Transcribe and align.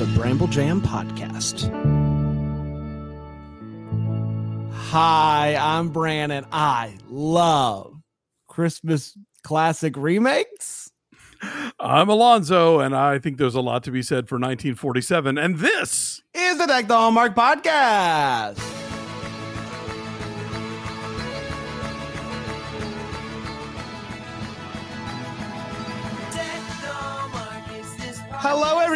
is 0.00 0.16
a 0.16 0.18
Bramble 0.18 0.46
Jam 0.46 0.80
podcast. 0.80 1.72
Hi, 4.72 5.56
I'm 5.58 5.88
Brandon. 5.88 6.46
I 6.52 6.96
love 7.08 8.00
Christmas 8.46 9.16
classic 9.42 9.96
remakes. 9.96 10.90
I'm 11.80 12.08
Alonzo, 12.08 12.80
and 12.80 12.94
I 12.94 13.18
think 13.18 13.38
there's 13.38 13.54
a 13.54 13.60
lot 13.60 13.82
to 13.84 13.90
be 13.90 14.02
said 14.02 14.28
for 14.28 14.36
1947. 14.36 15.36
And 15.36 15.58
this 15.58 16.22
is 16.34 16.58
the 16.58 16.66
Deck 16.66 16.86
the 16.86 16.96
Hallmark 16.96 17.34
podcast. 17.34 18.77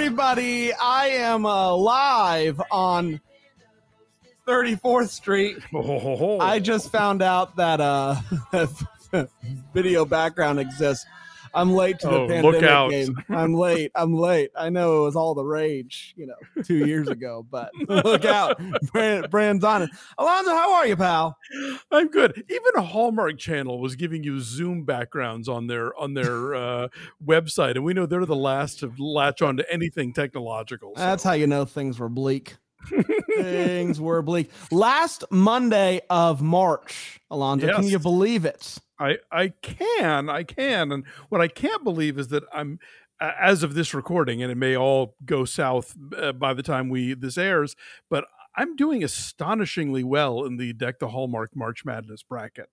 Everybody. 0.02 0.72
I 0.72 1.06
am 1.10 1.46
uh, 1.46 1.76
live 1.76 2.60
on 2.72 3.20
34th 4.48 5.10
Street. 5.10 5.58
oh, 5.72 6.40
I 6.40 6.58
just 6.58 6.90
found 6.90 7.22
out 7.22 7.54
that 7.54 7.80
uh, 7.80 8.16
video 9.72 10.04
background 10.04 10.58
exists. 10.58 11.06
I'm 11.54 11.72
late 11.72 11.98
to 12.00 12.06
the 12.08 12.12
Oh, 12.12 12.28
pandemic 12.28 12.60
look 12.60 12.62
out. 12.70 12.90
game. 12.90 13.16
I'm 13.28 13.54
late. 13.54 13.92
I'm 13.94 14.14
late. 14.14 14.50
I 14.56 14.68
know 14.70 15.02
it 15.02 15.04
was 15.04 15.16
all 15.16 15.34
the 15.34 15.44
rage, 15.44 16.14
you 16.16 16.26
know, 16.26 16.62
two 16.64 16.86
years 16.86 17.08
ago, 17.08 17.46
but 17.50 17.70
look 17.88 18.24
out. 18.24 18.60
Brand, 18.92 19.30
Brand's 19.30 19.64
on 19.64 19.82
it. 19.82 19.90
Alonzo, 20.18 20.50
how 20.52 20.74
are 20.74 20.86
you, 20.86 20.96
pal? 20.96 21.36
I'm 21.90 22.08
good. 22.08 22.44
Even 22.48 22.70
a 22.76 22.82
Hallmark 22.82 23.38
channel 23.38 23.80
was 23.80 23.96
giving 23.96 24.22
you 24.24 24.40
Zoom 24.40 24.84
backgrounds 24.84 25.48
on 25.48 25.66
their 25.66 25.94
on 25.98 26.14
their 26.14 26.54
uh, 26.54 26.88
website, 27.24 27.72
and 27.76 27.84
we 27.84 27.92
know 27.94 28.06
they're 28.06 28.24
the 28.26 28.34
last 28.36 28.78
to 28.80 28.92
latch 28.98 29.42
on 29.42 29.56
to 29.58 29.72
anything 29.72 30.12
technological. 30.12 30.92
so- 30.96 31.00
That's 31.02 31.22
how 31.22 31.32
you 31.32 31.46
know 31.46 31.64
things 31.64 31.98
were 31.98 32.08
bleak. 32.08 32.56
things 33.36 34.00
were 34.00 34.22
bleak. 34.22 34.50
Last 34.70 35.24
Monday 35.30 36.00
of 36.10 36.42
March, 36.42 37.20
Alonzo, 37.30 37.72
can 37.74 37.84
you 37.86 37.98
believe 37.98 38.44
it? 38.44 38.78
I 39.02 39.18
I 39.30 39.48
can 39.62 40.28
I 40.28 40.42
can, 40.44 40.92
and 40.92 41.04
what 41.28 41.40
I 41.40 41.48
can't 41.48 41.82
believe 41.84 42.18
is 42.18 42.28
that 42.28 42.44
I'm 42.52 42.78
as 43.20 43.62
of 43.62 43.74
this 43.74 43.94
recording, 43.94 44.42
and 44.42 44.50
it 44.50 44.56
may 44.56 44.76
all 44.76 45.14
go 45.24 45.44
south 45.44 45.94
uh, 46.16 46.32
by 46.32 46.54
the 46.54 46.62
time 46.62 46.88
we 46.88 47.14
this 47.14 47.38
airs, 47.38 47.76
but 48.10 48.24
I'm 48.56 48.76
doing 48.76 49.02
astonishingly 49.04 50.04
well 50.04 50.44
in 50.44 50.56
the 50.56 50.72
Deck 50.72 50.98
the 50.98 51.08
Hallmark 51.08 51.56
March 51.56 51.84
Madness 51.84 52.22
bracket. 52.22 52.68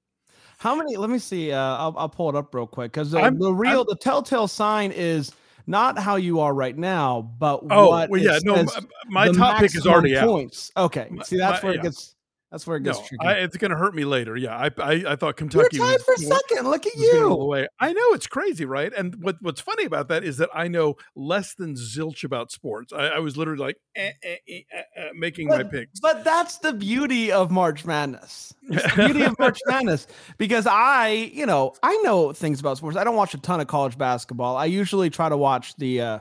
How 0.58 0.76
many? 0.76 0.98
Let 0.98 1.10
me 1.10 1.20
see. 1.20 1.52
Uh, 1.54 1.58
I'll, 1.60 1.94
I'll 1.98 2.10
pull 2.10 2.30
it 2.30 2.36
up 2.36 2.54
real 2.54 2.68
quick 2.68 2.92
because 2.92 3.12
the, 3.12 3.20
I'm- 3.20 3.40
the 3.40 3.54
real, 3.54 3.86
the 3.86 3.96
telltale 3.96 4.48
sign 4.48 4.92
is 4.92 5.32
not 5.68 5.98
how 6.00 6.16
you 6.18 6.40
are 6.40 6.54
right 6.54 6.78
now, 6.78 7.22
but 7.40 7.62
Oh, 7.70 7.90
what 7.92 8.10
well, 8.10 8.20
yeah, 8.22 8.40
no, 8.44 8.66
my 9.08 9.28
the 9.28 9.34
top 9.36 9.60
pick 9.60 9.74
is 9.76 9.86
already 9.88 10.18
out. 10.18 10.28
points. 10.28 10.72
Okay, 10.76 11.10
see 11.24 11.38
that's 11.38 11.62
my- 11.64 11.70
where 11.70 11.78
it 11.78 11.84
gets. 11.84 12.16
That's 12.52 12.66
where 12.66 12.78
it 12.78 12.84
gets 12.84 12.98
No, 13.00 13.06
tricky. 13.06 13.26
I, 13.28 13.34
it's 13.34 13.58
going 13.58 13.70
to 13.70 13.78
hurt 13.78 13.94
me 13.94 14.06
later. 14.06 14.36
Yeah, 14.36 14.58
I 14.58 14.72
I, 14.80 14.92
I 15.10 15.16
thought 15.16 15.22
You're 15.22 15.34
Kentucky 15.34 15.78
tied 15.78 15.92
was, 15.94 16.02
for 16.04 16.14
was 16.14 16.28
second. 16.28 16.68
Look 16.68 16.88
at 16.88 16.94
going 16.96 17.24
all 17.26 17.38
the 17.38 17.44
you. 17.44 17.46
way. 17.46 17.68
I 17.80 17.94
know 17.94 18.02
it's 18.14 18.26
crazy, 18.26 18.66
right? 18.66 18.92
And 18.98 19.16
what 19.22 19.38
what's 19.42 19.62
funny 19.62 19.86
about 19.86 20.08
that 20.08 20.24
is 20.24 20.38
that 20.38 20.50
I 20.52 20.68
know 20.68 20.96
less 21.16 21.54
than 21.54 21.76
zilch 21.76 22.24
about 22.24 22.52
sports. 22.52 22.92
I, 22.92 23.10
I 23.10 23.20
was 23.20 23.38
literally 23.38 23.60
like 23.62 23.78
eh, 23.96 24.14
eh, 24.24 24.36
eh, 24.48 24.62
eh, 24.74 24.82
eh, 24.98 25.10
making 25.14 25.48
my 25.48 25.58
But, 25.62 25.72
picks. 25.72 26.00
but 26.00 26.24
that's 26.24 26.58
the 26.58 26.74
beauty 26.74 27.32
of 27.32 27.52
March 27.52 27.86
Madness. 27.86 28.52
It's 28.64 28.96
the 28.96 29.06
beauty 29.06 29.22
of 29.26 29.38
March 29.38 29.60
Madness 29.68 30.08
because 30.40 30.66
I, 30.66 31.10
you 31.32 31.46
know, 31.46 31.74
I 31.84 31.96
know 31.98 32.34
things 32.34 32.60
about 32.60 32.78
sports. 32.78 32.98
I 32.98 33.04
don't 33.04 33.16
watch 33.16 33.36
a 33.36 33.40
ton 33.40 33.60
of 33.62 33.68
college 33.68 33.96
basketball. 33.96 34.58
I 34.58 34.66
usually 34.66 35.12
try 35.12 35.30
to 35.30 35.38
watch 35.38 35.76
the 35.78 36.02
uh 36.02 36.20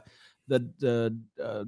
the 0.48 0.68
the 0.78 1.18
uh, 1.42 1.64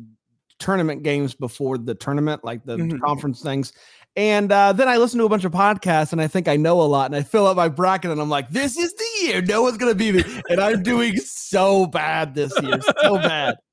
tournament 0.59 1.03
games 1.03 1.35
before 1.35 1.79
the 1.79 1.95
tournament, 1.95 2.45
like 2.45 2.63
the 2.67 2.77
Mhm. 2.77 3.01
conference 3.01 3.41
things. 3.43 3.73
And 4.17 4.51
uh, 4.51 4.73
then 4.73 4.89
I 4.89 4.97
listen 4.97 5.19
to 5.21 5.25
a 5.25 5.29
bunch 5.29 5.45
of 5.45 5.53
podcasts 5.53 6.13
and 6.13 6.21
I 6.21 6.27
think 6.27 6.49
I 6.49 6.57
know 6.57 6.81
a 6.81 6.83
lot 6.83 7.07
and 7.07 7.15
I 7.15 7.23
fill 7.23 7.47
up 7.47 7.57
my 7.57 7.69
bracket 7.69 8.11
and 8.11 8.21
I'm 8.21 8.29
like, 8.29 8.49
this 8.51 8.77
is 8.77 8.93
the 8.93 9.27
year. 9.27 9.41
No 9.41 9.63
one's 9.63 9.79
going 9.79 9.93
to 9.93 9.97
beat 9.97 10.15
me. 10.27 10.43
And 10.49 10.61
I'm 10.61 10.83
doing 10.83 11.17
so 11.17 11.87
bad 11.87 12.35
this 12.35 12.53
year. 12.63 12.81
So 13.03 13.17
bad. 13.17 13.57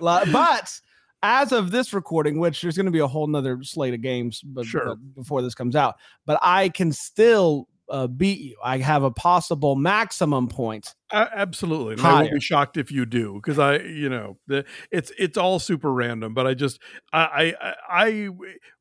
But 0.00 0.80
as 1.22 1.52
of 1.52 1.70
this 1.70 1.92
recording, 1.92 2.38
which 2.38 2.62
there's 2.62 2.76
going 2.76 2.86
to 2.86 2.92
be 2.92 3.00
a 3.00 3.06
whole 3.06 3.26
nother 3.26 3.62
slate 3.62 3.92
of 3.92 4.00
games 4.00 4.40
but, 4.42 4.64
Sure. 4.64 4.86
but 4.86 5.14
before 5.14 5.42
this 5.42 5.54
comes 5.54 5.76
out, 5.76 5.96
but 6.24 6.38
I 6.42 6.70
can 6.70 6.92
still 6.92 7.68
uh, 7.90 8.06
beat 8.06 8.38
you. 8.40 8.56
I 8.64 8.78
have 8.78 9.02
a 9.02 9.10
possible 9.10 9.76
maximum 9.76 10.48
point. 10.48 10.94
Uh, 11.10 11.26
absolutely. 11.34 11.94
And 11.94 12.02
I 12.02 12.20
won't 12.22 12.32
be 12.32 12.40
shocked 12.40 12.76
if 12.76 12.92
you 12.92 13.04
do 13.04 13.34
because 13.34 13.58
I, 13.58 13.78
you 13.78 14.08
know, 14.08 14.38
the, 14.46 14.64
it's 14.92 15.10
it's 15.18 15.36
all 15.36 15.58
super 15.58 15.92
random. 15.92 16.32
But 16.34 16.46
I 16.46 16.54
just, 16.54 16.78
I, 17.12 17.54
I, 17.60 17.74
I, 17.88 18.28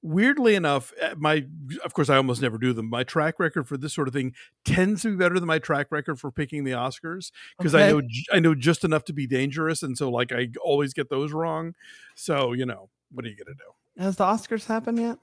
weirdly 0.04 0.54
enough, 0.56 0.94
uh, 1.02 1.16
my, 1.18 1.46
of 1.84 1.94
course, 1.94 2.10
I 2.10 2.18
almost 2.18 2.42
never 2.42 2.60
do 2.60 2.72
them. 2.72 2.88
My 2.90 3.04
track 3.04 3.40
record 3.40 3.68
for 3.68 3.78
this 3.78 3.94
sort 3.94 4.08
of 4.08 4.14
thing 4.14 4.34
tends 4.64 5.02
to 5.02 5.10
be 5.10 5.16
better 5.18 5.40
than 5.40 5.48
my 5.48 5.58
track 5.60 5.88
record 5.90 6.20
for 6.20 6.32
picking 6.32 6.64
the 6.64 6.72
Oscars 6.72 7.32
because 7.58 7.74
I 7.74 7.90
know 7.90 8.02
I 8.32 8.40
know 8.40 8.54
just 8.54 8.84
enough 8.84 9.06
to 9.06 9.14
be 9.14 9.26
dangerous, 9.26 9.82
and 9.82 9.98
so 9.98 10.12
like 10.12 10.32
I 10.32 10.50
always 10.64 10.94
get 10.94 11.10
those 11.10 11.32
wrong. 11.34 11.74
So 12.16 12.54
you 12.54 12.66
know, 12.68 12.90
what 13.12 13.26
are 13.26 13.30
you 13.30 13.36
gonna 13.36 13.56
do? 13.56 14.04
Has 14.04 14.18
the 14.18 14.26
Oscars 14.26 14.66
happened 14.68 15.00
yet? 15.00 15.18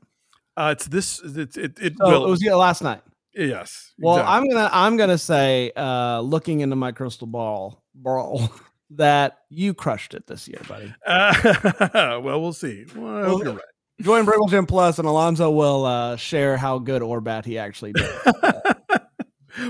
Uh, 0.57 0.75
it's 0.77 0.87
this. 0.87 1.21
It's 1.23 1.57
it. 1.57 1.79
It 1.81 1.95
Oh, 2.01 2.11
will. 2.11 2.27
it 2.27 2.31
was 2.31 2.43
yeah, 2.43 2.55
last 2.55 2.83
night. 2.83 3.03
Yes. 3.37 3.93
Well, 3.99 4.17
exactly. 4.17 4.35
I'm 4.35 4.49
gonna 4.49 4.71
I'm 4.73 4.97
gonna 4.97 5.19
say, 5.19 5.71
uh, 5.77 6.21
looking 6.21 6.61
into 6.61 6.75
my 6.77 6.93
crystal 6.93 7.27
ball, 7.27 7.83
ball, 7.95 8.51
that 8.91 9.39
you 9.51 9.75
crushed 9.75 10.15
it 10.15 10.27
this 10.27 10.49
year, 10.49 10.61
buddy. 10.67 10.95
Uh, 11.07 12.21
well, 12.23 12.41
we'll 12.41 12.53
see. 12.55 12.87
Well, 12.97 13.17
I 13.17 13.21
hope 13.21 13.29
Well, 13.29 13.45
you're 13.45 13.53
right. 13.55 13.63
Join 14.01 14.25
Bramble 14.25 14.49
Jam 14.49 14.67
Plus, 14.67 14.99
and 14.99 15.09
Alonzo 15.09 15.51
will 15.51 15.85
uh, 15.87 16.17
share 16.17 16.57
how 16.57 16.79
good 16.79 17.03
or 17.03 17.21
bad 17.21 17.45
he 17.47 17.59
actually 17.59 17.93
did. 17.93 18.11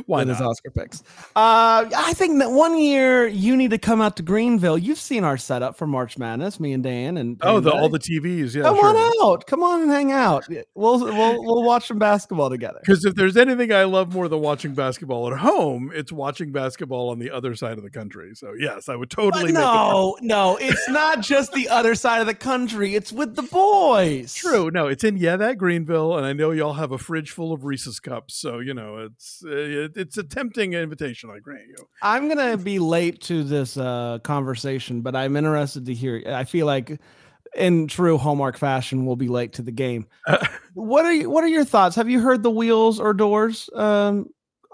Why 0.06 0.20
with 0.20 0.28
his? 0.28 0.41
Oscar 0.41 0.70
picks. 0.70 1.02
Uh, 1.34 1.88
I 1.97 2.12
think 2.14 2.38
that 2.41 2.50
one 2.50 2.78
year 2.78 3.26
you 3.26 3.56
need 3.56 3.70
to 3.70 3.78
come 3.78 4.00
out 4.00 4.16
to 4.16 4.22
Greenville. 4.22 4.78
You've 4.78 4.98
seen 4.98 5.24
our 5.24 5.36
setup 5.36 5.76
for 5.76 5.86
March 5.86 6.19
Madness, 6.19 6.58
me 6.60 6.72
and 6.72 6.82
Dan 6.82 7.16
and 7.16 7.38
Oh, 7.42 7.60
the 7.60 7.72
all 7.72 7.88
the 7.88 7.98
TVs. 7.98 8.54
Yeah, 8.54 8.62
come 8.62 8.76
sure. 8.76 8.88
on 8.96 9.12
out, 9.22 9.46
come 9.46 9.62
on 9.62 9.82
and 9.82 9.91
hang 9.91 10.12
out. 10.12 10.46
We'll 10.75 10.98
we'll 11.00 11.42
we'll 11.44 11.62
watch 11.64 11.86
some 11.88 11.98
basketball 11.98 12.50
together. 12.50 12.78
Because 12.80 13.04
if 13.04 13.14
there's 13.14 13.36
anything 13.36 13.72
I 13.72 13.84
love 13.84 14.12
more 14.12 14.28
than 14.28 14.41
watching 14.41 14.75
basketball 14.75 15.30
at 15.32 15.38
home, 15.38 15.91
it's 15.94 16.12
watching 16.12 16.52
basketball 16.52 17.10
on 17.10 17.19
the 17.19 17.30
other 17.30 17.54
side 17.54 17.78
of 17.78 17.84
the 17.84 17.91
country. 17.91 18.32
So 18.34 18.52
yes, 18.58 18.88
I 18.88 18.96
would 18.96 19.10
totally. 19.10 19.52
no, 19.52 20.16
no, 20.20 20.56
it's 20.60 20.88
not 20.88 21.20
just 21.20 21.52
the 21.52 21.69
other 21.69 21.94
side 21.94 22.20
of 22.20 22.26
the 22.26 22.34
country. 22.34 22.94
It's 22.94 23.12
with 23.12 23.36
the 23.36 23.42
boys. 23.42 24.34
True. 24.34 24.70
No, 24.70 24.86
it's 24.88 25.04
in 25.04 25.16
yeah 25.16 25.36
that 25.36 25.58
Greenville, 25.58 26.16
and 26.16 26.26
I 26.26 26.32
know 26.32 26.50
y'all 26.50 26.75
have 26.75 26.92
a 26.92 26.98
fridge 26.98 27.30
full 27.30 27.52
of 27.52 27.64
Reese's 27.64 28.00
cups. 28.00 28.34
So 28.34 28.58
you 28.58 28.75
know 28.75 28.98
it's 28.98 29.42
uh, 29.46 29.50
it, 29.84 29.97
it's 29.97 30.19
a 30.19 30.22
tempting 30.22 30.72
invitation. 30.72 31.31
I 31.31 31.38
grant 31.38 31.66
you. 31.69 31.76
I'm 32.03 32.28
gonna 32.28 32.56
be 32.56 32.78
late 32.78 33.20
to 33.22 33.42
this 33.42 33.76
uh, 33.76 34.19
conversation, 34.22 35.00
but 35.03 35.14
I'm 35.14 35.37
interested 35.37 35.87
to 35.87 35.94
hear. 35.94 36.22
I 36.26 36.44
feel 36.44 36.66
like, 36.66 37.00
in 37.54 37.87
true 37.87 38.19
Hallmark 38.19 38.56
fashion, 38.56 39.06
we'll 39.06 39.16
be 39.16 39.28
late 39.28 39.53
to 39.54 39.62
the 39.62 39.72
game. 39.72 40.06
what 40.75 41.04
are 41.04 41.12
you, 41.12 41.31
What 41.31 41.44
are 41.44 41.48
your 41.48 41.64
thoughts? 41.64 41.97
Have 41.97 42.09
you 42.09 42.20
heard 42.20 42.42
the 42.42 42.50
wheels 42.50 43.00
or 43.00 43.14
doors 43.14 43.70
um, 43.75 44.26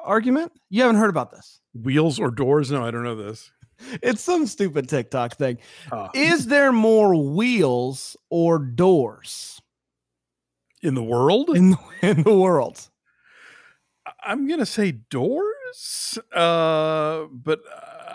argument? 0.02 0.52
You 0.70 0.82
haven't 0.82 0.96
heard 0.96 1.10
about 1.10 1.30
this. 1.30 1.60
Wheels 1.74 2.18
or 2.18 2.30
doors? 2.30 2.70
No, 2.70 2.84
I 2.84 2.90
don't 2.90 3.04
know 3.04 3.16
this. 3.16 3.50
It's 4.00 4.22
some 4.22 4.46
stupid 4.46 4.88
TikTok 4.88 5.36
thing. 5.36 5.58
Uh, 5.90 6.08
Is 6.14 6.46
there 6.46 6.70
more 6.70 7.16
wheels 7.16 8.16
or 8.30 8.60
doors 8.60 9.60
in 10.82 10.94
the 10.94 11.02
world, 11.02 11.50
in 11.50 11.70
the, 11.70 11.78
in 12.02 12.22
the 12.22 12.34
world? 12.34 12.88
I'm 14.24 14.48
gonna 14.48 14.66
say 14.66 14.92
doors, 14.92 16.18
uh, 16.34 17.24
but 17.30 17.60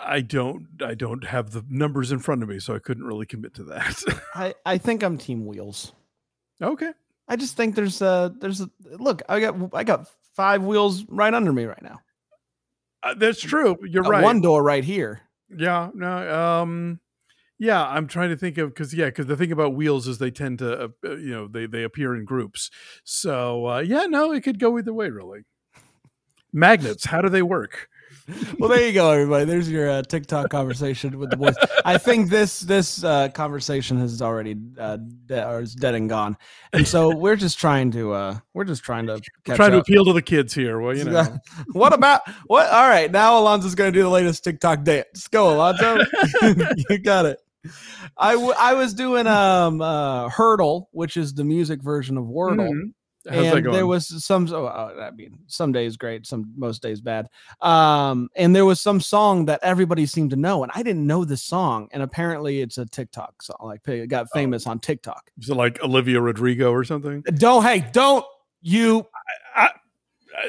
I 0.04 0.20
don't. 0.20 0.66
I 0.82 0.94
don't 0.94 1.24
have 1.24 1.50
the 1.50 1.64
numbers 1.68 2.12
in 2.12 2.18
front 2.18 2.42
of 2.42 2.48
me, 2.48 2.58
so 2.60 2.74
I 2.74 2.78
couldn't 2.78 3.04
really 3.04 3.26
commit 3.26 3.54
to 3.54 3.64
that. 3.64 4.02
I, 4.34 4.54
I 4.64 4.78
think 4.78 5.02
I'm 5.02 5.18
team 5.18 5.46
wheels. 5.46 5.92
okay. 6.62 6.92
I 7.30 7.36
just 7.36 7.56
think 7.56 7.74
there's 7.74 8.00
a 8.00 8.34
there's 8.40 8.62
a 8.62 8.70
look. 8.98 9.22
I 9.28 9.40
got 9.40 9.56
I 9.74 9.84
got 9.84 10.08
five 10.34 10.64
wheels 10.64 11.04
right 11.08 11.34
under 11.34 11.52
me 11.52 11.64
right 11.64 11.82
now. 11.82 11.98
Uh, 13.02 13.14
that's 13.14 13.40
true. 13.40 13.76
You're 13.86 14.02
right. 14.02 14.24
One 14.24 14.40
door 14.40 14.62
right 14.62 14.82
here. 14.82 15.20
Yeah, 15.50 15.90
no, 15.94 16.34
um, 16.62 17.00
yeah, 17.58 17.84
I'm 17.84 18.06
trying 18.06 18.30
to 18.30 18.36
think 18.36 18.56
of 18.58 18.70
because 18.70 18.94
yeah, 18.94 19.06
because 19.06 19.26
the 19.26 19.36
thing 19.36 19.52
about 19.52 19.74
wheels 19.74 20.06
is 20.06 20.18
they 20.18 20.30
tend 20.30 20.60
to, 20.60 20.84
uh, 20.84 20.88
uh, 21.04 21.16
you 21.16 21.30
know, 21.30 21.48
they 21.48 21.66
they 21.66 21.82
appear 21.82 22.14
in 22.14 22.24
groups. 22.24 22.70
So 23.04 23.66
uh, 23.66 23.78
yeah, 23.80 24.06
no, 24.06 24.32
it 24.32 24.42
could 24.42 24.58
go 24.58 24.78
either 24.78 24.92
way, 24.92 25.10
really. 25.10 25.40
Magnets, 26.52 27.04
how 27.04 27.20
do 27.20 27.28
they 27.28 27.42
work? 27.42 27.88
Well, 28.58 28.68
there 28.68 28.86
you 28.86 28.92
go, 28.92 29.10
everybody. 29.10 29.46
There's 29.46 29.70
your 29.70 29.88
uh, 29.88 30.02
TikTok 30.02 30.50
conversation 30.50 31.18
with 31.18 31.30
the 31.30 31.36
boys. 31.38 31.54
I 31.86 31.96
think 31.96 32.28
this 32.28 32.60
this 32.60 33.02
uh, 33.02 33.30
conversation 33.30 33.98
has 34.00 34.20
already 34.20 34.54
uh, 34.78 34.98
de- 35.26 35.48
or 35.48 35.60
is 35.62 35.74
dead 35.74 35.94
and 35.94 36.10
gone, 36.10 36.36
and 36.74 36.86
so 36.86 37.14
we're 37.16 37.36
just 37.36 37.58
trying 37.58 37.90
to 37.92 38.12
uh, 38.12 38.38
we're 38.52 38.64
just 38.64 38.82
trying 38.82 39.06
to 39.06 39.18
Trying 39.44 39.70
to 39.70 39.78
appeal 39.78 40.04
to 40.04 40.12
the 40.12 40.20
kids 40.20 40.52
here. 40.52 40.78
Well, 40.78 40.94
you 40.94 41.04
know, 41.04 41.38
what 41.72 41.94
about 41.94 42.20
what? 42.48 42.68
All 42.70 42.86
right, 42.88 43.10
now 43.10 43.38
Alonzo's 43.38 43.74
going 43.74 43.90
to 43.94 43.98
do 43.98 44.02
the 44.02 44.10
latest 44.10 44.44
TikTok 44.44 44.84
dance. 44.84 45.26
Go, 45.28 45.54
Alonzo. 45.54 45.98
you 46.90 46.98
got 46.98 47.24
it. 47.24 47.38
I, 48.16 48.32
w- 48.34 48.54
I 48.58 48.74
was 48.74 48.92
doing 48.94 49.26
um 49.26 49.80
uh 49.80 50.28
Heardle 50.28 50.88
which 50.92 51.16
is 51.16 51.34
the 51.34 51.44
music 51.44 51.82
version 51.82 52.16
of 52.16 52.24
wordle 52.24 52.68
Mhm. 52.70 52.92
How's 53.28 53.46
and 53.46 53.74
there 53.74 53.86
was 53.86 54.24
some 54.24 54.48
oh, 54.52 54.66
uh, 54.66 55.08
i 55.08 55.10
mean 55.10 55.38
some 55.48 55.72
days 55.72 55.96
great 55.96 56.24
some 56.26 56.50
most 56.56 56.82
days 56.82 57.00
bad 57.00 57.28
um 57.60 58.28
and 58.36 58.54
there 58.54 58.64
was 58.64 58.80
some 58.80 59.00
song 59.00 59.44
that 59.46 59.60
everybody 59.62 60.06
seemed 60.06 60.30
to 60.30 60.36
know 60.36 60.62
and 60.62 60.70
i 60.74 60.82
didn't 60.82 61.06
know 61.06 61.24
this 61.24 61.42
song 61.42 61.88
and 61.92 62.02
apparently 62.02 62.60
it's 62.60 62.78
a 62.78 62.86
tiktok 62.86 63.42
song 63.42 63.56
like 63.60 63.80
it 63.88 64.06
got 64.08 64.26
Oh. 64.26 64.38
famous 64.38 64.66
on 64.66 64.78
tiktok 64.78 65.30
Is 65.40 65.50
it 65.50 65.56
like 65.56 65.82
Olivia 65.82 66.20
Rodrigo 66.20 66.70
or 66.72 66.84
something? 66.84 67.22
don't 67.34 67.62
hey 67.64 67.84
don't 67.92 68.24
you 68.62 69.06
Uh, 69.56 69.68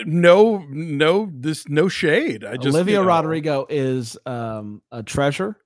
no, 0.06 0.64
no, 0.70 1.32
this 1.34 1.68
no 1.68 1.88
shade. 1.88 2.46
I 2.46 2.56
just 2.56 2.76
olivia 2.76 3.00
you 3.00 3.02
know, 3.02 3.08
rodrigo 3.08 3.66
is 3.70 4.16
um 4.28 4.82
a 4.92 5.02
treasure 5.02 5.58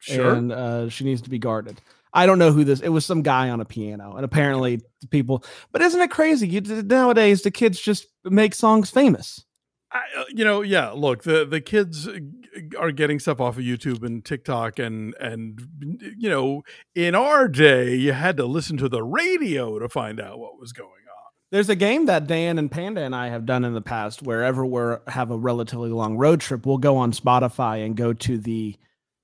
Sure. 0.00 0.34
and 0.34 0.50
uh, 0.50 0.88
she 0.88 1.04
needs 1.04 1.22
to 1.22 1.30
be 1.30 1.38
guarded. 1.38 1.80
I 2.14 2.26
don't 2.26 2.38
know 2.38 2.52
who 2.52 2.64
this. 2.64 2.80
It 2.80 2.90
was 2.90 3.06
some 3.06 3.22
guy 3.22 3.48
on 3.48 3.60
a 3.60 3.64
piano, 3.64 4.16
and 4.16 4.24
apparently 4.24 4.80
people. 5.10 5.44
But 5.70 5.82
isn't 5.82 6.00
it 6.00 6.10
crazy? 6.10 6.48
You 6.48 6.60
nowadays 6.60 7.42
the 7.42 7.50
kids 7.50 7.80
just 7.80 8.06
make 8.24 8.54
songs 8.54 8.90
famous. 8.90 9.44
I, 9.90 9.98
uh, 10.18 10.24
you 10.30 10.44
know, 10.44 10.62
yeah. 10.62 10.90
Look, 10.90 11.22
the 11.22 11.44
the 11.44 11.60
kids 11.60 12.08
uh, 12.08 12.18
are 12.78 12.92
getting 12.92 13.18
stuff 13.18 13.40
off 13.40 13.58
of 13.58 13.64
YouTube 13.64 14.04
and 14.04 14.24
TikTok, 14.24 14.78
and 14.78 15.14
and 15.20 15.60
you 16.18 16.28
know, 16.28 16.62
in 16.94 17.14
our 17.14 17.48
day, 17.48 17.94
you 17.94 18.12
had 18.12 18.36
to 18.36 18.44
listen 18.44 18.76
to 18.78 18.88
the 18.88 19.02
radio 19.02 19.78
to 19.78 19.88
find 19.88 20.20
out 20.20 20.38
what 20.38 20.58
was 20.58 20.72
going 20.72 20.88
on. 20.88 21.32
There's 21.50 21.68
a 21.68 21.76
game 21.76 22.06
that 22.06 22.26
Dan 22.26 22.58
and 22.58 22.70
Panda 22.70 23.02
and 23.02 23.14
I 23.14 23.28
have 23.28 23.44
done 23.44 23.64
in 23.64 23.74
the 23.74 23.82
past. 23.82 24.22
Wherever 24.22 24.64
we 24.64 24.96
have 25.08 25.30
a 25.30 25.36
relatively 25.36 25.90
long 25.90 26.16
road 26.16 26.40
trip, 26.40 26.64
we'll 26.64 26.78
go 26.78 26.96
on 26.96 27.12
Spotify 27.12 27.84
and 27.84 27.96
go 27.96 28.12
to 28.14 28.38
the 28.38 28.76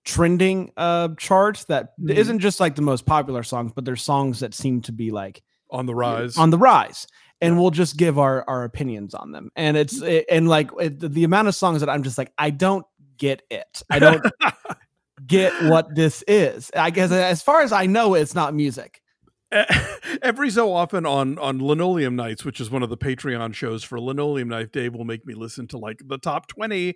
trending 0.08 0.72
uh 0.78 1.08
charts 1.18 1.64
that 1.66 1.90
Mhm. 2.00 2.28
not 2.28 2.38
just 2.40 2.60
like 2.60 2.74
the 2.76 2.82
most 2.82 3.04
popular 3.04 3.42
songs, 3.42 3.72
but 3.74 3.84
there's 3.84 4.02
songs 4.02 4.40
that 4.40 4.54
seem 4.54 4.80
to 4.82 4.92
be 4.92 5.10
like 5.10 5.42
On 5.70 5.84
the 5.84 5.94
rise, 5.94 6.38
on 6.38 6.48
the 6.48 6.56
rise 6.56 7.06
and 7.42 7.60
we'll 7.60 7.70
just 7.70 7.98
give 7.98 8.18
our 8.18 8.42
our 8.48 8.64
opinions 8.64 9.12
on 9.14 9.32
them. 9.32 9.50
And 9.54 9.76
it's 9.76 10.00
Mm. 10.00 10.08
it, 10.08 10.24
and 10.30 10.48
like 10.48 10.70
it, 10.80 10.98
the 10.98 11.24
amount 11.24 11.48
of 11.48 11.54
songs 11.54 11.80
that 11.80 11.90
i'm 11.90 12.02
just 12.02 12.16
like 12.16 12.32
i 12.38 12.48
don't 12.50 12.86
get 13.18 13.42
it. 13.50 13.82
I 13.90 13.98
don't 13.98 14.24
get 15.26 15.52
what 15.64 15.94
this 15.94 16.24
is. 16.26 16.70
I 16.74 16.88
guess 16.90 17.10
as 17.12 17.42
far 17.42 17.60
as 17.60 17.70
i 17.72 17.84
know 17.84 18.14
it's 18.14 18.34
not 18.34 18.54
music. 18.54 19.02
Every 20.22 20.50
so 20.50 20.72
often 20.74 21.06
on 21.06 21.38
on 21.38 21.58
linoleum 21.58 22.16
nights 22.16 22.44
which 22.44 22.60
is 22.60 22.70
one 22.70 22.82
of 22.82 22.90
the 22.90 22.98
patreon 22.98 23.54
shows 23.54 23.82
for 23.82 23.98
Linoleum 23.98 24.48
Knife 24.48 24.70
dave 24.72 24.94
will 24.94 25.06
make 25.06 25.24
me 25.26 25.32
listen 25.34 25.66
to 25.68 25.78
like 25.78 26.00
the 26.06 26.18
top 26.18 26.48
20 26.48 26.94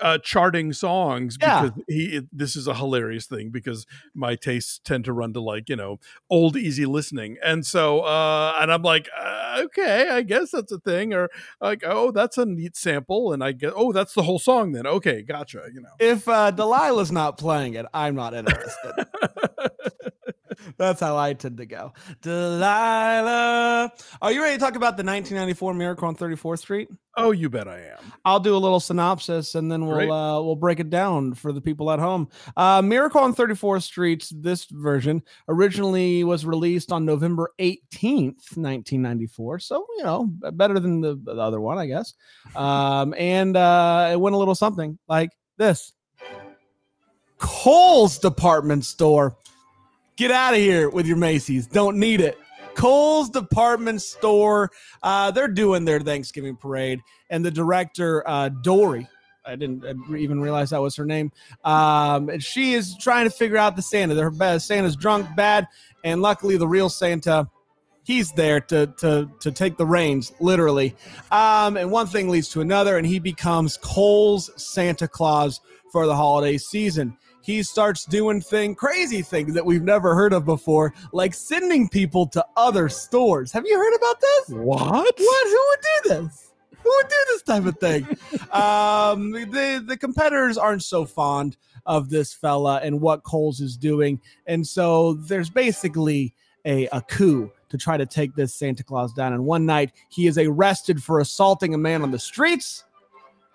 uh 0.00 0.18
charting 0.18 0.72
songs 0.72 1.36
Yeah. 1.40 1.62
because 1.66 1.84
he 1.88 2.04
it- 2.16 2.28
this 2.32 2.56
is 2.56 2.66
a 2.66 2.74
hilarious 2.74 3.26
thing 3.26 3.50
because 3.50 3.86
my 4.14 4.34
tastes 4.36 4.80
tend 4.84 5.04
to 5.04 5.12
run 5.12 5.32
to 5.34 5.40
like 5.40 5.68
you 5.68 5.76
know 5.76 5.98
old 6.30 6.56
easy 6.56 6.86
listening. 6.86 7.36
And 7.44 7.66
so 7.66 8.00
uh 8.00 8.56
and 8.60 8.72
i'm 8.72 8.82
like 8.82 9.08
uh, 9.18 9.60
okay 9.64 10.08
i 10.10 10.22
guess 10.22 10.50
that's 10.50 10.72
a 10.72 10.78
thing 10.78 11.12
or 11.12 11.28
like 11.60 11.82
oh 11.86 12.10
that's 12.10 12.38
a 12.38 12.46
neat 12.46 12.76
sample 12.76 13.32
and 13.32 13.44
i 13.44 13.52
get 13.52 13.72
oh 13.76 13.92
that's 13.92 14.14
the 14.14 14.22
whole 14.22 14.38
song 14.38 14.72
then. 14.72 14.86
Okay 14.86 15.22
gotcha 15.22 15.62
you 15.72 15.80
know. 15.80 15.90
If 16.00 16.26
uh 16.28 16.50
delilah's 16.52 17.12
not 17.12 17.36
playing 17.38 17.74
it 17.74 17.86
i'm 17.92 18.14
not 18.14 18.32
interested 18.34 18.92
that's 20.76 21.00
how 21.00 21.16
i 21.16 21.32
tend 21.32 21.56
to 21.56 21.66
go 21.66 21.92
delilah 22.20 23.92
are 24.20 24.32
you 24.32 24.42
ready 24.42 24.56
to 24.56 24.60
talk 24.60 24.76
about 24.76 24.96
the 24.96 25.04
1994 25.04 25.74
miracle 25.74 26.08
on 26.08 26.16
34th 26.16 26.58
street 26.58 26.88
oh 27.16 27.30
you 27.30 27.48
bet 27.48 27.68
i 27.68 27.78
am 27.78 28.12
I'll 28.24 28.40
do 28.40 28.54
a 28.54 28.58
little 28.58 28.80
synopsis 28.80 29.54
and 29.54 29.70
then 29.70 29.86
we'll 29.86 30.12
uh, 30.12 30.40
we'll 30.40 30.56
break 30.56 30.80
it 30.80 30.90
down 30.90 31.34
for 31.34 31.52
the 31.52 31.60
people 31.60 31.90
at 31.90 31.98
home. 31.98 32.28
Uh, 32.56 32.82
Miracle 32.82 33.20
on 33.20 33.34
34th 33.34 33.82
Street, 33.82 34.30
this 34.34 34.66
version 34.66 35.22
originally 35.48 36.24
was 36.24 36.46
released 36.46 36.92
on 36.92 37.04
November 37.04 37.52
18th, 37.58 38.56
1994. 38.56 39.58
So 39.58 39.86
you 39.96 40.04
know, 40.04 40.28
better 40.52 40.78
than 40.78 41.00
the, 41.00 41.20
the 41.22 41.32
other 41.32 41.60
one, 41.60 41.78
I 41.78 41.86
guess. 41.86 42.14
Um, 42.54 43.14
and 43.18 43.56
uh, 43.56 44.10
it 44.12 44.20
went 44.20 44.34
a 44.34 44.38
little 44.38 44.54
something 44.54 44.98
like 45.08 45.30
this: 45.56 45.92
Kohl's 47.38 48.18
department 48.18 48.84
store. 48.84 49.36
Get 50.16 50.30
out 50.30 50.54
of 50.54 50.60
here 50.60 50.90
with 50.90 51.06
your 51.06 51.16
Macy's. 51.16 51.66
Don't 51.66 51.98
need 51.98 52.20
it. 52.20 52.38
Kohl's 52.74 53.30
department 53.30 54.02
store. 54.02 54.70
Uh, 55.02 55.30
they're 55.30 55.48
doing 55.48 55.84
their 55.84 56.00
Thanksgiving 56.00 56.56
parade, 56.56 57.00
and 57.30 57.44
the 57.44 57.50
director, 57.50 58.26
uh, 58.28 58.48
Dorey, 58.62 59.08
I 59.44 59.56
didn't 59.56 59.84
even 60.16 60.40
realize 60.40 60.70
that 60.70 60.80
was 60.80 60.96
her 60.96 61.04
name. 61.04 61.32
Um, 61.64 62.28
and 62.28 62.42
she 62.42 62.74
is 62.74 62.96
trying 62.98 63.24
to 63.24 63.30
figure 63.30 63.56
out 63.56 63.76
the 63.76 63.82
Santa. 63.82 64.14
Their 64.14 64.30
bad 64.30 64.62
Santa's 64.62 64.96
drunk, 64.96 65.34
bad, 65.34 65.66
and 66.04 66.22
luckily 66.22 66.56
the 66.56 66.68
real 66.68 66.88
Santa, 66.88 67.48
he's 68.04 68.32
there 68.32 68.60
to 68.60 68.86
to 68.98 69.30
to 69.40 69.50
take 69.50 69.76
the 69.76 69.86
reins, 69.86 70.32
literally. 70.40 70.94
Um, 71.30 71.76
and 71.76 71.90
one 71.90 72.06
thing 72.06 72.28
leads 72.28 72.48
to 72.50 72.60
another, 72.60 72.96
and 72.98 73.06
he 73.06 73.18
becomes 73.18 73.76
Cole's 73.76 74.50
Santa 74.56 75.08
Claus 75.08 75.60
for 75.90 76.06
the 76.06 76.16
holiday 76.16 76.56
season. 76.56 77.16
He 77.42 77.62
starts 77.62 78.04
doing 78.04 78.40
thing 78.40 78.74
crazy 78.74 79.22
things 79.22 79.54
that 79.54 79.66
we've 79.66 79.82
never 79.82 80.14
heard 80.14 80.32
of 80.32 80.44
before, 80.44 80.94
like 81.12 81.34
sending 81.34 81.88
people 81.88 82.26
to 82.28 82.44
other 82.56 82.88
stores. 82.88 83.52
Have 83.52 83.66
you 83.66 83.76
heard 83.76 83.94
about 83.96 84.20
this? 84.20 84.48
what 84.56 85.14
What? 85.18 85.46
Who 85.48 85.66
would 85.68 85.80
do 85.82 86.08
this? 86.08 86.52
Who 86.82 86.90
would 86.90 87.08
do 87.08 87.16
this 87.28 87.42
type 87.42 87.66
of 87.66 87.78
thing? 87.78 88.04
um, 88.52 89.32
the 89.32 89.84
the 89.86 89.96
competitors 89.96 90.56
aren't 90.56 90.82
so 90.82 91.04
fond 91.04 91.56
of 91.84 92.10
this 92.10 92.32
fella 92.32 92.80
and 92.82 93.00
what 93.00 93.24
Coles 93.24 93.60
is 93.60 93.76
doing, 93.76 94.20
and 94.46 94.66
so 94.66 95.14
there's 95.14 95.50
basically 95.50 96.34
a, 96.64 96.86
a 96.92 97.00
coup 97.02 97.50
to 97.68 97.78
try 97.78 97.96
to 97.96 98.06
take 98.06 98.34
this 98.34 98.54
Santa 98.54 98.84
Claus 98.84 99.12
down. 99.12 99.32
And 99.32 99.44
one 99.44 99.66
night 99.66 99.92
he 100.10 100.26
is 100.26 100.38
arrested 100.38 101.02
for 101.02 101.20
assaulting 101.20 101.74
a 101.74 101.78
man 101.78 102.02
on 102.02 102.10
the 102.10 102.18
streets. 102.18 102.84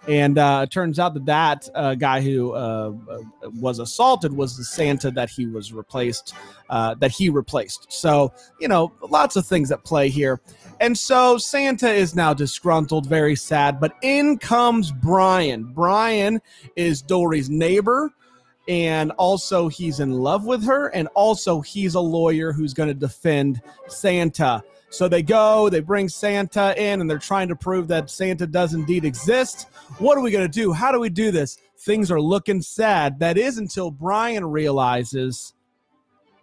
And 0.07 0.37
uh, 0.37 0.61
it 0.63 0.71
turns 0.71 0.99
out 0.99 1.13
that 1.15 1.25
that 1.25 1.69
uh, 1.75 1.95
guy 1.95 2.21
who 2.21 2.53
uh, 2.53 2.93
uh, 3.09 3.19
was 3.59 3.79
assaulted 3.79 4.31
was 4.31 4.55
the 4.55 4.63
Santa 4.63 5.11
that 5.11 5.29
he 5.29 5.45
was 5.47 5.73
replaced, 5.73 6.33
uh, 6.69 6.95
that 6.95 7.11
he 7.11 7.29
replaced. 7.29 7.91
So 7.91 8.31
you 8.59 8.67
know, 8.67 8.93
lots 9.09 9.35
of 9.35 9.45
things 9.45 9.71
at 9.71 9.83
play 9.83 10.09
here. 10.09 10.39
And 10.79 10.97
so 10.97 11.37
Santa 11.37 11.91
is 11.91 12.15
now 12.15 12.33
disgruntled, 12.33 13.07
very 13.07 13.35
sad. 13.35 13.79
But 13.79 13.95
in 14.01 14.37
comes 14.37 14.91
Brian. 14.91 15.63
Brian 15.63 16.41
is 16.75 17.01
Dorey's 17.01 17.49
neighbor. 17.49 18.11
And 18.69 19.11
also, 19.11 19.69
he's 19.69 20.01
in 20.01 20.11
love 20.11 20.45
with 20.45 20.61
her. 20.65 20.87
And 20.89 21.07
also, 21.15 21.61
he's 21.61 21.95
a 21.95 22.01
lawyer 22.01 22.51
who's 22.51 22.73
going 22.73 22.89
to 22.89 22.93
defend 22.93 23.61
Santa. 23.87 24.61
So 24.89 25.07
they 25.07 25.21
go, 25.21 25.69
they 25.69 25.81
bring 25.81 26.07
Santa 26.07 26.73
in, 26.81 27.01
and 27.01 27.09
they're 27.09 27.17
trying 27.17 27.49
to 27.49 27.55
prove 27.55 27.87
that 27.89 28.09
Santa 28.09 28.47
does 28.47 28.73
indeed 28.73 29.03
exist. 29.05 29.67
What 29.99 30.17
are 30.17 30.21
we 30.21 30.31
going 30.31 30.49
to 30.49 30.61
do? 30.61 30.71
How 30.71 30.91
do 30.91 30.99
we 30.99 31.09
do 31.09 31.29
this? 31.31 31.57
Things 31.79 32.09
are 32.09 32.21
looking 32.21 32.61
sad. 32.61 33.19
That 33.19 33.37
is 33.37 33.57
until 33.57 33.91
Brian 33.91 34.45
realizes 34.45 35.53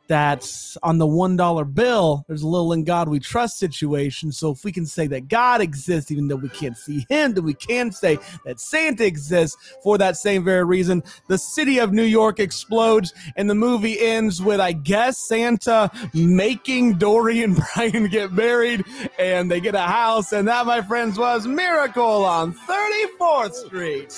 that 0.09 0.49
on 0.83 0.99
the 0.99 1.07
one 1.07 1.37
dollar 1.37 1.65
bill, 1.65 2.25
there's 2.29 2.43
a 2.43 2.49
little 2.49 2.73
in 2.73 2.85
God 2.85 3.09
we 3.09 3.21
trust 3.21 3.59
situation. 3.59 4.33
So 4.33 4.51
if 4.51 4.65
we 4.65 4.73
can 4.73 4.87
say 4.87 5.07
that 5.09 5.29
God 5.29 5.61
exists, 5.61 6.11
even 6.11 6.29
though 6.29 6.37
we 6.37 6.49
can't 6.51 6.77
see 6.77 7.07
Him, 7.09 7.35
then 7.35 7.45
we 7.45 7.55
can 7.55 7.91
say 7.91 8.19
that 8.45 8.61
Santa 8.61 9.07
exists 9.07 9.57
for 9.83 9.99
that 9.99 10.17
same 10.17 10.45
very 10.45 10.65
reason. 10.65 11.03
The 11.29 11.39
city 11.39 11.79
of 11.79 11.93
New 11.93 12.05
York 12.05 12.39
explodes, 12.39 13.13
and 13.37 13.49
the 13.49 13.55
movie 13.55 13.99
ends 14.01 14.43
with, 14.43 14.61
I 14.61 14.73
guess, 14.73 15.19
Santa 15.29 15.91
making 16.13 16.99
Dorey 16.99 17.43
and 17.43 17.57
Brian 17.75 18.09
get 18.09 18.33
married, 18.33 18.85
and 19.19 19.51
they 19.51 19.61
get 19.61 19.75
a 19.75 19.81
house. 19.81 20.33
And 20.33 20.49
that, 20.49 20.67
my 20.67 20.83
friends, 20.83 21.19
was 21.19 21.47
Miracle 21.47 22.25
on 22.25 22.55
34th 22.55 23.55
Street. 23.55 24.15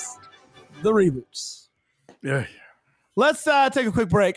The 0.83 0.93
reboots. 0.93 1.69
yeah 2.23 2.45
Let's 3.19 3.47
uh, 3.47 3.71
take 3.71 3.87
a 3.87 3.93
quick 3.93 4.11
break. 4.11 4.37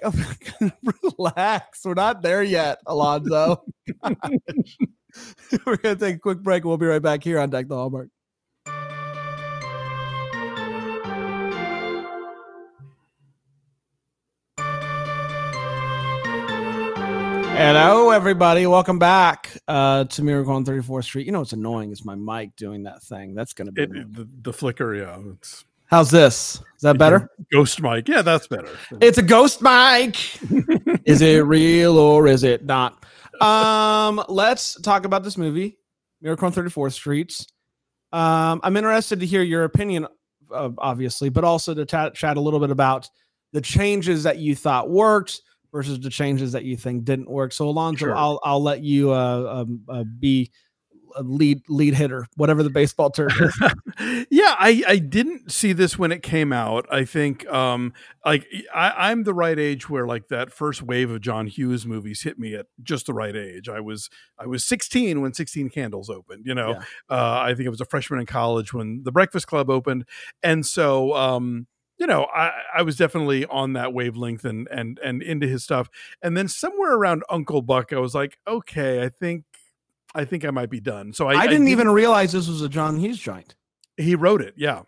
Relax. 1.18 1.84
We're 1.84 1.96
not 1.96 2.22
there 2.22 2.42
yet, 2.42 2.80
Alonzo. 2.86 3.66
We're 5.66 5.76
going 5.76 5.98
to 5.98 6.06
take 6.06 6.16
a 6.16 6.20
quick 6.20 6.42
break. 6.42 6.64
We'll 6.64 6.78
be 6.78 6.86
right 6.86 7.02
back 7.02 7.22
here 7.22 7.40
on 7.40 7.50
Deck 7.50 7.68
the 7.68 7.76
Hallmark. 7.76 8.08
Hello, 17.62 18.12
everybody. 18.12 18.66
Welcome 18.68 19.00
back 19.00 19.58
uh, 19.68 20.06
to 20.06 20.24
Miracle 20.24 20.54
on 20.54 20.64
34th 20.64 21.04
Street. 21.04 21.26
You 21.26 21.34
know 21.34 21.40
what's 21.40 21.52
annoying 21.52 21.92
It's 21.92 22.06
my 22.06 22.16
mic 22.16 22.56
doing 22.56 22.84
that 22.84 23.04
thing. 23.04 23.36
That's 23.36 23.52
going 23.54 23.66
to 23.66 23.72
be. 23.74 23.82
it- 23.84 24.14
the, 24.14 24.30
the 24.44 24.54
flicker 24.54 24.96
yeah 24.96 25.18
it's 25.38 25.66
How's 25.90 26.12
this? 26.12 26.62
Is 26.76 26.82
that 26.84 26.98
better? 26.98 27.30
Ghost 27.52 27.82
mic. 27.82 28.08
Yeah, 28.08 28.22
that's 28.22 28.48
better. 28.48 28.70
It's 29.02 29.18
a 29.18 29.24
ghost 29.24 29.62
mic. 29.62 30.18
is 31.06 31.22
it 31.22 31.40
real 31.46 31.98
or 31.98 32.28
is 32.28 32.44
it 32.44 32.64
not? 32.64 33.04
Um, 33.42 34.24
let's 34.30 34.80
talk 34.82 35.06
about 35.06 35.24
this 35.24 35.38
movie, 35.38 35.78
Miracle 36.22 36.46
on 36.46 36.54
34th 36.54 36.94
Streets. 36.94 37.48
Um, 38.14 38.60
I'm 38.64 38.78
interested 38.78 39.20
to 39.20 39.26
hear 39.26 39.42
your 39.42 39.64
opinion, 39.64 40.08
uh, 40.54 40.70
obviously, 40.78 41.30
but 41.30 41.44
also 41.44 41.74
to 41.74 41.86
chat, 41.86 42.14
chat 42.14 42.38
a 42.38 42.42
little 42.42 42.60
bit 42.60 42.72
about 42.72 43.10
the 43.52 43.62
changes 43.62 44.24
that 44.24 44.38
you 44.38 44.56
thought 44.56 44.90
worked 44.90 45.42
versus 45.72 46.00
the 46.00 46.10
changes 46.10 46.52
that 46.52 46.66
you 46.66 46.78
think 46.78 47.04
didn't 47.04 47.30
work. 47.30 47.52
So 47.52 47.68
Alonzo, 47.68 48.06
Sure. 48.06 48.16
I'll 48.16 48.40
I'll 48.44 48.62
let 48.62 48.84
you 48.84 49.12
uh, 49.12 49.64
um, 49.66 49.82
uh, 49.90 50.04
be 50.20 50.52
lead 51.22 51.62
lead 51.70 51.94
hitter, 51.96 52.28
whatever 52.36 52.64
the 52.64 52.70
baseball 52.70 53.10
term 53.10 53.30
is. 53.40 53.60
yeah, 54.30 54.56
I, 54.58 54.84
I 54.88 54.98
didn't 54.98 55.52
see 55.52 55.74
this 55.74 55.98
when 55.98 56.12
it 56.12 56.22
came 56.24 56.52
out. 56.54 56.86
I 56.92 57.06
think 57.06 57.48
um 57.50 57.94
like 58.26 58.48
I, 58.74 59.10
I'm 59.12 59.24
the 59.24 59.34
right 59.34 59.58
age 59.58 59.90
where 59.90 60.06
like 60.08 60.28
that 60.30 60.52
first 60.52 60.82
wave 60.82 61.10
of 61.12 61.22
John 61.22 61.48
Hughes 61.48 61.86
movies 61.86 62.22
hit 62.24 62.38
me 62.40 62.56
at 62.56 62.68
just 62.84 63.06
the 63.08 63.14
right 63.14 63.36
age. 63.36 63.70
I 63.70 63.80
was 63.80 64.10
I 64.38 64.46
was 64.46 64.64
16 64.66 65.22
when 65.22 65.34
16 65.34 65.70
Candles 65.70 66.10
opened. 66.10 66.46
You 66.46 66.56
know, 66.56 66.72
Yeah. 66.72 66.84
uh, 67.10 67.40
I 67.44 67.54
think 67.54 67.68
I 67.68 67.70
was 67.70 67.82
a 67.82 67.86
freshman 67.86 68.20
in 68.20 68.26
college 68.26 68.74
when 68.74 69.04
The 69.04 69.12
Breakfast 69.12 69.48
Club 69.48 69.70
opened, 69.70 70.06
and 70.44 70.66
so 70.66 71.14
um 71.16 71.68
you 71.98 72.08
know 72.08 72.28
I, 72.34 72.52
I 72.78 72.82
was 72.84 72.96
definitely 72.96 73.46
on 73.48 73.74
that 73.74 73.94
wavelength 73.94 74.46
and 74.46 74.68
and 74.72 75.00
and 75.04 75.22
into 75.22 75.48
his 75.48 75.64
stuff. 75.64 75.90
And 76.22 76.38
then 76.38 76.48
somewhere 76.48 76.94
around 76.96 77.24
Uncle 77.30 77.62
Buck, 77.62 77.92
I 77.92 78.00
was 78.00 78.16
like, 78.16 78.38
okay, 78.48 79.04
I 79.04 79.10
think. 79.10 79.44
I 80.16 80.26
think 80.26 80.44
I 80.46 80.50
might 80.52 80.70
be 80.70 80.80
done. 80.80 81.14
So 81.14 81.28
I, 81.28 81.36
I 81.42 81.48
didn't 81.48 81.68
even 81.68 81.90
realize 81.90 82.32
this 82.32 82.48
was 82.48 82.62
a 82.62 82.70
John 82.70 82.98
Hughes 82.98 83.20
joint. 83.20 83.56
He 83.98 84.16
wrote 84.16 84.42
it, 84.42 84.54
yeah. 84.58 84.82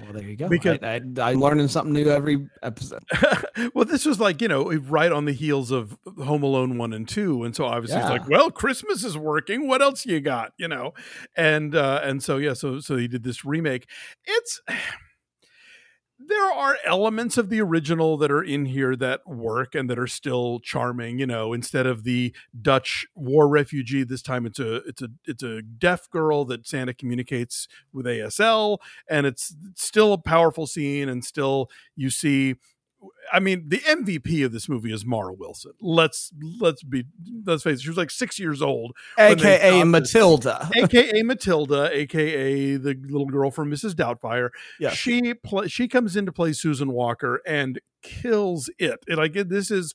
Well, 0.00 0.12
there 0.12 0.22
you 0.22 0.36
go. 0.36 0.48
Because- 0.48 0.78
I, 0.82 1.00
I, 1.18 1.30
I'm 1.30 1.40
learning 1.40 1.68
something 1.68 1.92
new 1.92 2.08
every 2.08 2.48
episode. 2.62 3.04
well, 3.74 3.84
this 3.84 4.04
was 4.04 4.18
like 4.18 4.40
you 4.42 4.48
know 4.48 4.64
right 4.72 5.12
on 5.12 5.24
the 5.24 5.32
heels 5.32 5.70
of 5.70 5.96
Home 6.24 6.42
Alone 6.42 6.78
one 6.78 6.92
and 6.92 7.08
two, 7.08 7.44
and 7.44 7.54
so 7.54 7.64
obviously 7.66 8.00
it's 8.00 8.08
like, 8.08 8.28
well, 8.28 8.50
Christmas 8.50 9.04
is 9.04 9.16
working. 9.16 9.68
What 9.68 9.82
else 9.82 10.04
you 10.04 10.20
got? 10.20 10.52
You 10.58 10.68
know, 10.68 10.94
and 11.36 11.74
uh, 11.76 12.00
and 12.02 12.22
so 12.22 12.38
yeah, 12.38 12.54
so 12.54 12.80
so 12.80 12.96
he 12.96 13.06
did 13.06 13.22
this 13.22 13.44
remake. 13.44 13.86
It's 14.24 14.60
there 16.18 16.52
are 16.52 16.76
elements 16.86 17.36
of 17.36 17.48
the 17.48 17.60
original 17.60 18.16
that 18.18 18.30
are 18.30 18.42
in 18.42 18.66
here 18.66 18.94
that 18.96 19.20
work 19.26 19.74
and 19.74 19.90
that 19.90 19.98
are 19.98 20.06
still 20.06 20.60
charming. 20.60 21.18
You 21.18 21.26
know, 21.26 21.52
instead 21.52 21.86
of 21.86 22.04
the 22.04 22.34
Dutch 22.60 23.06
war 23.14 23.48
refugee, 23.48 24.04
this 24.04 24.22
time 24.22 24.46
it's 24.46 24.58
a 24.58 24.76
it's 24.86 25.02
a 25.02 25.08
it's 25.24 25.42
a 25.42 25.62
deaf 25.62 26.08
girl 26.10 26.44
that 26.46 26.66
Santa 26.66 26.94
communicates 26.94 27.66
with 27.92 28.06
ASL, 28.06 28.78
and 29.08 29.26
it's 29.26 29.54
still 29.74 30.12
a 30.12 30.18
powerful 30.18 30.66
scene, 30.66 31.08
and 31.08 31.24
still 31.24 31.68
you 31.96 32.10
see 32.10 32.56
I 33.32 33.40
mean, 33.40 33.68
the 33.68 33.78
MVP 33.78 34.44
of 34.44 34.52
this 34.52 34.68
movie 34.68 34.92
is 34.92 35.04
Mara 35.04 35.32
Wilson. 35.32 35.72
Let's 35.80 36.30
let's 36.60 36.82
be 36.82 37.04
let's 37.44 37.62
face 37.62 37.78
it. 37.78 37.82
She 37.82 37.88
was 37.88 37.96
like 37.96 38.10
six 38.10 38.38
years 38.38 38.62
old, 38.62 38.92
AKA 39.18 39.58
shot 39.58 39.60
this- 39.60 39.84
Matilda. 39.86 40.70
aka 40.76 41.22
Matilda, 41.22 41.90
aka 41.92 42.76
the 42.76 42.94
little 43.08 43.26
girl 43.26 43.50
from 43.50 43.70
Mrs. 43.70 43.94
Doubtfire. 43.94 44.50
Yes. 44.78 44.94
She 44.94 45.34
pl- 45.34 45.66
she 45.68 45.88
comes 45.88 46.16
in 46.16 46.26
to 46.26 46.32
play 46.32 46.52
Susan 46.52 46.92
Walker 46.92 47.40
and 47.46 47.80
kills 48.02 48.70
it. 48.78 49.04
And 49.08 49.16
like 49.16 49.32
this 49.32 49.70
is 49.70 49.94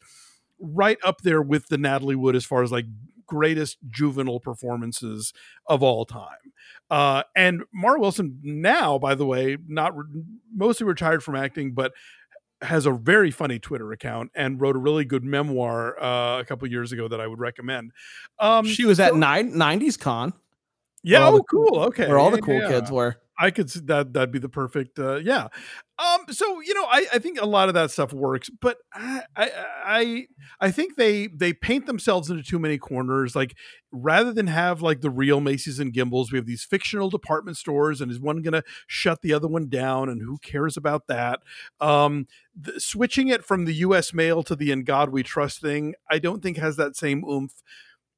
right 0.59 0.97
up 1.03 1.21
there 1.21 1.41
with 1.41 1.67
the 1.67 1.77
Natalie 1.77 2.15
Wood 2.15 2.35
as 2.35 2.45
far 2.45 2.63
as 2.63 2.71
like 2.71 2.85
greatest 3.25 3.77
juvenile 3.87 4.39
performances 4.39 5.33
of 5.67 5.83
all 5.83 6.03
time. 6.03 6.51
Uh, 6.89 7.21
and 7.35 7.61
Mara 7.71 7.99
Wilson 7.99 8.39
now, 8.41 8.97
by 8.97 9.13
the 9.13 9.25
way, 9.25 9.57
not 9.67 9.95
re- 9.95 10.05
mostly 10.53 10.87
retired 10.87 11.23
from 11.23 11.35
acting, 11.35 11.73
but 11.73 11.93
has 12.61 12.85
a 12.85 12.91
very 12.91 13.31
funny 13.31 13.59
Twitter 13.59 13.91
account 13.91 14.31
and 14.35 14.59
wrote 14.59 14.75
a 14.75 14.79
really 14.79 15.05
good 15.05 15.23
memoir 15.23 16.01
uh, 16.01 16.39
a 16.39 16.45
couple 16.45 16.67
years 16.67 16.91
ago 16.91 17.07
that 17.07 17.21
I 17.21 17.27
would 17.27 17.39
recommend. 17.39 17.91
Um, 18.39 18.65
she 18.65 18.85
was 18.85 18.99
at 18.99 19.11
so- 19.11 19.17
nine, 19.17 19.51
90s 19.53 19.97
con 19.97 20.33
yeah, 21.03 21.27
oh, 21.27 21.41
cool- 21.49 21.67
cool. 21.67 21.79
Okay, 21.85 22.07
where 22.07 22.19
all 22.19 22.31
the 22.31 22.41
cool 22.41 22.61
yeah. 22.61 22.69
kids 22.69 22.91
were. 22.91 23.17
I 23.39 23.51
could 23.51 23.71
see 23.71 23.79
that 23.85 24.11
that'd 24.11 24.31
be 24.31 24.39
the 24.39 24.49
perfect 24.49 24.99
uh 24.99 25.15
yeah. 25.15 25.47
Um 25.97 26.25
so 26.29 26.59
you 26.59 26.73
know 26.73 26.83
I 26.83 27.07
I 27.13 27.19
think 27.19 27.39
a 27.41 27.45
lot 27.45 27.69
of 27.69 27.73
that 27.73 27.89
stuff 27.89 28.11
works, 28.11 28.49
but 28.49 28.77
I 28.93 29.23
I 29.35 29.51
I, 29.85 30.27
I 30.59 30.71
think 30.71 30.97
they 30.97 31.27
they 31.27 31.53
paint 31.53 31.85
themselves 31.85 32.29
into 32.29 32.43
too 32.43 32.59
many 32.59 32.77
corners 32.77 33.37
like 33.37 33.55
rather 33.93 34.33
than 34.33 34.47
have 34.47 34.81
like 34.81 34.99
the 34.99 35.09
real 35.09 35.39
Macy's 35.39 35.79
and 35.79 35.93
Gimbels, 35.93 36.31
we 36.31 36.37
have 36.37 36.45
these 36.45 36.65
fictional 36.65 37.09
department 37.09 37.55
stores 37.55 38.01
and 38.01 38.11
is 38.11 38.19
one 38.19 38.41
going 38.41 38.53
to 38.53 38.63
shut 38.85 39.21
the 39.21 39.33
other 39.33 39.47
one 39.47 39.69
down 39.69 40.09
and 40.09 40.21
who 40.21 40.37
cares 40.39 40.75
about 40.75 41.07
that? 41.07 41.39
Um 41.79 42.27
the, 42.59 42.77
switching 42.77 43.29
it 43.29 43.45
from 43.45 43.63
the 43.63 43.75
US 43.75 44.13
mail 44.13 44.43
to 44.43 44.55
the 44.55 44.69
in 44.69 44.83
God 44.83 45.11
we 45.11 45.23
trust 45.23 45.61
thing, 45.61 45.95
I 46.11 46.19
don't 46.19 46.43
think 46.43 46.57
has 46.57 46.75
that 46.75 46.97
same 46.97 47.23
oomph. 47.23 47.63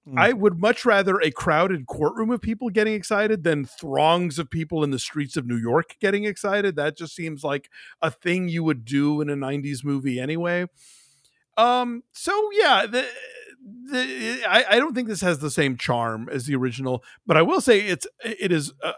Mm. 0.08 0.17
I 0.17 0.34
would 0.34 0.60
much 0.60 0.84
rather 0.84 1.20
a 1.20 1.29
crowded 1.29 1.86
courtroom 1.86 2.31
of 2.31 2.41
people 2.41 2.70
getting 2.70 2.93
excited 2.93 3.43
than 3.43 3.65
throngs 3.65 4.39
of 4.39 4.50
people 4.50 4.84
in 4.84 4.89
the 4.89 4.98
streets 4.98 5.38
of 5.38 5.46
New 5.46 5.58
York 5.58 5.98
getting 6.00 6.25
excited. 6.25 6.75
That 6.75 6.98
just 6.98 7.15
seems 7.15 7.43
like 7.43 7.70
a 8.01 8.10
thing 8.10 8.50
you 8.50 8.63
would 8.63 8.84
do 8.84 9.22
in 9.22 9.29
a 9.29 9.36
90s 9.36 9.84
movie 9.84 10.20
anyway. 10.20 10.65
Um, 11.58 12.03
so 12.13 12.50
yeah, 12.53 12.88
the 12.88 13.08
the 13.91 14.43
I, 14.50 14.65
I 14.72 14.79
don't 14.79 14.96
think 14.96 15.08
this 15.08 15.22
has 15.22 15.39
the 15.39 15.51
same 15.51 15.77
charm 15.77 16.29
as 16.31 16.46
the 16.46 16.55
original, 16.55 17.03
but 17.27 17.38
I 17.38 17.43
will 17.43 17.62
say 17.62 17.81
it's 17.81 18.08
it 18.24 18.51
is 18.51 18.74
uh, 18.81 18.93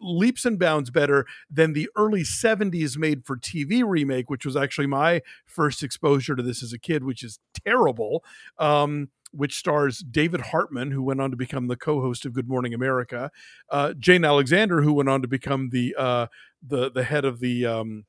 leaps 0.00 0.44
and 0.44 0.58
bounds 0.58 0.90
better 0.90 1.26
than 1.50 1.72
the 1.72 1.88
early 1.96 2.22
70s 2.22 2.96
made 2.96 3.24
for 3.24 3.36
TV 3.36 3.82
remake, 3.86 4.30
which 4.30 4.46
was 4.46 4.56
actually 4.56 4.86
my 4.86 5.22
first 5.46 5.82
exposure 5.82 6.36
to 6.36 6.42
this 6.42 6.62
as 6.62 6.72
a 6.72 6.78
kid, 6.78 7.04
which 7.04 7.22
is 7.22 7.38
terrible. 7.64 8.24
Um, 8.58 9.08
which 9.32 9.56
stars 9.56 9.98
David 9.98 10.40
Hartman, 10.40 10.90
who 10.90 11.02
went 11.02 11.20
on 11.20 11.30
to 11.30 11.36
become 11.36 11.66
the 11.66 11.76
co-host 11.76 12.24
of 12.24 12.32
Good 12.32 12.48
Morning 12.48 12.74
America, 12.74 13.30
uh, 13.70 13.94
Jane 13.94 14.24
Alexander, 14.24 14.82
who 14.82 14.92
went 14.92 15.08
on 15.08 15.22
to 15.22 15.28
become 15.28 15.70
the 15.70 15.94
uh, 15.98 16.26
the 16.66 16.90
the 16.90 17.04
head 17.04 17.24
of 17.24 17.40
the 17.40 17.66
um, 17.66 18.04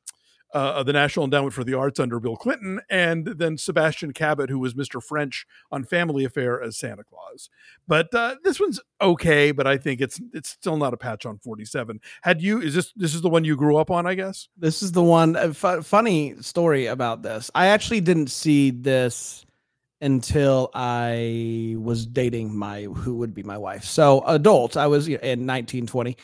uh, 0.54 0.82
the 0.84 0.94
National 0.94 1.26
Endowment 1.26 1.54
for 1.54 1.64
the 1.64 1.74
Arts 1.74 2.00
under 2.00 2.20
Bill 2.20 2.36
Clinton, 2.36 2.82
and 2.90 3.26
then 3.26 3.58
Sebastian 3.58 4.14
Cabot, 4.14 4.50
who 4.50 4.60
was 4.60 4.74
Mr. 4.74 5.02
French 5.02 5.46
on 5.72 5.84
Family 5.84 6.26
Affair 6.26 6.62
as 6.62 6.78
Santa 6.78 7.04
Claus. 7.04 7.50
But 7.88 8.14
uh, 8.14 8.36
this 8.44 8.60
one's 8.60 8.80
okay, 9.02 9.52
but 9.52 9.68
I 9.68 9.78
think 9.78 10.02
it's 10.02 10.20
it's 10.34 10.50
still 10.50 10.78
not 10.78 10.94
a 10.94 10.98
patch 10.98 11.26
on 11.26 11.38
47. 11.40 12.00
Had 12.22 12.42
you 12.42 12.62
is 12.62 12.74
this 12.74 12.94
this 12.96 13.14
is 13.14 13.22
the 13.22 13.30
one 13.30 13.44
you 13.44 13.56
grew 13.56 13.78
up 13.78 13.92
on, 13.92 14.08
I 14.08 14.16
guess? 14.16 14.48
This 14.58 14.82
is 14.82 14.92
the 14.92 15.04
one. 15.04 15.36
Uh, 15.36 15.54
fu- 15.54 15.82
funny 15.82 16.36
story 16.42 16.88
about 16.88 17.22
this. 17.22 17.52
I 17.54 17.68
actually 17.68 18.02
didn't 18.02 18.32
see 18.32 18.72
this 18.72 19.46
until 20.02 20.70
I 20.74 21.76
was 21.78 22.06
dating 22.06 22.56
my 22.58 22.84
who 22.84 23.18
would 23.18 23.34
be 23.34 23.44
my 23.44 23.58
wife. 23.58 23.84
So 23.84 24.22
adult. 24.28 24.78
I 24.78 24.88
was 24.88 25.08
you 25.08 25.18
know, 25.18 25.24
in 25.24 25.40
1920, 25.46 26.16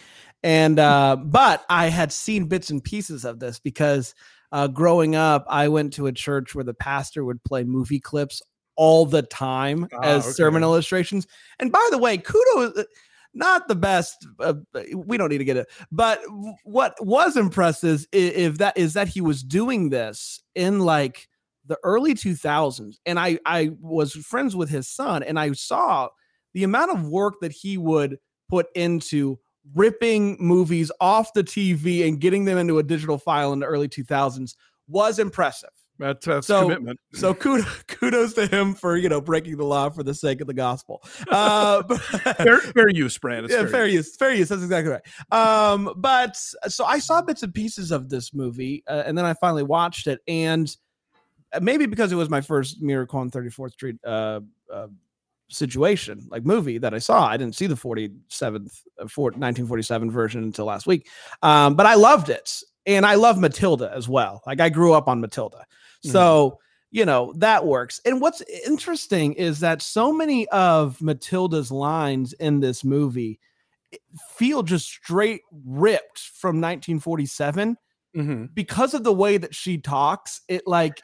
and 0.44 0.80
uh, 0.80 1.16
but 1.18 1.66
I 1.70 1.88
had 1.88 2.12
seen 2.12 2.46
bits 2.48 2.70
and 2.70 2.84
pieces 2.84 3.26
of 3.26 3.40
this 3.40 3.60
because 3.60 4.14
uh, 4.52 4.68
growing 4.68 5.16
up, 5.16 5.46
I 5.50 5.68
went 5.68 5.94
to 5.94 6.08
a 6.08 6.12
church 6.12 6.56
where 6.56 6.64
the 6.64 6.74
pastor 6.74 7.26
would 7.26 7.44
play 7.44 7.64
movie 7.64 8.00
clips 8.00 8.42
all 8.78 9.06
the 9.06 9.22
time 9.24 9.88
Ah, 9.94 10.02
as 10.04 10.24
okay. 10.26 10.32
sermon 10.34 10.64
illustrations. 10.64 11.28
And 11.60 11.72
by 11.72 11.88
the 11.92 11.98
way, 11.98 12.18
kudos. 12.18 12.78
uh, 12.78 12.84
Not 13.34 13.68
the 13.68 13.76
best. 13.76 14.26
Uh, 14.40 14.54
we 14.94 15.18
don't 15.18 15.30
need 15.30 15.40
to 15.40 15.46
get 15.46 15.58
it. 15.58 15.68
But 15.92 16.22
what 16.64 16.96
was 17.02 17.36
impressive 17.36 18.06
is 18.14 18.38
if 18.46 18.58
that 18.60 18.78
is 18.78 18.94
that 18.94 19.10
he 19.10 19.20
was 19.20 19.44
doing 19.44 19.90
this 19.90 20.42
in 20.56 20.80
like 20.80 21.28
the 21.68 21.78
early 21.84 22.14
2000s, 22.14 22.96
and 23.06 23.20
I 23.20 23.40
I 23.46 23.72
was 23.80 24.14
friends 24.14 24.56
with 24.56 24.70
his 24.70 24.88
son, 24.88 25.24
and 25.24 25.40
I 25.40 25.52
saw 25.54 26.10
the 26.54 26.64
amount 26.64 26.92
of 26.92 27.08
work 27.08 27.36
that 27.42 27.52
he 27.52 27.78
would 27.78 28.18
put 28.50 28.68
into 28.76 29.38
ripping 29.74 30.38
movies 30.40 30.92
off 31.02 31.34
the 31.34 31.44
TV 31.44 32.08
and 32.08 32.20
getting 32.22 32.46
them 32.46 32.58
into 32.58 32.78
a 32.78 32.84
digital 32.84 33.18
file 33.18 33.52
in 33.52 33.60
the 33.60 33.66
early 33.66 33.88
2000s 33.90 34.54
was 34.88 35.18
impressive. 35.18 35.70
That's 35.98 36.26
that's 36.26 36.46
So- 36.48 36.64
commitment. 36.64 37.00
So 37.14 37.34
kudos, 37.34 37.66
kudos 37.88 38.34
to 38.34 38.48
him 38.48 38.74
for 38.76 38.98
you 38.98 39.08
know 39.10 39.22
breaking 39.22 39.58
the 39.58 39.64
law 39.64 39.90
for 39.90 40.04
the 40.04 40.14
sake 40.14 40.42
of 40.42 40.48
the 40.48 40.54
gospel. 40.54 41.02
Uh, 41.32 41.84
fair, 42.38 42.60
fair 42.60 42.90
use, 42.90 43.18
Brand. 43.18 43.48
Yeah, 43.50 43.60
fair 43.62 43.68
fair 43.70 43.86
use. 43.86 44.08
use, 44.08 44.16
fair 44.18 44.34
use. 44.34 44.50
That's 44.50 44.62
exactly 44.62 44.92
right. 44.92 45.02
Um, 45.32 45.94
but 45.98 46.36
so 46.68 46.84
I 46.86 47.00
saw 47.00 47.22
bits 47.22 47.44
and 47.44 47.54
pieces 47.54 47.92
of 47.92 48.10
this 48.10 48.34
movie, 48.34 48.84
uh, 48.88 49.04
and 49.06 49.18
then 49.18 49.26
I 49.26 49.34
finally 49.36 49.64
watched 49.64 50.08
it, 50.08 50.20
and 50.28 50.76
maybe 51.62 51.86
because 51.86 52.12
it 52.12 52.16
was 52.16 52.30
my 52.30 52.42
first 52.42 52.82
Miracle 52.82 53.20
on 53.20 53.30
Thirty 53.30 53.50
Fourth 53.50 53.74
Street 53.74 53.96
uh, 54.06 54.42
uh, 54.72 54.88
situation, 55.50 56.26
like 56.30 56.46
movie 56.46 56.78
that 56.80 56.94
I 56.94 57.00
saw. 57.00 57.28
I 57.28 57.38
didn't 57.38 57.56
see 57.56 57.68
the 57.68 57.76
47th, 57.76 58.82
uh, 59.00 59.04
1947 59.06 60.12
version 60.12 60.44
until 60.44 60.66
last 60.66 60.88
week, 60.88 61.08
um, 61.44 61.76
but 61.76 61.86
I 61.86 61.96
loved 61.96 62.30
it, 62.30 62.62
and 62.86 63.06
I 63.06 63.16
love 63.16 63.40
Matilda 63.40 63.92
as 63.96 64.10
well. 64.10 64.42
Like 64.48 64.60
I 64.60 64.70
grew 64.70 64.94
up 64.94 65.08
on 65.08 65.22
Matilda, 65.22 65.66
so 66.02 66.60
you 66.92 67.06
know 67.06 67.34
that 67.38 67.66
works. 67.66 68.00
And 68.06 68.22
what's 68.22 68.42
interesting 68.66 69.34
is 69.34 69.60
that 69.60 69.82
so 69.82 70.14
many 70.14 70.48
of 70.50 71.02
Matilda's 71.02 71.72
lines 71.72 72.34
in 72.34 72.60
this 72.60 72.84
movie 72.84 73.40
feel 74.36 74.64
just 74.64 74.88
straight 74.88 75.42
ripped 75.66 76.20
from 76.20 76.60
1947 76.60 77.78
Mhm. 78.16 78.54
because 78.54 78.94
of 78.94 79.04
the 79.04 79.14
way 79.14 79.38
that 79.38 79.54
she 79.54 79.78
talks. 79.78 80.42
It 80.48 80.66
like 80.66 81.02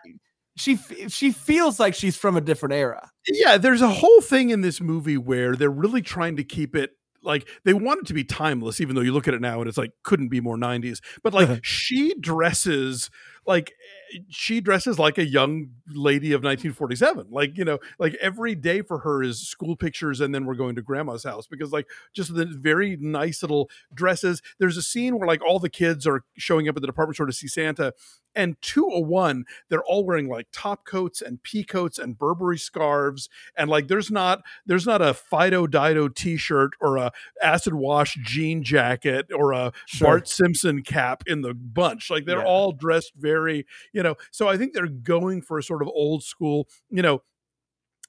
she 0.58 0.78
she 1.08 1.32
feels 1.32 1.80
like 1.80 1.96
she's 1.96 2.16
from 2.16 2.36
a 2.36 2.42
different 2.42 2.74
era. 2.74 3.10
Yeah, 3.28 3.58
there's 3.58 3.82
a 3.82 3.90
whole 3.90 4.22
thing 4.22 4.50
in 4.50 4.62
this 4.62 4.82
movie 4.82 5.18
where 5.18 5.56
they're 5.56 5.70
really 5.70 6.02
trying 6.02 6.36
to 6.38 6.44
keep 6.44 6.76
it 6.76 6.92
like 7.24 7.48
they 7.64 7.74
want 7.74 8.02
it 8.02 8.08
to 8.08 8.14
be 8.14 8.24
timeless, 8.24 8.82
even 8.82 8.96
though 8.96 9.02
you 9.02 9.14
look 9.14 9.28
at 9.28 9.34
it 9.34 9.42
now 9.42 9.60
and 9.60 9.70
it's 9.70 9.78
like 9.78 9.92
couldn't 10.04 10.30
be 10.30 10.42
more 10.42 10.58
90s. 10.58 11.00
But 11.24 11.34
like 11.34 11.50
uh-huh. 11.50 11.60
she 11.64 12.16
dresses 12.20 13.10
like 13.46 13.74
eh, 14.14 14.20
she 14.30 14.62
dresses 14.62 15.00
like 15.00 15.18
a 15.18 15.26
young 15.26 15.70
lady 15.88 16.34
of 16.34 16.40
1947 16.40 17.28
like 17.30 17.58
you 17.58 17.66
know 17.66 17.80
like 18.00 18.14
every 18.16 18.56
day 18.56 18.82
for 18.82 19.00
her 19.00 19.24
is 19.24 19.40
school 19.40 19.76
pictures 19.76 20.22
and 20.22 20.34
then 20.34 20.46
we're 20.46 20.56
going 20.56 20.76
to 20.76 20.82
grandma's 20.82 21.24
house 21.24 21.48
because 21.48 21.72
like 21.72 21.88
just 22.14 22.34
the 22.34 22.46
very 22.46 22.98
nice 22.98 23.42
little 23.42 23.70
dresses 23.94 24.42
there's 24.60 24.78
a 24.78 24.82
scene 24.82 25.18
where 25.18 25.28
like 25.28 25.42
all 25.46 25.60
the 25.60 25.70
kids 25.70 26.06
are 26.06 26.24
showing 26.38 26.68
up 26.68 26.76
at 26.76 26.82
the 26.82 26.88
department 26.88 27.16
store 27.16 27.26
to 27.26 27.34
see 27.34 27.48
santa 27.48 27.94
and 28.36 28.56
201 28.62 29.46
they're 29.70 29.84
all 29.84 30.06
wearing 30.06 30.30
like 30.30 30.48
top 30.54 30.86
coats 30.86 31.22
and 31.22 31.42
pea 31.44 31.64
coats 31.64 32.00
and 32.00 32.18
burberry 32.18 32.58
scarves 32.58 33.30
and 33.58 33.70
like 33.70 33.88
there's 33.88 34.10
not 34.12 34.42
there's 34.66 34.86
not 34.86 35.02
a 35.02 35.14
fido 35.14 35.68
dido 35.68 36.08
t-shirt 36.08 36.72
or 36.80 36.98
a 36.98 37.12
acid 37.42 37.74
wash 37.74 38.18
jean 38.24 38.64
jacket 38.64 39.28
or 39.34 39.52
a 39.52 39.74
sure. 39.86 40.08
bart 40.08 40.28
simpson 40.28 40.82
cap 40.82 41.24
in 41.28 41.42
the 41.42 41.54
bunch 41.54 42.10
like 42.10 42.26
they're 42.26 42.40
yeah. 42.40 42.46
all 42.46 42.72
dressed 42.72 43.14
very 43.18 43.31
you 43.94 44.04
know 44.04 44.16
so 44.32 44.48
i 44.48 44.58
think 44.58 44.74
they're 44.74 44.88
going 44.88 45.42
for 45.42 45.58
a 45.58 45.64
sort 45.64 45.82
of 45.82 45.88
old 45.90 46.24
school 46.24 46.68
you 46.90 47.02
know 47.02 47.22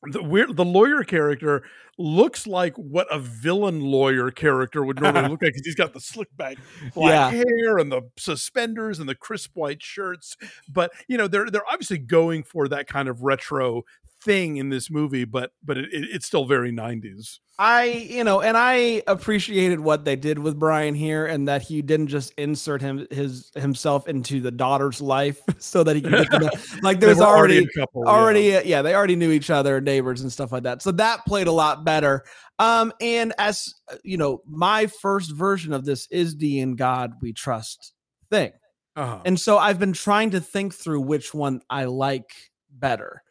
the 0.04 0.22
weird 0.22 0.56
the 0.56 0.64
lawyer 0.64 1.04
character 1.04 1.62
looks 1.96 2.46
like 2.46 2.74
what 2.76 3.06
a 3.10 3.18
villain 3.18 3.80
lawyer 3.80 4.30
character 4.30 4.82
would 4.84 5.00
normally 5.00 5.28
look 5.28 5.42
like 5.42 5.52
because 5.52 5.62
he's 5.64 5.76
got 5.76 5.92
the 5.92 6.00
slick 6.00 6.34
back 6.36 6.56
black 6.94 7.32
yeah. 7.32 7.42
hair 7.44 7.78
and 7.78 7.92
the 7.92 8.02
suspenders 8.16 8.98
and 8.98 9.08
the 9.08 9.14
crisp 9.14 9.52
white 9.54 9.82
shirts 9.82 10.36
but 10.68 10.90
you 11.06 11.16
know 11.16 11.28
they're 11.28 11.48
they're 11.50 11.66
obviously 11.70 11.98
going 11.98 12.42
for 12.42 12.66
that 12.66 12.88
kind 12.88 13.08
of 13.08 13.22
retro 13.22 13.84
thing 14.24 14.56
in 14.56 14.68
this 14.68 14.90
movie, 14.90 15.24
but 15.24 15.52
but 15.62 15.78
it, 15.78 15.86
it, 15.92 16.08
it's 16.12 16.26
still 16.26 16.44
very 16.44 16.72
90s. 16.72 17.38
I, 17.58 17.84
you 17.84 18.24
know, 18.24 18.40
and 18.40 18.56
I 18.56 19.02
appreciated 19.06 19.78
what 19.78 20.04
they 20.04 20.16
did 20.16 20.38
with 20.38 20.58
Brian 20.58 20.94
here, 20.94 21.26
and 21.26 21.46
that 21.48 21.62
he 21.62 21.82
didn't 21.82 22.08
just 22.08 22.32
insert 22.38 22.80
him 22.80 23.06
his 23.10 23.52
himself 23.54 24.08
into 24.08 24.40
the 24.40 24.50
daughter's 24.50 25.00
life 25.00 25.40
so 25.58 25.84
that 25.84 25.94
he 25.94 26.02
could 26.02 26.28
get 26.30 26.42
like 26.82 26.98
there's 26.98 27.20
already 27.20 27.58
already, 27.58 27.68
couple, 27.76 28.08
already 28.08 28.42
yeah. 28.42 28.62
Yeah. 28.64 28.82
they 28.82 28.94
already 28.94 29.16
knew 29.16 29.30
each 29.30 29.50
other, 29.50 29.80
neighbors 29.80 30.22
and 30.22 30.32
stuff 30.32 30.50
like 30.50 30.62
that. 30.64 30.82
So 30.82 30.92
that 30.92 31.24
played 31.26 31.46
a 31.46 31.52
lot 31.52 31.84
better. 31.84 32.24
Um, 32.58 32.92
and 33.00 33.34
as 33.38 33.74
uh, 33.90 33.96
you 34.02 34.16
know, 34.16 34.42
my 34.46 34.86
first 34.86 35.32
version 35.32 35.72
of 35.72 35.84
this 35.84 36.08
is 36.10 36.36
the 36.36 36.60
"In 36.60 36.74
God 36.74 37.14
We 37.20 37.32
Trust" 37.32 37.92
thing, 38.30 38.52
uh-huh. 38.96 39.20
and 39.24 39.38
so 39.38 39.58
I've 39.58 39.78
been 39.78 39.92
trying 39.92 40.30
to 40.30 40.40
think 40.40 40.74
through 40.74 41.02
which 41.02 41.34
one 41.34 41.60
I 41.68 41.84
like 41.84 42.32
better 42.70 43.22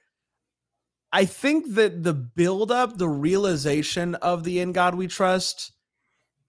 I 1.13 1.25
think 1.25 1.73
that 1.75 2.03
the 2.03 2.13
buildup, 2.13 2.97
the 2.97 3.09
realization 3.09 4.15
of 4.15 4.43
the 4.43 4.59
in 4.59 4.71
God 4.71 4.95
we 4.95 5.07
trust 5.07 5.73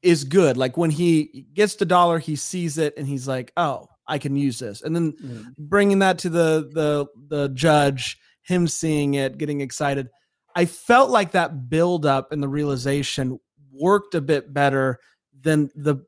is 0.02 0.24
good. 0.24 0.56
Like 0.56 0.76
when 0.76 0.90
he 0.90 1.46
gets 1.54 1.76
the 1.76 1.84
dollar, 1.84 2.18
he 2.18 2.36
sees 2.36 2.78
it 2.78 2.94
and 2.96 3.06
he's 3.06 3.26
like, 3.26 3.52
"Oh, 3.56 3.88
I 4.06 4.18
can 4.18 4.36
use 4.36 4.58
this." 4.58 4.82
And 4.82 4.94
then 4.94 5.12
mm. 5.12 5.54
bringing 5.58 6.00
that 6.00 6.18
to 6.20 6.28
the 6.28 6.70
the 6.72 7.06
the 7.28 7.48
judge, 7.50 8.18
him 8.42 8.68
seeing 8.68 9.14
it, 9.14 9.38
getting 9.38 9.60
excited. 9.60 10.08
I 10.54 10.66
felt 10.66 11.10
like 11.10 11.32
that 11.32 11.68
buildup 11.70 12.30
and 12.30 12.42
the 12.42 12.48
realization 12.48 13.38
worked 13.72 14.14
a 14.14 14.20
bit 14.20 14.52
better 14.52 15.00
than 15.40 15.70
the 15.74 16.04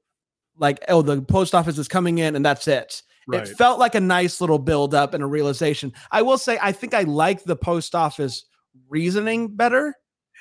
like, 0.57 0.85
oh, 0.89 1.03
the 1.03 1.23
post 1.23 1.55
office 1.55 1.79
is 1.79 1.89
coming 1.89 2.19
in 2.19 2.37
and 2.37 2.45
that's 2.45 2.69
it. 2.69 3.03
Right. 3.27 3.43
It 3.43 3.57
felt 3.57 3.79
like 3.79 3.95
a 3.95 4.01
nice 4.01 4.41
little 4.41 4.59
build 4.59 4.95
up 4.95 5.15
and 5.15 5.23
a 5.23 5.27
realization. 5.27 5.93
I 6.11 6.23
will 6.23 6.39
say, 6.39 6.59
I 6.61 6.73
think 6.73 6.95
I 6.95 7.03
like 7.03 7.45
the 7.45 7.57
post 7.57 7.95
office 7.95 8.45
reasoning 8.89 9.57
better. 9.57 9.95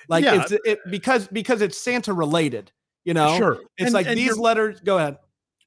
Like 0.10 0.26
yeah. 0.26 0.42
it's 0.42 0.52
it 0.66 0.80
because 0.90 1.28
because 1.28 1.62
it's 1.62 1.78
Santa 1.78 2.14
related. 2.14 2.72
You 3.06 3.14
know, 3.14 3.38
sure. 3.38 3.60
It's 3.78 3.88
and, 3.88 3.94
like 3.94 4.08
and 4.08 4.18
these 4.18 4.38
letters. 4.38 4.80
Go 4.82 4.98
ahead. 4.98 5.18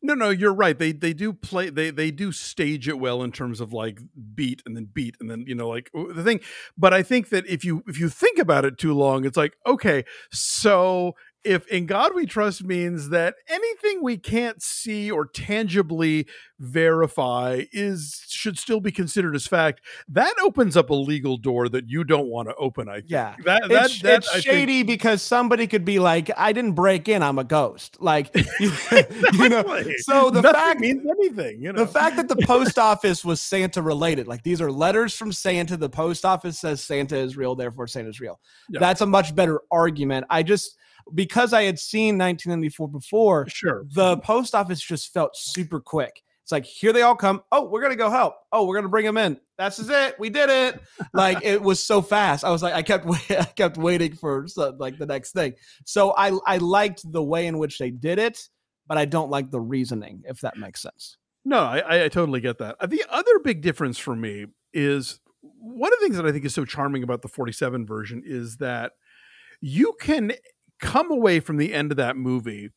No, 0.03 0.15
no, 0.15 0.31
you're 0.31 0.55
right. 0.55 0.79
They 0.79 0.93
they 0.93 1.13
do 1.13 1.33
play 1.33 1.71
they 1.71 1.91
they 1.91 2.11
do 2.11 2.33
stage 2.33 2.89
it 2.89 2.99
well 2.99 3.23
in 3.23 3.33
terms 3.33 3.61
of 3.61 3.73
like 3.73 3.99
beat 4.35 4.63
and 4.67 4.77
then 4.77 4.89
beat 4.93 5.17
and 5.21 5.31
then 5.31 5.45
you 5.47 5.55
know 5.55 5.69
like 5.69 5.91
the 5.93 6.23
thing. 6.23 6.41
But 6.77 6.93
I 6.93 7.03
think 7.03 7.31
that 7.31 7.47
if 7.47 7.65
you 7.65 7.83
if 7.87 7.99
you 7.99 8.09
think 8.09 8.39
about 8.39 8.65
it 8.65 8.79
too 8.79 8.95
long, 8.95 9.25
it's 9.25 9.37
like 9.37 9.55
okay, 9.67 10.05
so 10.31 11.15
if 11.47 11.67
in 11.69 11.87
God 11.87 12.15
we 12.15 12.27
trust 12.27 12.65
means 12.65 13.11
that 13.11 13.37
anything 13.49 14.03
we 14.03 14.17
can't 14.17 14.61
see 14.63 15.11
or 15.11 15.27
tangibly 15.27 16.27
verify 16.59 17.63
is 17.73 18.25
should 18.29 18.59
still 18.59 18.81
be 18.81 18.91
considered 18.91 19.35
as 19.37 19.47
fact, 19.47 19.81
that 20.09 20.35
opens 20.43 20.77
up 20.77 20.91
a 20.91 20.95
legal 20.95 21.37
door 21.37 21.69
that 21.69 21.89
you 21.89 22.03
don't 22.03 22.29
want 22.29 22.49
to 22.49 22.55
open. 22.57 22.89
I 22.89 22.97
think. 22.97 23.11
yeah, 23.11 23.37
that, 23.45 23.69
that, 23.69 23.85
it's, 23.87 24.03
that, 24.03 24.19
it's 24.19 24.41
shady 24.41 24.79
think... 24.79 24.89
because 24.89 25.23
somebody 25.23 25.67
could 25.67 25.85
be 25.85 25.99
like, 25.99 26.31
"I 26.37 26.53
didn't 26.53 26.73
break 26.73 27.09
in, 27.09 27.23
I'm 27.23 27.39
a 27.39 27.45
ghost." 27.45 28.01
Like, 28.01 28.35
you, 28.61 28.73
you 29.35 29.49
know, 29.49 29.83
so 29.99 30.31
the 30.31 30.43
Nothing 30.43 30.61
fact 30.61 30.81
means 30.81 31.07
anything. 31.09 31.63
You 31.63 31.73
know, 31.73 31.85
the 31.85 31.91
fact 31.91 32.17
that 32.17 32.29
the 32.29 32.37
post 32.45 32.79
office 32.91 33.25
was 33.25 33.41
Santa 33.41 33.83
related, 33.83 34.27
like 34.27 34.43
these 34.43 34.61
are 34.61 34.73
letters 34.73 35.15
from 35.15 35.33
Santa. 35.33 35.77
The 35.77 35.89
post 35.89 36.25
office 36.25 36.59
says 36.59 36.83
Santa 36.83 37.17
is 37.17 37.37
real, 37.37 37.55
therefore 37.55 37.87
Santa 37.87 38.09
is 38.09 38.21
real. 38.21 38.41
Yeah. 38.69 38.81
That's 38.81 39.01
a 39.01 39.07
much 39.07 39.35
better 39.35 39.61
argument. 39.71 40.27
I 40.31 40.43
just 40.43 40.77
because 41.15 41.53
I 41.53 41.63
had 41.63 41.79
seen 41.79 42.19
1994 42.19 42.89
before, 42.89 43.49
sure, 43.49 43.85
the 43.93 44.19
post 44.19 44.55
office 44.55 44.81
just 44.81 45.13
felt 45.13 45.37
super 45.37 45.81
quick. 45.81 46.23
It's 46.43 46.53
like 46.53 46.65
here 46.65 46.93
they 46.93 47.03
all 47.03 47.17
come. 47.17 47.43
Oh, 47.51 47.65
we're 47.65 47.83
gonna 47.83 47.97
go 47.97 48.09
help. 48.09 48.37
Oh, 48.53 48.67
we're 48.67 48.77
gonna 48.77 48.89
bring 48.89 49.05
them 49.05 49.17
in. 49.17 49.37
That's 49.59 49.81
it. 49.81 50.15
We 50.19 50.31
did 50.31 50.49
it. 50.49 50.81
like 51.13 51.43
it 51.43 51.61
was 51.61 51.83
so 51.83 52.01
fast. 52.01 52.45
I 52.45 52.51
was 52.51 52.63
like, 52.63 52.75
I 52.75 52.83
kept, 52.83 53.07
I 53.31 53.45
kept 53.57 53.77
waiting 53.77 54.15
for 54.15 54.47
like 54.57 54.97
the 54.97 55.07
next 55.07 55.33
thing. 55.33 55.55
So 55.85 56.15
I, 56.17 56.39
I 56.47 56.59
liked 56.59 57.11
the 57.11 57.23
way 57.23 57.49
in 57.49 57.59
which 57.59 57.79
they 57.79 57.91
did 57.91 58.21
it, 58.21 58.49
but 58.87 58.97
I 58.97 59.07
don't 59.07 59.29
like 59.29 59.51
the 59.51 59.61
reasoning. 59.61 60.23
If 60.25 60.41
that 60.43 60.57
makes 60.57 60.83
sense. 60.83 61.17
No, 61.45 61.59
I, 61.59 62.05
I 62.05 62.09
totally 62.09 62.41
get 62.41 62.59
that. 62.59 62.77
The 62.91 63.05
other 63.09 63.41
big 63.41 63.61
difference 63.61 63.99
for 63.99 64.15
me 64.15 64.47
is 64.73 65.19
one 65.41 65.93
of 65.93 65.99
the 65.99 66.05
things 66.05 66.17
that 66.17 66.27
I 66.27 66.33
think 66.33 66.45
is 66.45 66.55
so 66.55 66.65
charming 66.65 67.03
about 67.03 67.23
the 67.23 67.29
47 67.29 67.87
version 67.87 68.23
is 68.25 68.59
that 68.59 68.93
you 69.61 69.95
can 70.01 70.33
come 70.81 71.11
away 71.11 71.41
from 71.41 71.57
the 71.57 71.73
end 71.75 71.91
of 71.91 71.97
that 71.97 72.17
movie 72.17 72.71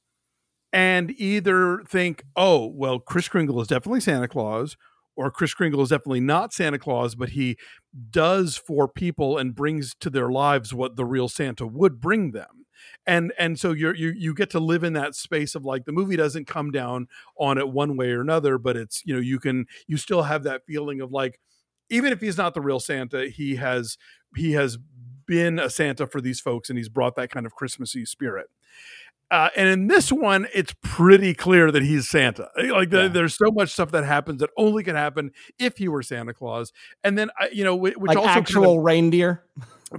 and 0.72 1.12
either 1.18 1.84
think, 1.88 2.24
oh, 2.36 2.68
well, 2.68 3.00
Kris 3.00 3.28
Kringle 3.28 3.60
is 3.62 3.68
definitely 3.68 4.02
Santa 4.02 4.28
Claus, 4.28 4.78
or 5.16 5.32
Kris 5.32 5.54
Kringle 5.54 5.82
is 5.82 5.90
definitely 5.90 6.20
not 6.22 6.54
Santa 6.54 6.80
Claus, 6.80 7.16
but 7.16 7.30
he 7.30 7.58
does 8.10 8.56
for 8.56 8.88
people 8.88 9.38
and 9.38 9.56
brings 9.56 9.96
to 9.96 10.10
their 10.10 10.30
lives 10.30 10.74
what 10.74 10.96
the 10.96 11.06
real 11.06 11.28
Santa 11.28 11.66
would 11.66 12.00
bring 12.00 12.32
them. 12.32 12.66
And 13.06 13.34
and 13.38 13.60
so 13.60 13.74
you're 13.74 13.96
you 13.96 14.14
you 14.16 14.34
get 14.34 14.50
to 14.52 14.60
live 14.60 14.86
in 14.86 14.94
that 14.94 15.14
space 15.14 15.54
of 15.56 15.66
like 15.66 15.84
the 15.84 15.92
movie 15.92 16.16
doesn't 16.16 16.48
come 16.48 16.72
down 16.72 17.08
on 17.38 17.58
it 17.58 17.70
one 17.70 17.98
way 17.98 18.12
or 18.12 18.22
another, 18.22 18.58
but 18.58 18.78
it's 18.78 19.02
you 19.06 19.14
know 19.14 19.20
you 19.20 19.40
can 19.40 19.66
you 19.88 19.98
still 19.98 20.24
have 20.24 20.44
that 20.44 20.62
feeling 20.66 21.02
of 21.02 21.12
like 21.12 21.40
even 21.90 22.14
if 22.14 22.22
he's 22.22 22.38
not 22.38 22.54
the 22.54 22.62
real 22.62 22.80
Santa, 22.80 23.28
he 23.28 23.56
has 23.56 23.98
he 24.36 24.54
has 24.54 24.78
been 25.30 25.60
a 25.60 25.70
Santa 25.70 26.08
for 26.08 26.20
these 26.20 26.42
folks 26.42 26.70
and 26.70 26.78
he's 26.78 26.90
brought 26.90 27.16
that 27.16 27.30
kind 27.30 27.46
of 27.46 27.54
Christmassy 27.54 28.04
spirit. 28.04 28.48
Uh, 29.32 29.50
and 29.56 29.70
in 29.70 29.88
this 29.88 30.12
one, 30.12 30.48
it's 30.56 30.74
pretty 30.82 31.36
clear 31.36 31.72
that 31.72 31.84
he's 31.84 32.10
Santa. 32.10 32.50
Eh, 32.58 32.72
like 32.72 32.90
the, 32.90 33.04
yeah. 33.04 33.08
there's 33.10 33.38
so 33.38 33.52
much 33.52 33.72
stuff 33.72 33.92
that 33.92 34.04
happens 34.04 34.40
that 34.40 34.50
only 34.58 34.84
can 34.84 34.96
happen 34.96 35.32
if 35.60 35.78
he 35.78 35.88
were 35.88 36.02
Santa 36.02 36.34
Claus. 36.34 36.74
And 37.04 37.16
then 37.16 37.30
you 37.52 37.64
know, 37.64 37.76
which 37.76 37.96
like 38.00 38.18
also 38.18 38.28
actual 38.28 38.64
kind 38.64 38.80
of, 38.80 38.84
reindeer. 38.84 39.44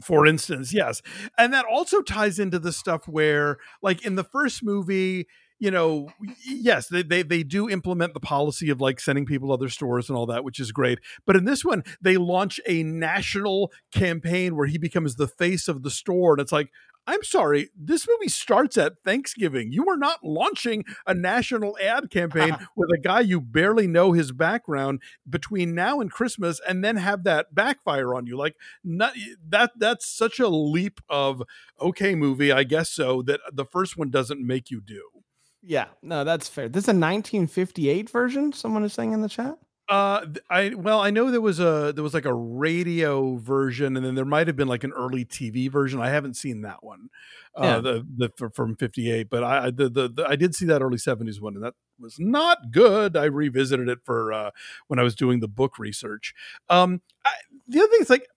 For 0.02 0.26
instance, 0.26 0.72
yes, 0.72 1.02
and 1.36 1.52
that 1.52 1.64
also 1.64 2.00
ties 2.00 2.38
into 2.38 2.60
the 2.60 2.72
stuff 2.72 3.08
where, 3.08 3.58
like 3.82 4.04
in 4.04 4.14
the 4.14 4.22
first 4.22 4.62
movie, 4.62 5.26
you 5.61 5.70
know, 5.70 6.09
yes, 6.42 6.88
they, 6.88 7.03
they 7.03 7.23
they 7.23 7.42
do 7.42 7.68
implement 7.68 8.14
the 8.14 8.20
policy 8.20 8.70
of 8.70 8.81
like 8.81 8.99
sending 8.99 9.27
people 9.27 9.49
to 9.49 9.55
other 9.55 9.68
stores 9.68 10.09
and 10.09 10.16
all 10.16 10.27
that, 10.27 10.42
which 10.42 10.59
is 10.59 10.73
great. 10.73 10.99
But 11.27 11.37
in 11.37 11.44
this 11.44 11.64
one, 11.64 11.85
they 12.01 12.16
launch 12.16 12.59
a 12.66 12.83
national 12.83 13.70
campaign 13.92 14.57
where 14.57 14.66
he 14.66 14.79
becomes 14.79 15.16
the 15.16 15.29
face 15.29 15.68
of 15.68 15.83
the 15.83 15.90
store, 15.90 16.33
and 16.33 16.40
it's 16.40 16.51
like, 16.51 16.70
I'm 17.07 17.23
sorry, 17.23 17.68
this 17.77 18.09
movie 18.09 18.29
starts 18.29 18.79
at 18.79 19.03
Thanksgiving. 19.05 19.70
You 19.70 19.87
are 19.90 19.99
not 19.99 20.25
launching 20.25 20.85
a 21.07 21.12
national 21.12 21.77
ad 21.83 22.11
campaign 22.11 22.57
with 22.77 22.88
a 22.94 22.99
guy 22.99 23.20
you 23.20 23.40
barely 23.40 23.87
know 23.87 24.12
his 24.12 24.33
background 24.33 25.03
between 25.29 25.75
now 25.75 26.01
and 26.01 26.11
Christmas 26.11 26.59
and 26.66 26.83
then 26.83 26.96
have 26.96 27.25
that 27.25 27.55
backfire 27.55 28.14
on 28.14 28.27
you. 28.27 28.37
Like 28.37 28.57
not 28.83 29.12
that 29.46 29.73
that's 29.77 30.07
such 30.07 30.38
a 30.38 30.49
leap 30.49 31.01
of 31.11 31.42
okay 31.79 32.14
movie, 32.14 32.51
I 32.51 32.64
guess 32.64 32.88
so, 32.88 33.20
that 33.23 33.40
the 33.53 33.66
first 33.66 33.99
one 33.99 34.11
doesn't 34.11 34.40
make 34.40 34.70
you 34.70 34.81
do. 34.81 35.19
Yeah, 35.62 35.87
no, 36.03 36.25
that's 36.25 36.49
fair. 36.49 36.68
This 36.68 36.85
is 36.85 36.88
a 36.88 36.96
1958 36.96 38.09
version. 38.09 38.53
Someone 38.53 38.85
is 38.85 38.92
saying 38.92 39.12
in 39.12 39.20
the 39.20 39.29
chat. 39.29 39.59
Uh, 39.90 40.25
I 40.49 40.75
well, 40.77 41.01
I 41.01 41.11
know 41.11 41.33
there 41.33 41.40
was 41.40 41.59
a 41.59 41.92
there 41.92 42.05
was 42.05 42.14
like 42.14 42.25
a 42.25 42.33
radio 42.33 43.37
version, 43.38 43.96
and 43.96 44.07
then 44.07 44.14
there 44.14 44.25
might 44.25 44.46
have 44.46 44.55
been 44.55 44.68
like 44.68 44.85
an 44.85 44.92
early 44.92 45.25
TV 45.25 45.68
version. 45.68 46.01
I 46.01 46.11
haven't 46.11 46.35
seen 46.35 46.62
that 46.62 46.85
one, 46.85 47.09
uh, 47.57 47.64
yeah. 47.64 47.81
the 47.81 48.31
the 48.38 48.51
from 48.51 48.77
'58, 48.77 49.29
but 49.29 49.42
I 49.42 49.73
the, 49.73 49.88
the, 49.88 50.09
the 50.09 50.27
I 50.29 50.37
did 50.37 50.55
see 50.55 50.64
that 50.66 50.81
early 50.81 50.96
'70s 50.96 51.40
one, 51.40 51.57
and 51.57 51.64
that 51.64 51.75
was 51.99 52.20
not 52.20 52.70
good. 52.70 53.16
I 53.16 53.25
revisited 53.25 53.88
it 53.88 53.99
for 54.05 54.33
uh, 54.33 54.51
when 54.87 55.01
I 55.01 55.03
was 55.03 55.16
doing 55.16 55.40
the 55.40 55.49
book 55.49 55.77
research. 55.77 56.35
Um, 56.68 57.03
I, 57.27 57.33
the 57.66 57.81
other 57.81 57.88
thing 57.88 58.03
is 58.03 58.11
like, 58.11 58.29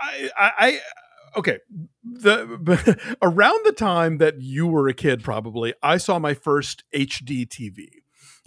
I, 0.00 0.30
I 0.38 0.80
okay 1.36 1.58
the 2.02 3.16
around 3.22 3.64
the 3.64 3.72
time 3.72 4.18
that 4.18 4.40
you 4.40 4.66
were 4.66 4.88
a 4.88 4.94
kid 4.94 5.22
probably 5.22 5.74
i 5.82 5.96
saw 5.96 6.18
my 6.18 6.34
first 6.34 6.84
hd 6.94 7.48
tv 7.48 7.88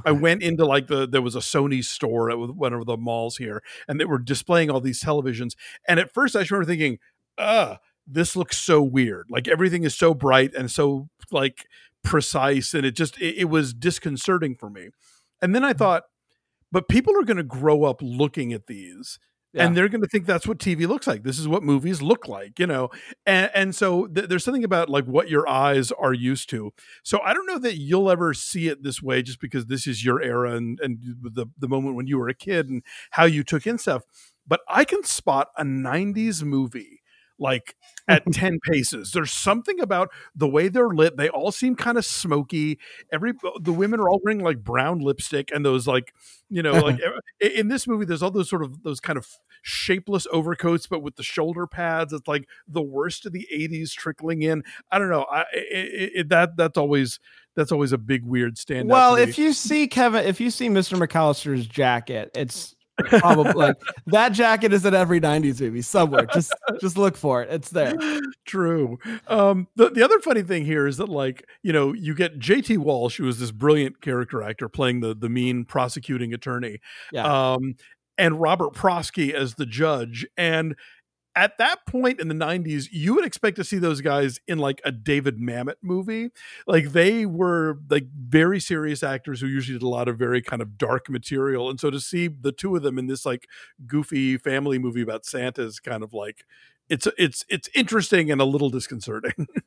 I 0.06 0.12
went 0.14 0.44
into 0.44 0.66
like 0.66 0.88
the 0.88 1.08
there 1.08 1.22
was 1.22 1.36
a 1.36 1.40
Sony 1.40 1.84
store 1.84 2.32
at 2.32 2.40
one 2.40 2.74
of 2.74 2.86
the 2.86 2.96
malls 2.96 3.36
here, 3.36 3.62
and 3.88 4.00
they 4.00 4.06
were 4.06 4.18
displaying 4.18 4.70
all 4.70 4.80
these 4.80 5.04
televisions. 5.04 5.56
And 5.88 6.00
at 6.00 6.14
first, 6.14 6.36
I 6.36 6.40
just 6.40 6.52
remember 6.52 6.70
thinking, 6.72 7.00
"Uh, 7.38 7.76
this 8.08 8.36
looks 8.36 8.58
so 8.58 8.82
weird. 8.82 9.28
Like 9.30 9.48
everything 9.50 9.84
is 9.84 9.96
so 9.96 10.14
bright 10.14 10.54
and 10.56 10.72
so 10.72 11.10
like 11.32 11.68
precise, 12.02 12.74
and 12.74 12.86
it 12.86 12.96
just 12.96 13.20
it, 13.20 13.40
it 13.40 13.46
was 13.50 13.74
disconcerting 13.74 14.56
for 14.56 14.70
me." 14.70 14.90
And 15.42 15.54
then 15.54 15.66
I 15.66 15.74
Mm-hmm. 15.74 15.74
thought, 15.74 16.04
but 16.72 16.88
people 16.88 17.18
are 17.20 17.24
going 17.26 17.38
to 17.38 17.44
grow 17.44 17.84
up 17.84 18.02
looking 18.02 18.54
at 18.54 18.68
these 18.68 19.20
Yeah. 19.54 19.66
and 19.66 19.76
they're 19.76 19.90
going 19.90 20.02
to 20.02 20.08
think 20.08 20.28
that's 20.28 20.48
what 20.48 20.60
TV 20.60 20.88
looks 20.88 21.08
like. 21.08 21.24
This 21.24 21.40
is 21.40 21.48
what 21.48 21.64
movies 21.64 22.02
look 22.04 22.28
like, 22.28 22.60
you 22.60 22.68
know. 22.68 22.90
And 23.26 23.50
and 23.56 23.76
so 23.76 24.06
th- 24.08 24.30
there's 24.30 24.44
something 24.44 24.64
about 24.64 24.90
like 24.90 25.06
what 25.06 25.30
your 25.30 25.50
eyes 25.50 25.92
are 25.92 26.14
used 26.14 26.50
to. 26.52 26.72
So 27.04 27.20
I 27.22 27.34
don't 27.34 27.48
know 27.48 27.58
that 27.60 27.78
you'll 27.78 28.12
ever 28.12 28.34
see 28.36 28.68
it 28.68 28.84
this 28.84 29.02
way, 29.02 29.24
just 29.24 29.40
because 29.42 29.66
this 29.66 29.88
is 29.88 30.06
your 30.06 30.22
era 30.22 30.52
and 30.56 30.80
and 30.82 31.00
the 31.22 31.48
the 31.58 31.68
moment 31.68 31.96
when 31.96 32.06
you 32.08 32.20
were 32.20 32.30
a 32.30 32.36
kid 32.36 32.70
and 32.70 32.84
how 33.12 33.26
you 33.26 33.44
took 33.44 33.66
in 33.66 33.78
stuff. 33.80 34.04
But 34.48 34.62
I 34.68 34.86
can 34.86 35.04
spot 35.04 35.50
a 35.58 35.64
'90s 35.64 36.44
movie 36.44 36.99
like 37.40 37.76
at 38.08 38.24
10 38.32 38.60
paces. 38.70 39.12
There's 39.12 39.32
something 39.32 39.80
about 39.80 40.10
the 40.36 40.48
way 40.48 40.68
they're 40.68 40.90
lit. 40.90 41.18
They 41.18 41.30
all 41.30 41.52
seem 41.52 41.76
kind 41.76 41.98
of 41.98 42.06
smoky. 42.06 42.80
Every 43.12 43.32
uh, 43.44 43.52
the 43.62 43.74
women 43.74 44.00
are 44.00 44.10
all 44.10 44.20
wearing 44.24 44.44
like 44.44 44.64
brown 44.64 45.00
lipstick 45.00 45.50
and 45.54 45.66
those 45.66 45.88
like, 45.88 46.14
you 46.50 46.62
know, 46.62 46.74
like 46.74 47.00
in 47.40 47.68
this 47.68 47.88
movie 47.88 48.06
there's 48.06 48.24
all 48.24 48.32
those 48.32 48.50
sort 48.50 48.64
of 48.64 48.84
those 48.84 49.00
kind 49.00 49.18
of 49.18 49.28
shapeless 49.62 50.26
overcoats 50.32 50.88
but 50.88 51.02
with 51.02 51.16
the 51.16 51.24
shoulder 51.24 51.68
pads. 51.68 52.14
It's 52.14 52.28
like 52.28 52.48
the 52.68 52.82
worst 52.82 53.26
of 53.26 53.34
the 53.34 53.48
80s 53.54 53.92
trickling 53.92 54.42
in. 54.42 54.64
I 54.92 55.00
don't 55.00 55.10
know. 55.10 55.26
I 55.32 55.46
it, 55.54 56.12
it, 56.16 56.30
that 56.30 56.58
that's 56.58 56.78
always 56.78 57.20
that's 57.56 57.72
always 57.72 57.92
a 57.92 57.98
big 57.98 58.26
weird 58.26 58.56
standout. 58.56 58.88
Well, 58.88 59.16
if 59.16 59.38
you 59.38 59.54
see 59.54 59.88
Kevin, 59.88 60.26
if 60.26 60.40
you 60.40 60.50
see 60.50 60.70
Mr. 60.70 60.98
McAllister's 60.98 61.68
jacket, 61.68 62.32
it's 62.36 62.76
probably 63.08 63.54
like 63.54 63.76
that 64.08 64.30
jacket 64.34 64.74
is 64.74 64.86
in 64.86 64.94
every 64.94 65.20
90s 65.22 65.62
movie 65.62 65.82
somewhere. 65.82 66.26
Just 66.34 66.54
just 66.82 66.98
look 66.98 67.16
for 67.18 67.42
it. 67.44 67.50
It's 67.52 67.70
there. 67.70 67.96
True. 68.46 68.98
Um, 69.28 69.68
the 69.76 69.90
the 69.90 70.04
other 70.04 70.20
funny 70.20 70.42
thing 70.44 70.66
here 70.66 70.88
is 70.88 70.98
that 70.98 71.10
like 71.10 71.46
you 71.64 71.74
know 71.74 71.94
you 71.94 72.14
get 72.14 72.40
J.T. 72.40 72.78
Walsh, 72.78 73.18
who 73.18 73.28
is 73.28 73.40
this 73.40 73.52
brilliant 73.52 74.02
character 74.02 74.42
actor 74.44 74.70
playing 74.70 75.00
the 75.02 75.16
the 75.16 75.30
mean 75.30 75.66
prosecuting 75.66 76.34
attorney, 76.34 76.80
Yeah. 77.12 77.54
um, 77.54 77.76
and 78.18 78.40
Robert 78.40 78.74
Prosky 78.74 79.34
as 79.34 79.56
the 79.56 79.66
judge, 79.66 80.26
and 80.38 80.76
at 81.36 81.58
that 81.60 81.86
point 81.86 82.20
in 82.20 82.28
the 82.28 82.34
90s 82.34 82.88
you 82.92 83.14
would 83.16 83.24
expect 83.26 83.56
to 83.56 83.64
see 83.64 83.78
those 83.78 84.02
guys 84.02 84.40
in 84.48 84.58
like 84.58 84.82
a 84.84 84.92
david 84.92 85.38
mamet 85.38 85.76
movie 85.82 86.30
like 86.68 86.92
they 86.92 87.26
were 87.26 87.78
like 87.90 88.06
very 88.14 88.60
serious 88.60 89.04
actors 89.04 89.40
who 89.42 89.48
usually 89.48 89.78
did 89.78 89.86
a 89.86 89.88
lot 89.90 90.08
of 90.08 90.18
very 90.18 90.42
kind 90.42 90.62
of 90.62 90.78
dark 90.78 91.10
material 91.10 91.70
and 91.70 91.80
so 91.80 91.90
to 91.90 92.00
see 92.00 92.28
the 92.28 92.52
two 92.52 92.76
of 92.76 92.82
them 92.82 92.98
in 92.98 93.08
this 93.08 93.26
like 93.26 93.48
goofy 93.86 94.38
family 94.38 94.80
movie 94.80 95.02
about 95.02 95.26
santa 95.26 95.62
is 95.62 95.80
kind 95.80 96.04
of 96.04 96.14
like 96.14 96.46
it's 96.90 97.08
it's 97.18 97.46
it's 97.50 97.70
interesting 97.76 98.32
and 98.32 98.42
a 98.42 98.46
little 98.46 98.70
disconcerting 98.70 99.48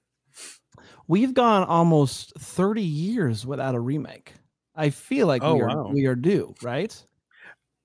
We've 1.09 1.35
gone 1.35 1.65
almost 1.65 2.33
30 2.39 2.83
years 2.83 3.45
without 3.47 3.75
a 3.75 3.81
remake. 3.81 4.35
I 4.75 4.91
feel 4.91 5.27
like 5.27 5.43
Oh, 5.45 5.55
we 5.57 5.61
are 5.61 5.67
wow. 5.69 5.91
we 5.93 6.07
are 6.07 6.15
due, 6.15 6.55
right? 6.63 7.07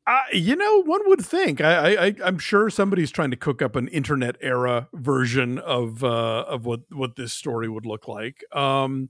Uh, 0.08 0.22
you 0.32 0.56
know, 0.56 0.84
one 0.84 1.02
would 1.08 1.20
think. 1.24 1.60
I, 1.60 2.15
I'm 2.24 2.39
sure 2.39 2.70
somebody's 2.70 3.12
trying 3.12 3.32
to 3.32 3.38
cook 3.38 3.62
up 3.62 3.76
an 3.76 3.89
internet 3.89 4.38
era 4.39 4.88
version 4.93 5.60
of 5.60 6.02
uh, 6.02 6.46
of 6.48 6.65
what 6.65 6.82
what 6.91 7.17
this 7.17 7.34
story 7.34 7.67
would 7.67 7.86
look 7.86 8.08
like. 8.08 8.43
Um, 8.56 9.10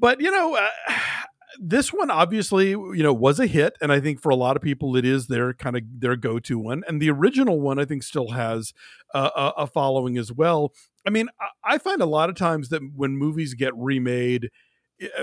but 0.00 0.20
you 0.20 0.30
know, 0.30 0.56
uh, 0.56 0.68
this 1.60 1.92
one 1.92 2.10
obviously, 2.10 2.70
you 2.70 3.02
know, 3.02 3.12
was 3.12 3.38
a 3.38 3.46
hit, 3.46 3.76
and 3.80 3.92
I 3.92 4.00
think 4.00 4.20
for 4.20 4.30
a 4.30 4.36
lot 4.36 4.56
of 4.56 4.62
people, 4.62 4.96
it 4.96 5.04
is 5.04 5.28
their 5.28 5.54
kind 5.54 5.76
of 5.76 5.82
their 5.98 6.16
go 6.16 6.40
to 6.40 6.58
one. 6.58 6.82
And 6.88 7.00
the 7.00 7.10
original 7.10 7.60
one, 7.60 7.78
I 7.78 7.84
think, 7.84 8.02
still 8.02 8.30
has 8.30 8.72
a, 9.14 9.52
a 9.58 9.66
following 9.68 10.18
as 10.18 10.32
well. 10.32 10.72
I 11.06 11.10
mean, 11.10 11.28
I, 11.40 11.74
I 11.74 11.78
find 11.78 12.02
a 12.02 12.06
lot 12.06 12.28
of 12.28 12.36
times 12.36 12.70
that 12.70 12.82
when 12.96 13.16
movies 13.16 13.54
get 13.54 13.72
remade 13.76 14.50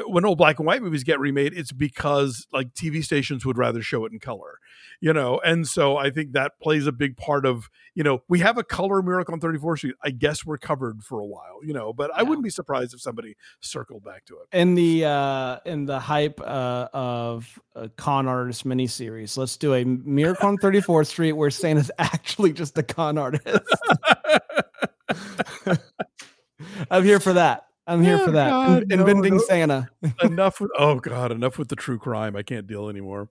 when 0.08 0.26
old 0.26 0.38
black 0.38 0.60
and 0.60 0.66
white 0.66 0.82
movies 0.82 1.04
get 1.04 1.20
remade, 1.20 1.54
it's 1.54 1.72
because 1.72 2.48
like 2.52 2.74
TV 2.74 3.04
stations 3.04 3.46
would 3.46 3.58
rather 3.58 3.82
show 3.82 4.06
it 4.06 4.12
in 4.12 4.20
color, 4.20 4.60
you 5.02 5.14
know, 5.14 5.40
and 5.46 5.68
so 5.68 5.98
I 5.98 6.10
think 6.10 6.34
that 6.34 6.60
plays 6.62 6.88
a 6.88 6.92
big 6.92 7.18
part 7.18 7.46
of 7.46 7.70
you 7.96 8.04
know 8.04 8.24
we 8.28 8.40
have 8.40 8.58
a 8.58 8.64
color 8.64 9.02
miracle 9.02 9.34
on 9.34 9.40
34th 9.40 9.78
Street. 9.78 9.96
I 10.04 10.12
guess 10.12 10.46
we're 10.46 10.58
covered 10.58 11.04
for 11.04 11.20
a 11.20 11.26
while, 11.26 11.60
you 11.64 11.74
know, 11.74 11.94
but 11.94 12.12
I 12.14 12.24
wouldn't 12.24 12.44
be 12.44 12.50
surprised 12.50 12.94
if 12.94 13.02
somebody 13.02 13.36
circled 13.62 14.04
back 14.04 14.26
to 14.26 14.36
it. 14.36 14.58
In 14.58 14.76
the 14.76 15.06
uh 15.06 15.58
in 15.66 15.86
the 15.86 16.00
hype 16.00 16.40
uh 16.42 16.88
of 16.94 17.60
a 17.76 17.90
con 17.90 18.28
artist 18.28 18.66
miniseries, 18.66 19.38
let's 19.38 19.58
do 19.58 19.74
a 19.74 19.84
Miracle 19.86 20.50
on 20.50 20.58
34th 20.58 21.08
Street 21.08 21.34
where 21.34 21.50
Santa's 21.50 21.92
actually 22.00 22.54
just 22.54 22.78
a 22.78 22.84
con 22.84 23.18
artist. 23.18 23.48
I'm 26.92 27.04
here 27.04 27.20
for 27.20 27.34
that. 27.34 27.66
I'm 27.90 28.04
here 28.04 28.18
Oh, 28.22 28.26
for 28.26 28.32
that. 28.32 28.50
God, 28.50 28.82
In- 28.84 28.88
no, 28.90 28.96
inventing 29.08 29.38
no. 29.38 29.44
Santa. 29.44 29.90
enough 30.24 30.62
with 30.62 30.72
oh 30.78 30.96
god, 31.00 31.32
enough 31.32 31.58
with 31.58 31.70
the 31.70 31.76
true 31.76 31.98
crime. 32.00 32.36
I 32.36 32.44
can't 32.44 32.68
deal 32.68 32.88
anymore. 32.90 33.30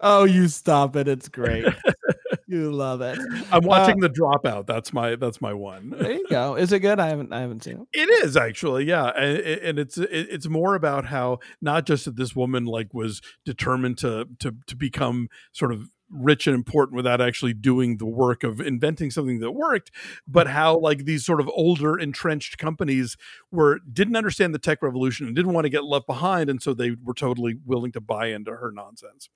Oh, 0.00 0.24
you 0.24 0.48
stop 0.48 0.94
it. 0.96 1.08
It's 1.08 1.28
great. 1.28 1.64
you 2.46 2.70
love 2.70 3.00
it. 3.00 3.18
I'm 3.50 3.64
uh, 3.64 3.66
watching 3.66 4.00
The 4.00 4.10
Dropout. 4.10 4.66
That's 4.66 4.92
my 4.92 5.16
that's 5.16 5.40
my 5.40 5.52
one. 5.54 5.90
There 5.90 6.12
you 6.12 6.26
go. 6.28 6.56
Is 6.56 6.72
it 6.72 6.80
good? 6.80 7.00
I 7.00 7.08
haven't 7.08 7.32
I 7.32 7.40
haven't 7.40 7.64
seen 7.64 7.86
it. 7.92 7.98
It 7.98 8.10
is 8.24 8.36
actually, 8.36 8.84
yeah, 8.84 9.06
and, 9.16 9.38
and 9.38 9.78
it's 9.78 9.96
it- 9.98 10.10
it's 10.30 10.48
more 10.48 10.74
about 10.74 11.06
how 11.06 11.38
not 11.62 11.86
just 11.86 12.04
that 12.04 12.16
this 12.16 12.36
woman 12.36 12.66
like 12.66 12.92
was 12.92 13.20
determined 13.44 13.98
to 13.98 14.26
to 14.40 14.54
to 14.66 14.76
become 14.76 15.28
sort 15.52 15.72
of 15.72 15.88
rich 16.10 16.46
and 16.46 16.54
important 16.54 16.96
without 16.96 17.20
actually 17.20 17.54
doing 17.54 17.96
the 17.96 18.06
work 18.06 18.44
of 18.44 18.60
inventing 18.60 19.10
something 19.10 19.40
that 19.40 19.52
worked, 19.52 19.90
but 20.26 20.46
mm-hmm. 20.46 20.56
how 20.56 20.78
like 20.78 21.04
these 21.04 21.24
sort 21.24 21.40
of 21.40 21.48
older 21.48 21.98
entrenched 21.98 22.58
companies 22.58 23.16
were 23.50 23.80
didn't 23.92 24.16
understand 24.16 24.54
the 24.54 24.58
tech 24.58 24.82
revolution 24.82 25.26
and 25.26 25.34
didn't 25.34 25.52
want 25.52 25.64
to 25.64 25.70
get 25.70 25.84
left 25.84 26.06
behind, 26.06 26.50
and 26.50 26.62
so 26.62 26.74
they 26.74 26.92
were 27.02 27.14
totally 27.14 27.56
willing 27.64 27.92
to 27.92 28.00
buy 28.00 28.26
into 28.26 28.52
her 28.52 28.70
nonsense. 28.70 29.28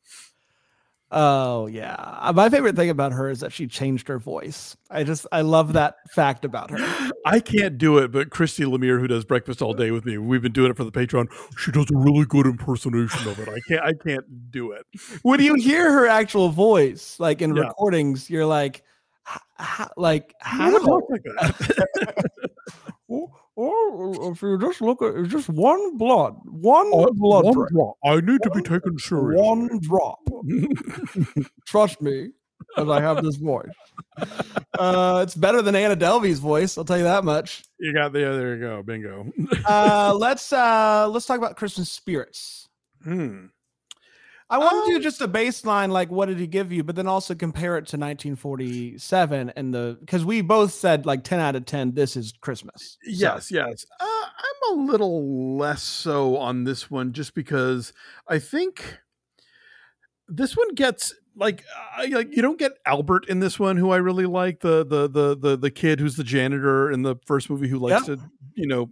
Oh 1.11 1.67
yeah. 1.69 1.95
Uh, 2.21 2.33
My 2.35 2.51
favorite 2.51 2.77
thing 2.77 2.91
about 2.91 3.13
her 3.13 3.31
is 3.31 3.41
that 3.41 3.51
she 3.53 3.67
changed 3.67 4.09
her 4.09 4.19
voice. 4.19 4.77
I 4.91 5.05
just 5.05 5.27
I 5.33 5.41
love 5.41 5.73
that 5.73 5.97
fact 6.11 6.45
about 6.45 6.71
her. 6.71 7.11
I 7.25 7.41
can't 7.41 7.79
do 7.79 7.97
it, 7.99 8.13
but 8.13 8.29
Christy 8.29 8.65
Lemire, 8.65 9.01
who 9.01 9.07
does 9.09 9.25
breakfast 9.25 9.63
all 9.63 9.73
day 9.73 9.91
with 9.91 10.05
me, 10.05 10.19
we've 10.19 10.43
been 10.43 10.53
doing 10.53 10.71
it 10.71 10.77
for 10.77 10.85
the 10.85 10.93
Patreon. 10.93 11.29
She 11.57 11.73
does 11.73 11.87
a 11.91 11.97
really 11.97 12.27
good 12.27 12.45
impersonation 12.47 13.27
of 13.27 13.39
it. 13.39 13.49
I 13.49 13.59
can't, 13.67 13.83
I 13.83 13.93
can't 13.95 14.51
do 14.51 14.73
it. 14.73 14.85
When 15.23 15.41
you 15.41 15.55
hear 15.55 15.91
her 15.91 16.07
actual 16.07 16.51
voice, 16.51 17.17
like 17.19 17.41
in 17.41 17.57
Yeah. 17.57 17.63
recordings, 17.63 18.29
you're 18.29 18.45
like, 18.47 18.83
"H- 19.31 19.41
h- 19.81 19.89
like 19.97 20.35
how? 20.41 20.71
like 21.09 21.23
that. 21.23 22.25
Oh, 23.61 24.15
oh, 24.21 24.31
if 24.31 24.41
you 24.43 24.57
just 24.59 24.81
look 24.81 25.03
at 25.03 25.17
it's 25.17 25.31
just 25.33 25.49
one 25.49 25.97
blood, 25.97 26.37
one 26.45 26.87
Uh, 26.95 27.11
blood 27.13 27.45
one 27.45 27.55
drip, 27.55 27.71
drop. 27.71 27.97
I 28.05 28.21
need 28.21 28.41
to 28.45 28.51
be 28.51 28.63
taken 28.63 28.97
seriously. 28.99 29.35
one 29.43 29.81
drop. 29.81 30.21
Trust 31.67 32.01
me, 32.01 32.31
because 32.69 32.89
I 32.89 33.01
have 33.01 33.25
this 33.25 33.35
voice. 33.37 33.67
Uh, 34.79 35.21
it's 35.25 35.35
better 35.35 35.61
than 35.61 35.75
Anna 35.75 35.97
Delvey's 35.97 36.39
voice. 36.39 36.79
I'll 36.79 36.85
tell 36.85 36.99
you 36.99 37.03
that 37.05 37.25
much. 37.25 37.65
you 37.81 37.93
got 37.93 38.13
the 38.13 38.21
There 38.21 38.55
you 38.55 38.61
go. 38.61 38.83
Bingo. 38.85 39.27
Uh, 39.67 40.15
let's 40.19 40.53
uh, 40.53 41.09
let's 41.11 41.27
talk 41.27 41.39
about 41.39 41.57
Christmas 41.57 41.91
spirits. 41.91 42.69
Hmm. 43.03 43.47
I 44.51 44.57
want 44.59 44.87
to 44.87 44.91
do 44.93 44.97
Um, 44.97 45.03
just 45.03 45.21
a 45.21 45.29
baseline, 45.29 45.91
like 45.91 46.11
what 46.11 46.27
did 46.27 46.39
he 46.39 46.47
give 46.47 46.73
you, 46.73 46.83
but 46.83 46.97
then 46.97 47.07
also 47.07 47.35
compare 47.35 47.77
it 47.77 47.87
to 47.89 47.97
1947 47.99 49.51
and 49.57 49.75
the 49.75 49.99
because 50.01 50.25
we 50.25 50.41
both 50.41 50.73
said 50.73 51.05
like 51.05 51.23
10 51.23 51.39
out 51.39 51.55
of 51.55 51.67
10. 51.67 51.93
This 51.95 52.17
is 52.17 52.33
Christmas. 52.41 52.97
So, 53.03 53.11
Yes, 53.11 53.51
yes. 53.51 53.85
Uh, 54.01 54.05
I'm 54.07 54.79
a 54.79 54.91
little 54.91 55.57
less 55.59 55.83
so 55.83 56.37
on 56.39 56.65
this 56.65 56.91
one, 56.91 57.13
just 57.13 57.35
because 57.35 57.93
I 58.27 58.39
think 58.39 58.99
this 60.29 60.57
one 60.57 60.75
gets 60.75 61.15
like 61.37 61.63
I 61.97 62.07
like 62.07 62.35
you 62.35 62.43
don't 62.43 62.59
get 62.59 62.73
Albert 62.87 63.27
in 63.29 63.41
this 63.41 63.59
one, 63.61 63.77
who 63.77 63.91
I 63.91 63.97
really 63.99 64.27
like 64.27 64.61
the 64.61 64.85
the 64.85 65.09
the 65.09 65.37
the 65.37 65.57
the 65.57 65.71
kid 65.71 66.01
who's 66.01 66.17
the 66.17 66.25
janitor 66.25 66.91
in 66.91 67.03
the 67.03 67.17
first 67.27 67.49
movie 67.51 67.69
who 67.69 67.79
likes 67.79 68.09
Yeah. 68.09 68.17
to 68.17 68.23
you 68.55 68.67
know 68.67 68.91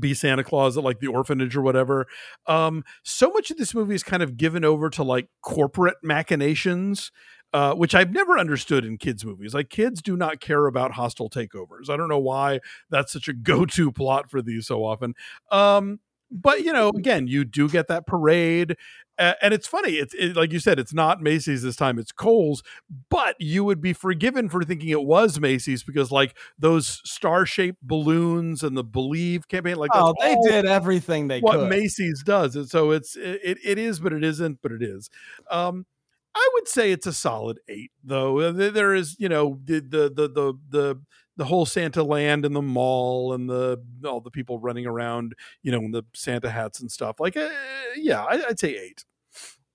be 0.00 0.14
Santa 0.14 0.44
Claus 0.44 0.76
at 0.76 0.84
like 0.84 1.00
the 1.00 1.06
orphanage 1.06 1.56
or 1.56 1.62
whatever. 1.62 2.06
Um, 2.46 2.84
so 3.02 3.30
much 3.30 3.50
of 3.50 3.56
this 3.56 3.74
movie 3.74 3.94
is 3.94 4.02
kind 4.02 4.22
of 4.22 4.36
given 4.36 4.64
over 4.64 4.90
to 4.90 5.02
like 5.02 5.28
corporate 5.42 5.96
machinations, 6.02 7.10
uh, 7.52 7.74
which 7.74 7.94
I've 7.94 8.12
never 8.12 8.38
understood 8.38 8.84
in 8.84 8.98
kids' 8.98 9.24
movies. 9.24 9.54
Like 9.54 9.70
kids 9.70 10.00
do 10.02 10.16
not 10.16 10.40
care 10.40 10.66
about 10.66 10.92
hostile 10.92 11.30
takeovers. 11.30 11.90
I 11.90 11.96
don't 11.96 12.08
know 12.08 12.18
why 12.18 12.60
that's 12.90 13.12
such 13.12 13.28
a 13.28 13.32
go-to 13.32 13.92
plot 13.92 14.30
for 14.30 14.42
these 14.42 14.66
so 14.66 14.84
often. 14.84 15.14
Um, 15.50 16.00
but 16.30 16.62
you 16.64 16.72
know, 16.72 16.88
again, 16.88 17.26
you 17.26 17.44
do 17.44 17.68
get 17.68 17.88
that 17.88 18.06
parade. 18.06 18.76
Uh, 19.22 19.34
and 19.40 19.54
it's 19.54 19.68
funny. 19.68 19.92
It's 19.92 20.14
it, 20.14 20.34
like 20.34 20.52
you 20.52 20.58
said, 20.58 20.80
it's 20.80 20.92
not 20.92 21.22
Macy's 21.22 21.62
this 21.62 21.76
time. 21.76 21.96
It's 21.96 22.10
Kohl's, 22.10 22.64
but 23.08 23.36
you 23.38 23.62
would 23.62 23.80
be 23.80 23.92
forgiven 23.92 24.48
for 24.48 24.64
thinking 24.64 24.88
it 24.88 25.04
was 25.04 25.38
Macy's 25.38 25.84
because 25.84 26.10
like 26.10 26.36
those 26.58 27.00
star 27.04 27.46
shaped 27.46 27.78
balloons 27.82 28.64
and 28.64 28.76
the 28.76 28.82
Believe 28.82 29.46
campaign, 29.46 29.76
like 29.76 29.92
oh, 29.94 30.12
they 30.20 30.36
did 30.42 30.64
everything 30.64 31.28
they 31.28 31.38
what 31.38 31.60
could. 31.60 31.68
Macy's 31.68 32.24
does. 32.24 32.56
And 32.56 32.68
so 32.68 32.90
it's 32.90 33.14
it, 33.14 33.58
it 33.64 33.78
is, 33.78 34.00
but 34.00 34.12
it 34.12 34.24
isn't, 34.24 34.58
but 34.60 34.72
it 34.72 34.82
is. 34.82 35.08
Um, 35.50 35.86
I 36.34 36.50
would 36.54 36.66
say 36.66 36.90
it's 36.90 37.06
a 37.06 37.12
solid 37.12 37.60
eight, 37.68 37.92
though. 38.02 38.40
Uh, 38.40 38.70
there 38.70 38.92
is, 38.92 39.14
you 39.20 39.28
know, 39.28 39.60
the 39.64 39.80
the 39.80 40.12
the 40.12 40.28
the 40.28 40.54
the, 40.68 41.00
the 41.36 41.44
whole 41.44 41.66
Santa 41.66 42.02
land 42.02 42.44
and 42.44 42.56
the 42.56 42.62
mall 42.62 43.34
and 43.34 43.48
the 43.48 43.80
all 44.04 44.20
the 44.20 44.32
people 44.32 44.58
running 44.58 44.86
around, 44.86 45.34
you 45.62 45.70
know, 45.70 45.78
in 45.78 45.92
the 45.92 46.02
Santa 46.12 46.50
hats 46.50 46.80
and 46.80 46.90
stuff. 46.90 47.20
Like, 47.20 47.36
uh, 47.36 47.50
yeah, 47.96 48.24
I, 48.24 48.48
I'd 48.48 48.58
say 48.58 48.76
eight. 48.76 49.04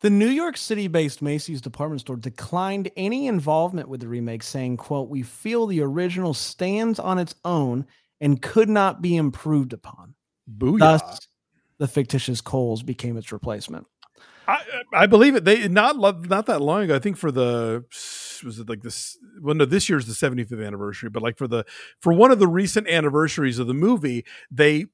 The 0.02 0.10
New 0.12 0.28
York 0.28 0.58
City-based 0.58 1.22
Macy's 1.22 1.60
department 1.60 2.02
store 2.02 2.18
declined 2.18 2.92
any 2.96 3.28
involvement 3.28 3.90
with 3.90 4.02
the 4.02 4.08
remake, 4.08 4.44
saying, 4.44 4.78
"quote 4.78 5.10
We 5.10 5.24
feel 5.24 5.66
the 5.66 5.82
original 5.82 6.34
stands 6.34 7.00
on 7.00 7.18
its 7.18 7.34
own 7.44 7.86
and 8.22 8.42
could 8.42 8.70
not 8.70 9.02
be 9.02 9.16
improved 9.16 9.74
upon." 9.74 10.14
Booyah. 10.58 10.80
Thus, 10.80 11.28
the 11.80 11.88
fictitious 11.88 12.42
Coles 12.42 12.84
became 12.84 13.18
its 13.18 13.32
replacement. 13.32 13.88
I, 14.48 14.64
I 14.94 15.08
believe 15.08 15.36
it. 15.36 15.44
They 15.44 15.68
not 15.68 15.98
not 15.98 16.46
that 16.46 16.62
long 16.62 16.84
ago. 16.84 16.96
I 16.96 17.00
think 17.00 17.18
for 17.18 17.32
the 17.32 17.84
was 18.44 18.60
it 18.60 18.70
like 18.70 18.82
this? 18.82 19.18
Well, 19.42 19.56
no, 19.56 19.66
this 19.66 19.90
year's 19.90 20.06
the 20.06 20.14
75th 20.14 20.66
anniversary, 20.66 21.10
but 21.10 21.22
like 21.22 21.38
for 21.38 21.48
the 21.48 21.66
for 22.00 22.14
one 22.14 22.32
of 22.32 22.40
the 22.40 22.48
recent 22.48 22.88
anniversaries 22.88 23.60
of 23.60 23.68
the 23.68 23.74
movie, 23.74 24.26
they 24.50 24.86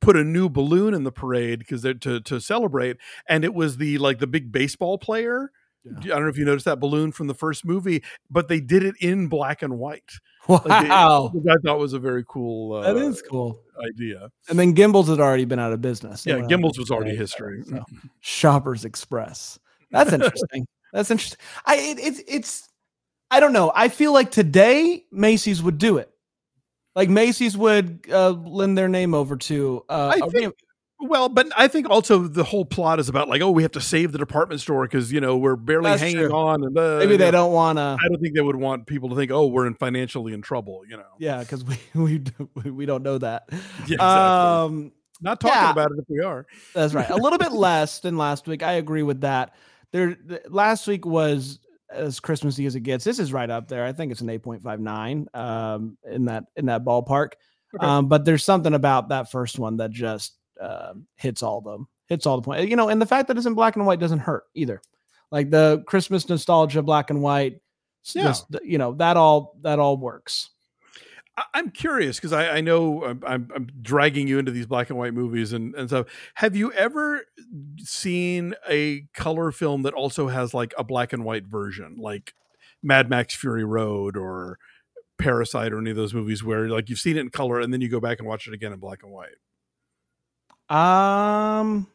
put 0.00 0.16
a 0.16 0.24
new 0.24 0.48
balloon 0.48 0.94
in 0.94 1.04
the 1.04 1.12
parade 1.12 1.58
because 1.58 1.82
they're 1.82 1.94
to 1.94 2.20
to 2.20 2.40
celebrate, 2.40 2.96
and 3.28 3.44
it 3.44 3.54
was 3.54 3.76
the 3.76 3.98
like 3.98 4.18
the 4.18 4.26
big 4.26 4.52
baseball 4.52 4.98
player. 4.98 5.50
Yeah. 5.84 6.12
I 6.12 6.16
don't 6.16 6.24
know 6.24 6.28
if 6.28 6.36
you 6.36 6.44
noticed 6.44 6.66
that 6.66 6.80
balloon 6.80 7.12
from 7.12 7.28
the 7.28 7.34
first 7.34 7.64
movie, 7.64 8.02
but 8.30 8.48
they 8.48 8.60
did 8.60 8.82
it 8.82 8.96
in 9.00 9.28
black 9.28 9.62
and 9.62 9.78
white. 9.78 10.10
Wow, 10.46 10.60
Like, 10.64 11.32
which 11.34 11.44
I 11.48 11.54
thought 11.64 11.78
was 11.78 11.92
a 11.92 11.98
very 11.98 12.24
cool. 12.28 12.74
Uh, 12.74 12.92
that 12.92 12.96
is 12.96 13.22
cool. 13.22 13.62
idea. 13.86 14.30
And 14.48 14.58
then 14.58 14.74
Gimbels 14.74 15.08
had 15.08 15.20
already 15.20 15.44
been 15.44 15.58
out 15.58 15.72
of 15.72 15.80
business. 15.80 16.26
Yeah, 16.26 16.38
Gimbels 16.38 16.78
was 16.78 16.90
already 16.90 17.16
history. 17.16 17.62
so. 17.68 17.84
Shoppers 18.20 18.84
Express. 18.84 19.58
That's 19.90 20.12
interesting. 20.14 20.66
That's 20.92 21.10
interesting. 21.10 21.38
I 21.64 21.76
it, 21.76 21.98
it's 22.00 22.22
it's 22.26 22.68
I 23.30 23.40
don't 23.40 23.52
know. 23.52 23.72
I 23.74 23.88
feel 23.88 24.12
like 24.12 24.30
today 24.30 25.04
Macy's 25.12 25.62
would 25.62 25.78
do 25.78 25.98
it. 25.98 26.10
Like 26.98 27.08
Macy's 27.08 27.56
would 27.56 28.06
uh, 28.12 28.30
lend 28.30 28.76
their 28.76 28.88
name 28.88 29.14
over 29.14 29.36
to. 29.36 29.84
Uh, 29.88 30.16
I 30.20 30.28
think- 30.28 30.54
Well, 31.00 31.28
but 31.28 31.46
I 31.56 31.68
think 31.68 31.88
also 31.88 32.26
the 32.26 32.42
whole 32.42 32.64
plot 32.64 32.98
is 32.98 33.08
about 33.08 33.28
like, 33.28 33.40
oh, 33.40 33.52
we 33.52 33.62
have 33.62 33.70
to 33.72 33.80
save 33.80 34.10
the 34.10 34.18
department 34.18 34.60
store 34.60 34.82
because 34.84 35.12
you 35.12 35.20
know 35.20 35.36
we're 35.36 35.54
barely 35.54 35.90
That's 35.90 36.02
hanging 36.02 36.26
true. 36.26 36.32
on, 36.34 36.64
and 36.64 36.76
uh, 36.76 36.96
maybe 36.98 37.16
they 37.16 37.26
know, 37.26 37.30
don't 37.30 37.52
want 37.52 37.78
to. 37.78 37.96
I 38.04 38.08
don't 38.08 38.20
think 38.20 38.34
they 38.34 38.40
would 38.40 38.56
want 38.56 38.88
people 38.88 39.08
to 39.10 39.14
think, 39.14 39.30
oh, 39.30 39.46
we're 39.46 39.68
in 39.68 39.74
financially 39.74 40.32
in 40.32 40.42
trouble. 40.42 40.82
You 40.88 40.96
know, 40.96 41.04
Yeah, 41.20 41.38
because 41.38 41.64
we 41.64 41.76
we 41.94 42.70
we 42.72 42.84
don't 42.84 43.04
know 43.04 43.16
that. 43.18 43.44
yeah, 43.52 43.58
exactly. 43.94 43.96
Um, 43.98 44.92
Not 45.20 45.38
talking 45.40 45.54
yeah. 45.54 45.70
about 45.70 45.92
it 45.92 45.98
if 46.00 46.04
we 46.08 46.20
are. 46.20 46.46
That's 46.74 46.94
right. 46.94 47.08
A 47.10 47.16
little 47.16 47.38
bit 47.38 47.52
less 47.52 48.00
than 48.00 48.16
last 48.18 48.48
week. 48.48 48.64
I 48.64 48.72
agree 48.72 49.04
with 49.04 49.20
that. 49.20 49.54
There, 49.92 50.16
th- 50.16 50.42
last 50.48 50.88
week 50.88 51.06
was 51.06 51.60
as 51.90 52.20
Christmassy 52.20 52.66
as 52.66 52.74
it 52.74 52.80
gets. 52.80 53.04
This 53.04 53.18
is 53.18 53.32
right 53.32 53.50
up 53.50 53.68
there. 53.68 53.84
I 53.84 53.92
think 53.92 54.12
it's 54.12 54.20
an 54.20 54.30
eight 54.30 54.42
point 54.42 54.62
five 54.62 54.80
nine. 54.80 55.28
Um, 55.34 55.96
in 56.10 56.26
that 56.26 56.44
in 56.56 56.66
that 56.66 56.84
ballpark. 56.84 57.32
Okay. 57.74 57.86
Um, 57.86 58.08
but 58.08 58.24
there's 58.24 58.44
something 58.44 58.74
about 58.74 59.08
that 59.10 59.30
first 59.30 59.58
one 59.58 59.76
that 59.78 59.90
just 59.90 60.34
um 60.60 61.06
hits 61.16 61.42
all 61.42 61.60
the 61.60 61.84
hits 62.06 62.26
all 62.26 62.36
the 62.36 62.42
point. 62.42 62.68
You 62.68 62.76
know, 62.76 62.88
and 62.88 63.00
the 63.00 63.06
fact 63.06 63.28
that 63.28 63.36
it's 63.36 63.46
in 63.46 63.54
black 63.54 63.76
and 63.76 63.86
white 63.86 64.00
doesn't 64.00 64.18
hurt 64.20 64.44
either. 64.54 64.80
Like 65.30 65.50
the 65.50 65.82
Christmas 65.86 66.28
nostalgia, 66.28 66.82
black 66.82 67.10
and 67.10 67.20
white. 67.22 67.60
Yeah. 68.14 68.22
just, 68.24 68.46
you 68.62 68.78
know 68.78 68.94
that 68.94 69.16
all 69.16 69.56
that 69.62 69.78
all 69.78 69.96
works. 69.96 70.50
I'm 71.54 71.70
curious 71.70 72.16
because 72.16 72.32
I, 72.32 72.56
I 72.56 72.60
know 72.60 73.04
I'm, 73.04 73.22
I'm, 73.26 73.50
I'm 73.54 73.68
dragging 73.82 74.28
you 74.28 74.38
into 74.38 74.50
these 74.50 74.66
black 74.66 74.90
and 74.90 74.98
white 74.98 75.14
movies 75.14 75.52
and, 75.52 75.74
and 75.74 75.88
stuff. 75.88 76.06
Have 76.34 76.56
you 76.56 76.72
ever 76.72 77.24
seen 77.78 78.54
a 78.68 79.02
color 79.14 79.50
film 79.52 79.82
that 79.82 79.94
also 79.94 80.28
has 80.28 80.54
like 80.54 80.74
a 80.78 80.84
black 80.84 81.12
and 81.12 81.24
white 81.24 81.44
version, 81.46 81.96
like 81.98 82.34
Mad 82.82 83.10
Max 83.10 83.34
Fury 83.34 83.64
Road 83.64 84.16
or 84.16 84.58
Parasite 85.18 85.72
or 85.72 85.78
any 85.78 85.90
of 85.90 85.96
those 85.96 86.14
movies 86.14 86.44
where 86.44 86.68
like 86.68 86.88
you've 86.88 86.98
seen 86.98 87.16
it 87.16 87.20
in 87.20 87.30
color 87.30 87.60
and 87.60 87.72
then 87.72 87.80
you 87.80 87.88
go 87.88 88.00
back 88.00 88.18
and 88.18 88.28
watch 88.28 88.46
it 88.46 88.54
again 88.54 88.72
in 88.72 88.78
black 88.78 89.02
and 89.02 89.12
white? 89.12 89.36
Um, 90.70 91.86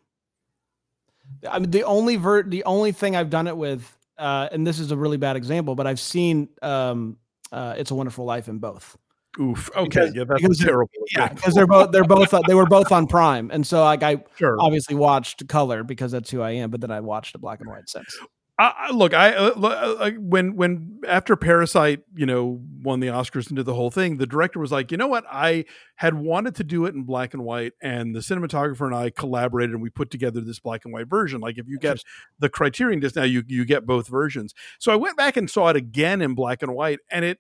I 1.50 1.60
mean, 1.60 1.72
the 1.72 1.84
only 1.84 2.16
ver- 2.16 2.44
the 2.44 2.64
only 2.66 2.92
thing 2.92 3.16
I've 3.16 3.30
done 3.30 3.48
it 3.48 3.56
with, 3.56 3.98
uh, 4.18 4.50
and 4.52 4.66
this 4.66 4.80
is 4.80 4.92
a 4.92 4.98
really 4.98 5.18
bad 5.18 5.36
example, 5.36 5.76
but 5.76 5.88
I've 5.88 6.00
seen 6.00 6.50
um, 6.62 7.18
uh, 7.52 7.76
"It's 7.78 7.92
a 7.92 7.96
Wonderful 7.96 8.26
Life" 8.26 8.48
in 8.48 8.58
both. 8.58 8.98
Oof. 9.40 9.70
Okay. 9.76 9.84
Because- 9.84 10.16
yeah, 10.16 10.24
that's 10.26 10.42
because 10.42 10.60
terrible. 10.60 10.92
Yeah, 11.16 11.30
because 11.30 11.54
they're 11.54 11.68
both 11.68 11.92
they're 11.92 12.04
both 12.04 12.34
they 12.48 12.54
were 12.54 12.66
both 12.66 12.92
on 12.92 13.08
Prime, 13.08 13.50
and 13.52 13.66
so 13.66 13.84
like 13.84 14.04
I 14.04 14.24
sure. 14.38 14.58
obviously 14.60 14.96
watched 14.96 15.48
color 15.48 15.84
because 15.84 16.12
that's 16.12 16.30
who 16.30 16.42
I 16.42 16.52
am, 16.52 16.70
but 16.70 16.82
then 16.82 16.92
I 16.92 17.00
watched 17.00 17.34
the 17.34 17.40
black 17.40 17.60
and 17.60 17.70
white 17.70 17.90
since. 17.90 18.18
I, 18.60 18.92
look, 18.92 19.16
I 19.16 19.34
uh, 19.34 19.52
uh, 19.60 19.96
uh, 20.00 20.12
when 20.12 20.56
when 20.56 21.00
after 21.08 21.36
Parasite, 21.36 22.02
you 22.16 22.28
know, 22.28 22.62
won 22.84 23.00
the 23.00 23.08
Oscars 23.08 23.48
and 23.48 23.56
did 23.56 23.66
the 23.66 23.74
whole 23.74 23.90
thing, 23.90 24.18
the 24.18 24.28
director 24.28 24.60
was 24.60 24.72
like, 24.72 24.92
you 24.92 24.98
know 24.98 25.08
what, 25.08 25.26
I 25.30 25.66
had 25.96 26.14
wanted 26.14 26.54
to 26.56 26.64
do 26.64 26.86
it 26.86 26.94
in 26.94 27.02
black 27.02 27.34
and 27.34 27.44
white, 27.44 27.74
and 27.82 28.16
the 28.16 28.20
cinematographer 28.20 28.86
and 28.86 28.96
I 28.96 29.10
collaborated, 29.10 29.74
and 29.74 29.82
we 29.82 29.90
put 29.90 30.12
together 30.12 30.40
this 30.40 30.60
black 30.60 30.86
and 30.86 30.94
white 30.94 31.08
version. 31.08 31.42
Like, 31.42 31.58
if 31.58 31.68
you 31.68 31.80
get 31.80 32.04
the 32.38 32.48
Criterion 32.48 33.00
disc 33.00 33.16
now, 33.16 33.24
you 33.24 33.44
you 33.48 33.66
get 33.66 33.88
both 33.88 34.08
versions. 34.08 34.54
So 34.78 34.92
I 34.92 34.98
went 34.98 35.18
back 35.18 35.36
and 35.36 35.50
saw 35.50 35.70
it 35.70 35.76
again 35.76 36.22
in 36.22 36.36
black 36.36 36.62
and 36.62 36.76
white, 36.76 37.00
and 37.10 37.26
it 37.26 37.40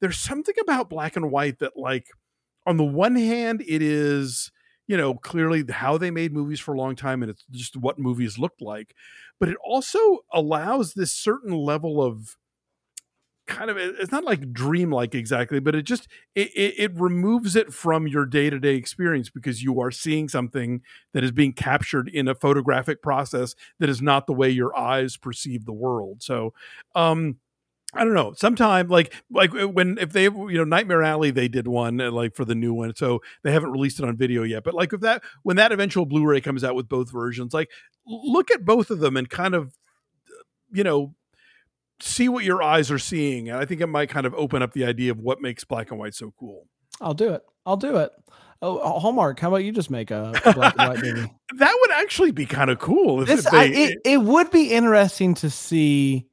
there's 0.00 0.18
something 0.18 0.54
about 0.60 0.90
black 0.90 1.16
and 1.16 1.30
white 1.30 1.58
that, 1.60 1.76
like, 1.76 2.06
on 2.66 2.76
the 2.76 2.84
one 2.84 3.16
hand, 3.16 3.62
it 3.66 3.82
is 3.82 4.50
you 4.86 4.96
know 4.96 5.14
clearly 5.14 5.64
how 5.70 5.96
they 5.98 6.10
made 6.10 6.32
movies 6.32 6.60
for 6.60 6.74
a 6.74 6.78
long 6.78 6.96
time, 6.96 7.22
and 7.22 7.30
it's 7.30 7.44
just 7.52 7.76
what 7.76 7.98
movies 7.98 8.38
looked 8.38 8.62
like 8.62 8.94
but 9.38 9.48
it 9.48 9.56
also 9.64 10.18
allows 10.32 10.94
this 10.94 11.12
certain 11.12 11.52
level 11.52 12.02
of 12.02 12.36
kind 13.46 13.68
of 13.68 13.76
it's 13.76 14.12
not 14.12 14.22
like 14.22 14.52
dreamlike 14.52 15.12
exactly 15.12 15.58
but 15.58 15.74
it 15.74 15.82
just 15.82 16.06
it, 16.36 16.50
it, 16.54 16.74
it 16.78 16.92
removes 16.94 17.56
it 17.56 17.72
from 17.72 18.06
your 18.06 18.24
day-to-day 18.24 18.76
experience 18.76 19.28
because 19.28 19.60
you 19.60 19.80
are 19.80 19.90
seeing 19.90 20.28
something 20.28 20.80
that 21.14 21.24
is 21.24 21.32
being 21.32 21.52
captured 21.52 22.08
in 22.08 22.28
a 22.28 22.34
photographic 22.34 23.02
process 23.02 23.56
that 23.80 23.88
is 23.88 24.00
not 24.00 24.26
the 24.28 24.32
way 24.32 24.48
your 24.48 24.76
eyes 24.78 25.16
perceive 25.16 25.64
the 25.64 25.72
world. 25.72 26.22
So 26.22 26.52
um 26.94 27.38
I 27.92 28.04
don't 28.04 28.14
know. 28.14 28.32
Sometime 28.36 28.88
like 28.88 29.14
like 29.30 29.54
uh, 29.54 29.68
when 29.68 29.98
if 29.98 30.12
they 30.12 30.24
you 30.24 30.52
know 30.52 30.64
Nightmare 30.64 31.02
Alley 31.02 31.30
they 31.30 31.48
did 31.48 31.66
one 31.66 32.00
uh, 32.00 32.10
like 32.10 32.36
for 32.36 32.44
the 32.44 32.54
new 32.54 32.72
one, 32.72 32.94
so 32.94 33.20
they 33.42 33.52
haven't 33.52 33.72
released 33.72 33.98
it 33.98 34.04
on 34.04 34.16
video 34.16 34.42
yet. 34.42 34.64
But 34.64 34.74
like 34.74 34.92
if 34.92 35.00
that 35.00 35.22
when 35.42 35.56
that 35.56 35.72
eventual 35.72 36.06
Blu-ray 36.06 36.40
comes 36.40 36.62
out 36.62 36.74
with 36.74 36.88
both 36.88 37.10
versions, 37.10 37.52
like 37.52 37.70
look 38.06 38.50
at 38.50 38.64
both 38.64 38.90
of 38.90 39.00
them 39.00 39.16
and 39.16 39.28
kind 39.28 39.54
of 39.54 39.74
you 40.72 40.84
know 40.84 41.14
see 42.00 42.28
what 42.28 42.44
your 42.44 42.62
eyes 42.62 42.90
are 42.90 42.98
seeing. 42.98 43.48
And 43.48 43.58
I 43.58 43.64
think 43.64 43.80
it 43.80 43.86
might 43.86 44.08
kind 44.08 44.26
of 44.26 44.34
open 44.34 44.62
up 44.62 44.72
the 44.72 44.84
idea 44.84 45.10
of 45.10 45.18
what 45.20 45.40
makes 45.40 45.64
black 45.64 45.90
and 45.90 45.98
white 45.98 46.14
so 46.14 46.32
cool. 46.38 46.66
I'll 47.00 47.14
do 47.14 47.32
it. 47.32 47.42
I'll 47.66 47.76
do 47.76 47.96
it. 47.96 48.12
Oh, 48.62 49.00
Hallmark, 49.00 49.40
how 49.40 49.48
about 49.48 49.64
you 49.64 49.72
just 49.72 49.90
make 49.90 50.10
a 50.10 50.32
black 50.54 50.74
and 50.78 50.88
white 50.88 50.98
movie? 51.02 51.32
That 51.56 51.76
would 51.80 51.90
actually 51.92 52.30
be 52.30 52.44
kind 52.44 52.70
of 52.70 52.78
cool 52.78 53.22
if 53.22 53.28
This, 53.28 53.46
if 53.46 53.52
I, 53.52 53.68
they, 53.68 53.84
it, 53.84 53.98
it 54.04 54.20
would 54.20 54.50
be 54.50 54.70
interesting 54.72 55.34
to 55.36 55.48
see, 55.48 56.26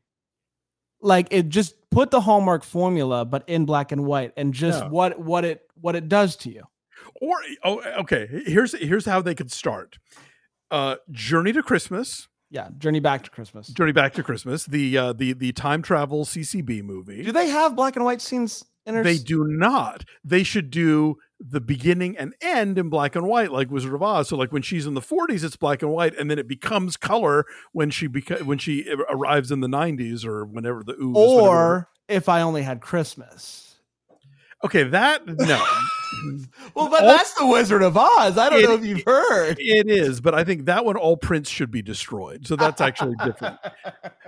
like, 1.01 1.27
it 1.31 1.49
just 1.49 1.75
put 1.91 2.11
the 2.11 2.21
Hallmark 2.21 2.63
formula, 2.63 3.25
but 3.25 3.43
in 3.47 3.65
black 3.65 3.91
and 3.91 4.05
white, 4.05 4.33
and 4.37 4.53
just 4.53 4.83
Yeah. 4.83 4.89
what 4.89 5.19
what 5.19 5.45
it 5.45 5.61
what 5.79 5.95
it 5.95 6.07
does 6.09 6.35
to 6.37 6.49
you. 6.51 6.63
or 7.21 7.35
oh 7.63 7.81
okay, 8.01 8.27
here's 8.45 8.73
here's 8.77 9.05
how 9.05 9.21
they 9.21 9.35
could 9.35 9.51
start. 9.51 9.97
Uh 10.71 10.95
Journey 11.11 11.53
to 11.53 11.63
Christmas. 11.63 12.27
Yeah, 12.49 12.69
Journey 12.77 12.99
Back 13.01 13.23
to 13.25 13.29
Christmas. 13.29 13.67
Journey 13.67 13.91
Back 13.91 14.13
to 14.13 14.23
Christmas, 14.23 14.65
the 14.65 14.97
uh, 14.97 15.13
the 15.13 15.33
the 15.33 15.51
time 15.51 15.81
travel 15.81 16.23
CCB 16.25 16.81
movie. 16.81 17.23
Do 17.23 17.31
they 17.33 17.49
have 17.49 17.75
black 17.75 17.95
and 17.97 18.05
white 18.05 18.21
scenes? 18.21 18.63
They 18.85 19.17
do 19.17 19.43
not. 19.45 20.05
They 20.23 20.43
should 20.43 20.69
do 20.69 21.17
the 21.39 21.61
beginning 21.61 22.17
and 22.17 22.33
end 22.41 22.77
in 22.77 22.89
black 22.89 23.15
and 23.15 23.27
white, 23.27 23.51
like 23.51 23.69
Wizard 23.69 23.93
of 23.93 24.01
Oz. 24.01 24.29
So, 24.29 24.37
like 24.37 24.51
when 24.51 24.61
she's 24.61 24.85
in 24.85 24.93
the 24.93 25.01
40s, 25.01 25.43
it's 25.43 25.55
black 25.55 25.81
and 25.81 25.91
white, 25.91 26.17
and 26.17 26.31
then 26.31 26.39
it 26.39 26.47
becomes 26.47 26.97
color 26.97 27.45
when 27.71 27.89
she 27.89 28.07
beca- 28.07 28.43
when 28.43 28.57
she 28.57 28.91
arrives 29.09 29.51
in 29.51 29.59
the 29.59 29.67
90s 29.67 30.25
or 30.25 30.45
whenever 30.45 30.83
the 30.83 30.95
or 31.15 31.89
if 32.07 32.29
I 32.29 32.41
only 32.41 32.63
had 32.63 32.81
Christmas. 32.81 33.75
okay, 34.63 34.83
that 34.83 35.27
no, 35.27 35.63
Well, 36.75 36.89
but 36.89 37.01
All- 37.03 37.09
that's 37.09 37.33
the 37.33 37.45
Wizard 37.45 37.81
of 37.81 37.97
Oz. 37.97 38.37
I 38.37 38.49
don't 38.49 38.59
It- 38.59 38.63
know 38.67 38.75
if 38.75 38.85
you've 38.85 39.03
heard. 39.05 39.57
it 39.59 39.89
is, 39.89 40.21
but 40.21 40.33
I 40.35 40.43
think 40.43 40.65
that 40.65 40.85
one 40.85 40.95
all 40.95 41.17
prints 41.17 41.49
should 41.49 41.71
be 41.71 41.81
destroyed. 41.81 42.45
So 42.47 42.55
that's 42.55 42.81
actually 42.81 43.15
different. 43.23 43.57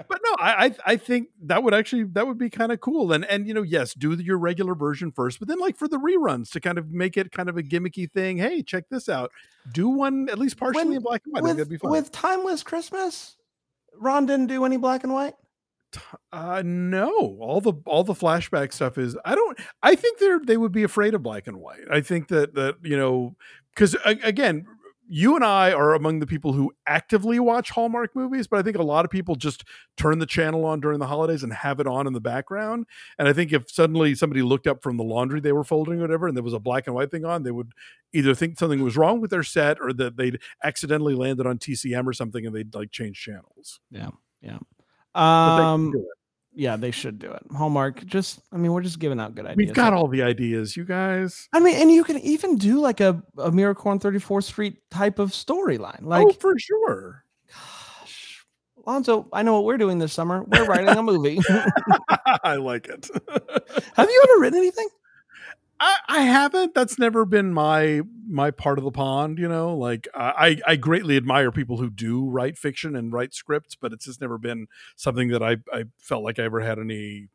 But 0.08 0.22
no, 0.26 0.36
I, 0.40 0.66
I 0.66 0.76
I 0.94 0.96
think 0.98 1.28
that 1.44 1.62
would 1.62 1.74
actually 1.74 2.06
that 2.14 2.26
would 2.26 2.38
be 2.38 2.50
kind 2.50 2.72
of 2.72 2.80
cool. 2.80 3.12
And 3.14 3.26
and 3.26 3.48
you 3.48 3.54
know, 3.54 3.62
yes, 3.62 3.94
do 3.94 4.14
your 4.14 4.38
regular 4.40 4.74
version 4.74 5.12
first, 5.12 5.38
but 5.40 5.48
then 5.48 5.60
like 5.60 5.78
for 5.78 5.88
the 5.88 5.98
reruns 5.98 6.50
to 6.54 6.60
kind 6.60 6.78
of 6.80 6.90
make 6.90 7.16
it 7.18 7.32
kind 7.32 7.48
of 7.50 7.58
a 7.58 7.62
gimmicky 7.64 8.10
thing. 8.10 8.38
Hey, 8.38 8.64
check 8.64 8.86
this 8.90 9.08
out. 9.10 9.30
Do 9.74 9.90
one 9.90 10.28
at 10.30 10.40
least 10.40 10.58
partially 10.58 10.86
When- 10.86 10.94
in 10.98 11.04
black 11.04 11.22
and 11.26 11.34
white. 11.34 11.44
With, 11.44 11.58
that'd 11.58 11.70
be 11.70 11.78
fun. 11.78 11.92
with 11.92 12.12
Timeless 12.12 12.64
Christmas, 12.64 13.36
Ron 14.00 14.26
didn't 14.26 14.48
do 14.48 14.66
any 14.66 14.78
black 14.78 15.04
and 15.04 15.14
white. 15.14 15.36
Uh 16.32 16.62
no, 16.66 17.38
all 17.40 17.62
the 17.62 17.74
all 17.86 18.04
the 18.04 18.14
flashback 18.14 18.74
stuff 18.74 18.98
is 18.98 19.18
I 19.26 19.36
don't 19.36 19.60
I 19.82 19.96
think 19.96 20.20
they're 20.20 20.40
they 20.40 20.58
would 20.58 20.72
be 20.72 20.84
afraid 20.84 21.14
of 21.14 21.24
black 21.24 21.48
and 21.48 21.58
white. 21.58 21.90
I 21.92 22.02
think 22.02 22.28
that 22.28 22.54
that 22.56 22.76
you 22.84 22.98
know 22.98 23.36
cuz 23.76 23.96
again, 24.06 24.66
you 25.12 25.36
and 25.36 25.44
I 25.44 25.72
are 25.74 25.96
among 25.96 26.20
the 26.20 26.28
people 26.28 26.54
who 26.54 26.72
actively 26.86 27.40
watch 27.40 27.72
Hallmark 27.72 28.16
movies, 28.16 28.46
but 28.46 28.60
I 28.60 28.62
think 28.62 28.78
a 28.78 28.84
lot 28.84 29.06
of 29.06 29.12
people 29.12 29.36
just 29.36 29.64
turn 29.98 30.20
the 30.20 30.28
channel 30.28 30.66
on 30.66 30.80
during 30.80 31.00
the 31.00 31.08
holidays 31.08 31.42
and 31.42 31.52
have 31.52 31.80
it 31.80 31.88
on 31.88 32.06
in 32.06 32.14
the 32.14 32.22
background. 32.22 32.86
And 33.18 33.28
I 33.28 33.34
think 33.34 33.52
if 33.52 33.72
suddenly 33.72 34.14
somebody 34.14 34.44
looked 34.44 34.68
up 34.68 34.84
from 34.84 34.98
the 34.98 35.04
laundry 35.04 35.40
they 35.40 35.52
were 35.52 35.64
folding 35.64 35.98
or 35.98 36.02
whatever 36.02 36.28
and 36.28 36.38
there 36.38 36.44
was 36.44 36.54
a 36.54 36.60
black 36.60 36.86
and 36.86 36.96
white 36.96 37.10
thing 37.10 37.26
on, 37.26 37.42
they 37.42 37.52
would 37.52 37.72
either 38.14 38.36
think 38.36 38.60
something 38.60 38.84
was 38.84 38.98
wrong 38.98 39.20
with 39.20 39.32
their 39.32 39.42
set 39.42 39.78
or 39.82 39.92
that 39.94 40.16
they'd 40.16 40.40
accidentally 40.64 41.16
landed 41.16 41.48
on 41.48 41.58
TCM 41.58 42.06
or 42.06 42.14
something 42.14 42.46
and 42.46 42.56
they'd 42.56 42.76
like 42.76 42.92
change 42.92 43.20
channels. 43.20 43.80
Yeah, 43.90 44.10
yeah. 44.44 44.60
But 45.14 45.58
they 45.58 45.64
Um, 45.64 46.06
yeah, 46.54 46.76
they 46.76 46.92
should 46.92 47.20
do 47.20 47.32
it. 47.32 47.42
Hallmark, 47.56 48.06
just 48.06 48.42
I 48.52 48.58
mean, 48.58 48.74
we're 48.74 48.82
just 48.82 49.00
giving 49.00 49.20
out 49.20 49.36
good 49.36 49.46
ideas. 49.46 49.58
We've 49.58 49.74
got 49.74 49.94
all 49.94 50.08
the 50.08 50.24
ideas, 50.24 50.76
you 50.76 50.84
guys. 50.84 51.48
I 51.54 51.60
mean, 51.60 51.76
and 51.76 51.92
you 51.92 52.04
can 52.04 52.18
even 52.20 52.58
do 52.58 52.80
like 52.82 53.00
a, 53.00 53.24
a 53.38 53.52
Miracle 53.52 53.92
on 53.92 54.00
34th 54.00 54.44
Street 54.44 54.78
type 54.92 55.20
of 55.20 55.32
storyline. 55.32 56.02
Like, 56.02 56.28
oh, 56.28 56.34
for 56.34 56.58
sure. 56.60 57.24
gosh, 57.48 58.46
Alonzo, 58.86 59.28
I 59.32 59.44
know 59.44 59.54
what 59.54 59.64
we're 59.64 59.78
doing 59.78 60.00
this 60.00 60.12
summer. 60.12 60.44
We're 60.44 60.66
writing 60.66 60.90
a 60.90 61.02
movie. 61.02 61.40
I 62.44 62.56
like 62.56 62.90
it. 62.90 63.10
Have 63.96 64.10
you 64.10 64.28
ever 64.30 64.42
written 64.42 64.60
anything? 64.60 64.88
I, 65.80 65.98
I 66.10 66.22
haven't. 66.22 66.74
That's 66.74 67.00
never 67.00 67.26
been 67.26 67.54
my 67.54 68.02
my 68.28 68.52
part 68.52 68.78
of 68.78 68.84
the 68.84 68.92
pond. 68.92 69.40
You 69.40 69.48
know, 69.48 69.76
like 69.76 70.08
I 70.14 70.60
I 70.68 70.76
greatly 70.76 71.16
admire 71.18 71.52
people 71.52 71.78
who 71.78 71.90
do 71.90 72.28
write 72.28 72.58
fiction 72.58 72.96
and 72.96 73.14
write 73.14 73.34
scripts, 73.34 73.76
but 73.76 73.94
it's 73.94 74.06
just 74.06 74.22
never 74.22 74.38
been 74.38 74.68
something 74.96 75.30
that 75.30 75.42
I 75.42 75.58
I 75.72 75.86
felt 76.00 76.24
like 76.24 76.40
I 76.40 76.44
ever 76.44 76.62
had 76.62 76.80
any 76.80 77.30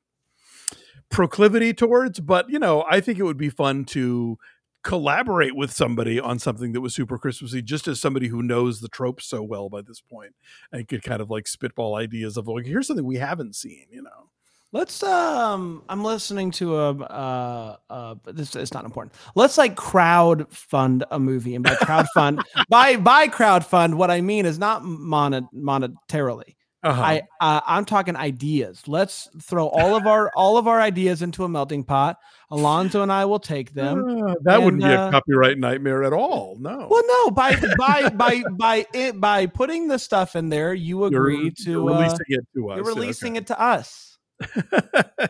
proclivity 1.10 1.72
towards. 1.72 2.20
But 2.20 2.50
you 2.50 2.58
know, 2.58 2.84
I 2.88 3.00
think 3.00 3.18
it 3.18 3.24
would 3.24 3.38
be 3.38 3.50
fun 3.50 3.84
to 3.86 4.38
collaborate 4.82 5.56
with 5.56 5.72
somebody 5.72 6.20
on 6.20 6.38
something 6.38 6.72
that 6.72 6.82
was 6.82 6.94
super 6.94 7.16
Christmassy, 7.18 7.62
just 7.62 7.88
as 7.88 7.98
somebody 8.00 8.28
who 8.28 8.42
knows 8.42 8.80
the 8.80 8.88
tropes 8.88 9.26
so 9.26 9.42
well 9.42 9.70
by 9.70 9.80
this 9.80 10.02
point, 10.02 10.34
and 10.70 10.86
could 10.86 11.02
kind 11.02 11.22
of 11.22 11.30
like 11.30 11.48
spitball 11.48 11.94
ideas 11.94 12.36
of 12.36 12.46
like, 12.46 12.66
here's 12.66 12.88
something 12.88 13.06
we 13.06 13.16
haven't 13.16 13.56
seen. 13.56 13.86
You 13.90 14.02
know. 14.02 14.28
Let's 14.74 15.04
um 15.04 15.84
I'm 15.88 16.02
listening 16.02 16.50
to 16.52 16.76
a 16.76 16.90
uh 16.90 17.76
uh 17.88 18.14
this 18.24 18.56
it's 18.56 18.74
not 18.74 18.84
important. 18.84 19.14
Let's 19.36 19.56
like 19.56 19.76
crowd 19.76 20.50
fund 20.50 21.04
a 21.12 21.20
movie 21.20 21.54
and 21.54 21.62
by 21.62 21.76
crowd 21.76 22.08
fund 22.12 22.42
by 22.68 22.96
by 22.96 23.28
crowd 23.28 23.64
fund 23.64 23.96
what 23.96 24.10
I 24.10 24.20
mean 24.20 24.46
is 24.46 24.58
not 24.58 24.82
monet 24.82 25.42
monetarily. 25.54 26.56
Uh-huh. 26.82 27.00
I 27.00 27.22
uh, 27.40 27.60
I'm 27.64 27.84
talking 27.84 28.16
ideas. 28.16 28.82
Let's 28.88 29.30
throw 29.40 29.68
all 29.68 29.94
of 29.94 30.08
our 30.08 30.32
all 30.34 30.58
of 30.58 30.66
our 30.66 30.80
ideas 30.80 31.22
into 31.22 31.44
a 31.44 31.48
melting 31.48 31.84
pot. 31.84 32.18
Alonzo 32.50 33.02
and 33.02 33.12
I 33.12 33.26
will 33.26 33.38
take 33.38 33.74
them. 33.74 34.04
Uh, 34.04 34.34
that 34.42 34.60
wouldn't 34.60 34.82
be 34.82 34.88
uh, 34.88 35.06
a 35.06 35.10
copyright 35.12 35.56
nightmare 35.56 36.02
at 36.02 36.12
all. 36.12 36.56
No. 36.58 36.88
Well, 36.90 37.02
no, 37.06 37.30
by 37.30 37.54
by 37.78 38.08
by 38.10 38.42
by 38.50 38.86
it 38.92 39.20
by 39.20 39.46
putting 39.46 39.86
the 39.86 40.00
stuff 40.00 40.34
in 40.34 40.48
there, 40.48 40.74
you 40.74 41.04
agree 41.04 41.52
to 41.62 41.70
you're 41.70 41.90
uh, 41.90 42.00
releasing 42.00 42.26
it 42.28 42.46
to 42.56 42.70
us. 42.70 42.76
you're 42.76 42.86
releasing 42.86 43.36
it 43.36 43.46
to 43.46 43.60
us. 43.60 44.13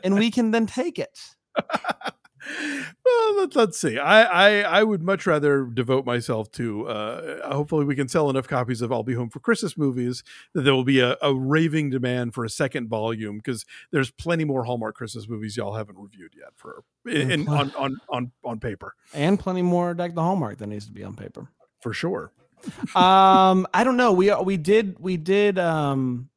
And 0.03 0.15
we 0.15 0.31
can 0.31 0.51
then 0.51 0.67
take 0.67 0.99
it. 0.99 1.19
well, 3.05 3.37
let, 3.37 3.57
let's 3.57 3.79
see. 3.79 3.99
I, 3.99 4.23
I 4.23 4.81
I 4.81 4.85
would 4.85 5.03
much 5.03 5.27
rather 5.27 5.65
devote 5.65 6.05
myself 6.05 6.51
to. 6.53 6.89
Uh, 6.89 7.53
hopefully, 7.53 7.85
we 7.85 7.95
can 7.95 8.09
sell 8.09 8.29
enough 8.29 8.49
copies 8.49 8.83
of 8.83 8.93
"I'll 8.93 9.03
Be 9.03 9.15
Home 9.15 9.31
for 9.31 9.41
Christmas" 9.41 9.77
movies 9.77 10.23
that 10.53 10.63
there 10.63 10.75
will 10.75 10.85
be 10.85 11.01
a, 11.01 11.17
a 11.23 11.35
raving 11.35 11.91
demand 11.91 12.35
for 12.35 12.45
a 12.45 12.51
second 12.51 12.89
volume 12.89 13.39
because 13.39 13.65
there's 13.93 14.11
plenty 14.11 14.45
more 14.45 14.65
Hallmark 14.65 14.95
Christmas 14.97 15.29
movies 15.29 15.57
y'all 15.57 15.75
haven't 15.75 15.99
reviewed 15.99 16.35
yet 16.37 16.51
for 16.57 16.83
in, 17.07 17.31
in 17.31 17.49
on, 17.49 17.73
on 17.77 17.97
on 18.09 18.33
on 18.45 18.61
paper 18.61 18.95
and 19.13 19.39
plenty 19.39 19.63
more 19.63 19.95
deck 19.95 20.15
the 20.15 20.23
hallmark 20.23 20.59
that 20.59 20.67
needs 20.67 20.87
to 20.87 20.93
be 20.93 21.05
on 21.05 21.15
paper 21.15 21.49
for 21.81 21.93
sure. 21.93 22.33
um 22.95 23.67
i 23.75 23.85
don't 23.85 23.99
know 23.99 24.11
we 24.13 24.33
we 24.37 24.57
did 24.57 24.97
we 24.99 25.19
did 25.19 25.59
um 25.59 26.31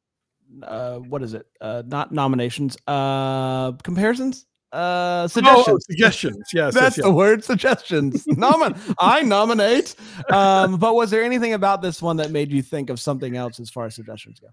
uh 0.62 0.98
what 0.98 1.22
is 1.22 1.34
it? 1.34 1.46
Uh 1.60 1.82
not 1.86 2.12
nominations 2.12 2.76
uh 2.86 3.72
comparisons? 3.72 4.46
Uh 4.72 5.22
Oh, 5.22 5.26
suggestions. 5.26 5.86
suggestions. 5.86 6.36
Yes, 6.52 6.74
that's 6.74 6.96
yes, 6.98 7.04
the 7.04 7.12
word 7.12 7.44
suggestions. 7.44 8.24
Nomin 8.26 8.76
i 8.98 9.22
nominate. 9.22 9.94
Um 10.30 10.78
but 10.78 10.94
was 10.94 11.10
there 11.10 11.22
anything 11.22 11.54
about 11.54 11.82
this 11.82 12.02
one 12.02 12.16
that 12.18 12.30
made 12.30 12.50
you 12.52 12.62
think 12.62 12.90
of 12.90 13.00
something 13.00 13.36
else 13.36 13.60
as 13.60 13.70
far 13.70 13.86
as 13.86 13.94
suggestions 13.94 14.40
go 14.40 14.48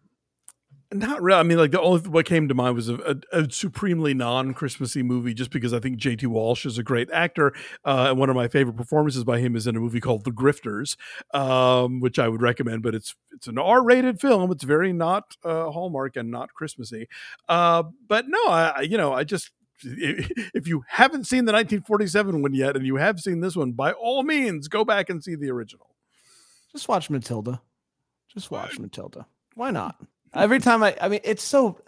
Not 0.96 1.22
really. 1.22 1.40
I 1.40 1.44
mean, 1.44 1.58
like 1.58 1.72
the 1.72 1.82
only 1.82 2.00
what 2.02 2.26
came 2.26 2.48
to 2.48 2.54
mind 2.54 2.76
was 2.76 2.88
a, 2.90 2.96
a, 3.34 3.42
a 3.42 3.52
supremely 3.52 4.14
non-Christmassy 4.14 5.04
movie, 5.04 5.34
just 5.34 5.52
because 5.52 5.74
I 5.74 5.80
think 5.80 5.98
J.T. 5.98 6.26
Walsh 6.28 6.66
is 6.66 6.78
a 6.78 6.84
great 6.84 7.10
actor, 7.12 7.54
uh, 7.84 8.08
and 8.10 8.20
one 8.20 8.30
of 8.30 8.36
my 8.36 8.48
favorite 8.48 8.78
performances 8.78 9.24
by 9.24 9.40
him 9.40 9.56
is 9.56 9.68
in 9.68 9.76
a 9.76 9.80
movie 9.80 10.00
called 10.00 10.24
The 10.24 10.32
Grifters, 10.32 10.96
um, 11.34 12.00
which 12.00 12.18
I 12.18 12.28
would 12.30 12.42
recommend. 12.42 12.82
But 12.82 12.96
it's 12.96 13.16
it's 13.34 13.48
an 13.48 13.58
R-rated 13.58 14.22
film. 14.22 14.52
It's 14.52 14.64
very 14.64 14.94
not 14.94 15.36
uh, 15.44 15.70
Hallmark 15.72 16.16
and 16.16 16.32
not 16.32 16.54
Christmassy. 16.54 17.08
Uh, 17.50 17.84
but 18.08 18.28
no, 18.28 18.48
I 18.48 18.82
you 18.82 18.98
know 18.98 19.14
I 19.14 19.24
just 19.26 19.52
if 19.84 20.68
you 20.68 20.84
haven't 20.88 21.26
seen 21.26 21.46
the 21.46 21.52
1947 21.52 22.42
one 22.42 22.54
yet, 22.54 22.78
and 22.78 22.86
you 22.86 22.96
have 22.96 23.20
seen 23.20 23.42
this 23.42 23.56
one, 23.56 23.74
by 23.74 23.92
all 23.92 24.24
means, 24.24 24.68
go 24.70 24.86
back 24.86 25.10
and 25.10 25.24
see 25.24 25.36
the 25.36 25.52
original. 25.52 25.96
just 26.72 26.88
watch 26.88 27.10
matilda 27.10 27.62
just 28.34 28.52
watch 28.52 28.80
matilda 28.80 29.26
why 29.56 29.72
not 29.72 29.96
every 30.36 30.60
time 30.60 30.84
i 30.84 30.96
i 31.02 31.08
mean 31.08 31.20
it's 31.24 31.44
so 31.44 31.80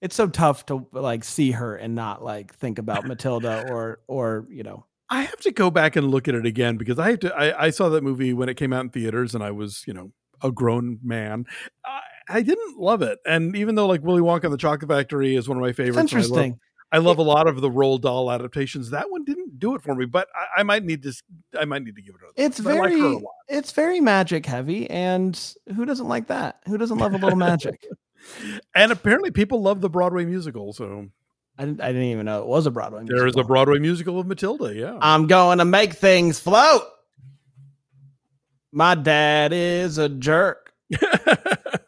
it's 0.00 0.14
so 0.14 0.26
tough 0.26 0.66
to 0.66 0.86
like 0.92 1.24
see 1.24 1.50
her 1.52 1.76
and 1.76 1.94
not 1.94 2.22
like 2.22 2.54
think 2.54 2.78
about 2.78 3.06
matilda 3.06 3.66
or 3.70 4.00
or 4.06 4.46
you 4.50 4.62
know 4.62 4.84
I 5.10 5.22
have 5.22 5.40
to 5.40 5.52
go 5.52 5.70
back 5.70 5.96
and 5.96 6.08
look 6.08 6.28
at 6.28 6.34
it 6.34 6.46
again 6.46 6.76
because 6.76 6.98
I 6.98 7.10
have 7.10 7.20
to. 7.20 7.34
I, 7.34 7.66
I 7.66 7.70
saw 7.70 7.90
that 7.90 8.02
movie 8.02 8.32
when 8.32 8.48
it 8.48 8.54
came 8.54 8.72
out 8.72 8.84
in 8.84 8.90
theaters, 8.90 9.34
and 9.34 9.44
I 9.44 9.50
was, 9.50 9.84
you 9.86 9.92
know, 9.92 10.12
a 10.42 10.50
grown 10.50 10.98
man. 11.04 11.44
I, 11.84 12.00
I 12.28 12.42
didn't 12.42 12.78
love 12.78 13.02
it, 13.02 13.18
and 13.26 13.54
even 13.54 13.74
though 13.74 13.86
like 13.86 14.02
Willy 14.02 14.22
Wonka 14.22 14.44
and 14.44 14.52
the 14.52 14.58
Chocolate 14.58 14.90
Factory 14.90 15.36
is 15.36 15.46
one 15.46 15.58
of 15.58 15.62
my 15.62 15.68
it's 15.68 15.76
favorites, 15.76 15.98
and 15.98 16.10
I 16.10 16.16
love- 16.16 16.24
interesting 16.24 16.60
I 16.92 16.98
love, 16.98 17.18
a 17.18 17.22
lot 17.22 17.48
of 17.48 17.60
the 17.60 17.68
Roald 17.68 18.02
Dahl 18.02 18.30
adaptations. 18.30 18.90
That 18.90 19.10
one 19.10 19.24
didn't 19.24 19.58
do 19.58 19.74
it 19.74 19.82
for 19.82 19.94
me, 19.94 20.04
but 20.04 20.28
I, 20.34 20.60
I 20.60 20.62
might 20.62 20.84
need 20.84 21.02
to. 21.02 21.12
I 21.58 21.64
might 21.64 21.82
need 21.82 21.96
to 21.96 22.02
give 22.02 22.14
it. 22.14 22.20
A, 22.22 22.44
it's 22.44 22.60
like 22.60 22.76
very 22.76 23.00
lot. 23.00 23.22
it's 23.48 23.72
very 23.72 24.00
magic 24.00 24.46
heavy 24.46 24.88
and 24.88 25.40
who 25.74 25.84
doesn't 25.84 26.06
like 26.06 26.28
that 26.28 26.60
who 26.66 26.78
doesn't 26.78 26.98
love 26.98 27.14
a 27.14 27.18
little 27.18 27.38
magic 27.38 27.84
and 28.76 28.92
apparently 28.92 29.30
people 29.32 29.60
love 29.60 29.80
the 29.80 29.90
Broadway 29.90 30.24
musical. 30.24 30.72
So 30.72 31.08
I 31.58 31.64
didn't, 31.64 31.80
I 31.80 31.88
didn't 31.88 32.02
even 32.04 32.26
know 32.26 32.42
it 32.42 32.46
was 32.46 32.66
a 32.66 32.70
broadway 32.70 33.04
there 33.06 33.26
is 33.26 33.36
a. 33.36 33.44
Broadway 33.44 33.78
musical 33.78 34.18
of 34.18 34.26
Matilda. 34.26 34.74
Yeah. 34.74 34.98
i'm 35.00 35.26
going 35.26 35.58
to 35.58 35.64
make 35.64 35.94
things 35.94 36.40
float 36.40 36.82
my 38.72 38.94
dad 38.96 39.52
is 39.52 39.98
a 39.98 40.08
jerk 40.08 40.72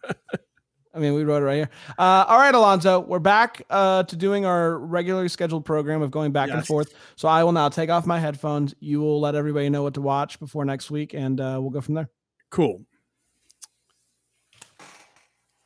I 0.97 0.99
mean, 0.99 1.13
we 1.13 1.25
wrote 1.25 1.43
it 1.43 1.47
right 1.47 1.57
here. 1.57 1.71
Uh, 1.99 2.25
all 2.27 2.39
right, 2.39 2.55
Alonzo, 2.55 3.01
we're 3.01 3.19
back 3.19 3.63
uh, 3.69 4.05
to 4.05 4.17
doing 4.17 4.47
our 4.47 4.79
regularly 4.79 5.29
scheduled 5.29 5.67
program 5.67 6.01
of 6.01 6.11
going 6.11 6.33
back 6.33 6.49
and 6.49 6.67
forth. 6.67 6.95
So 7.17 7.29
I 7.29 7.45
will 7.45 7.53
now 7.53 7.69
take 7.69 7.91
off 7.91 8.07
my 8.07 8.19
headphones. 8.19 8.75
You 8.81 9.01
will 9.01 9.21
let 9.21 9.35
everybody 9.35 9.69
know 9.69 9.83
what 9.83 9.93
to 9.95 10.01
watch 10.01 10.41
before 10.41 10.65
next 10.65 10.91
week, 10.91 11.13
and 11.13 11.39
uh, 11.39 11.59
we'll 11.61 11.71
go 11.71 11.83
from 11.83 11.95
there. 11.97 12.09
Cool. 12.51 12.87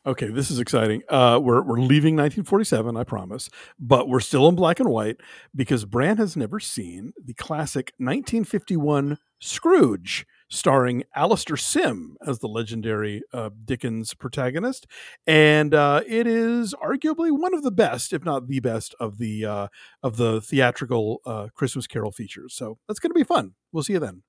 Okay, 0.04 0.28
this 0.28 0.50
is 0.50 0.58
exciting. 0.58 1.02
Uh, 1.08 1.38
we're 1.40 1.62
we're 1.62 1.78
leaving 1.78 2.16
1947, 2.16 2.96
I 2.96 3.04
promise, 3.04 3.50
but 3.78 4.08
we're 4.08 4.20
still 4.20 4.48
in 4.48 4.56
black 4.56 4.80
and 4.80 4.88
white 4.88 5.18
because 5.54 5.84
Bran 5.84 6.16
has 6.16 6.36
never 6.36 6.58
seen 6.58 7.12
the 7.22 7.34
classic 7.34 7.92
1951 7.98 9.18
Scrooge, 9.40 10.26
starring 10.50 11.04
Alastair 11.14 11.56
Sim 11.56 12.16
as 12.26 12.40
the 12.40 12.48
legendary 12.48 13.22
uh, 13.32 13.50
Dickens 13.64 14.14
protagonist, 14.14 14.86
and 15.26 15.72
uh, 15.74 16.02
it 16.06 16.26
is 16.26 16.74
arguably 16.74 17.30
one 17.30 17.54
of 17.54 17.62
the 17.62 17.70
best, 17.70 18.12
if 18.12 18.24
not 18.24 18.48
the 18.48 18.60
best, 18.60 18.94
of 19.00 19.18
the 19.18 19.44
uh, 19.44 19.68
of 20.02 20.16
the 20.16 20.40
theatrical 20.40 21.20
uh, 21.24 21.48
Christmas 21.54 21.86
Carol 21.86 22.12
features. 22.12 22.54
So 22.54 22.78
that's 22.86 23.00
going 23.00 23.10
to 23.10 23.14
be 23.14 23.24
fun. 23.24 23.54
We'll 23.72 23.84
see 23.84 23.94
you 23.94 24.00
then. 24.00 24.22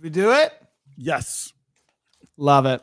We 0.00 0.10
do 0.10 0.32
it. 0.32 0.52
Yes. 0.96 1.52
Love 2.36 2.66
it. 2.66 2.82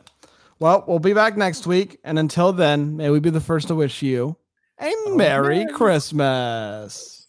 Well, 0.58 0.84
we'll 0.86 0.98
be 0.98 1.12
back 1.12 1.36
next 1.36 1.66
week, 1.66 1.98
and 2.04 2.18
until 2.18 2.52
then, 2.52 2.96
may 2.96 3.10
we 3.10 3.20
be 3.20 3.30
the 3.30 3.40
first 3.40 3.68
to 3.68 3.74
wish 3.74 4.02
you 4.02 4.36
a 4.80 4.92
Merry 5.08 5.16
Merry 5.16 5.66
Christmas. 5.72 7.21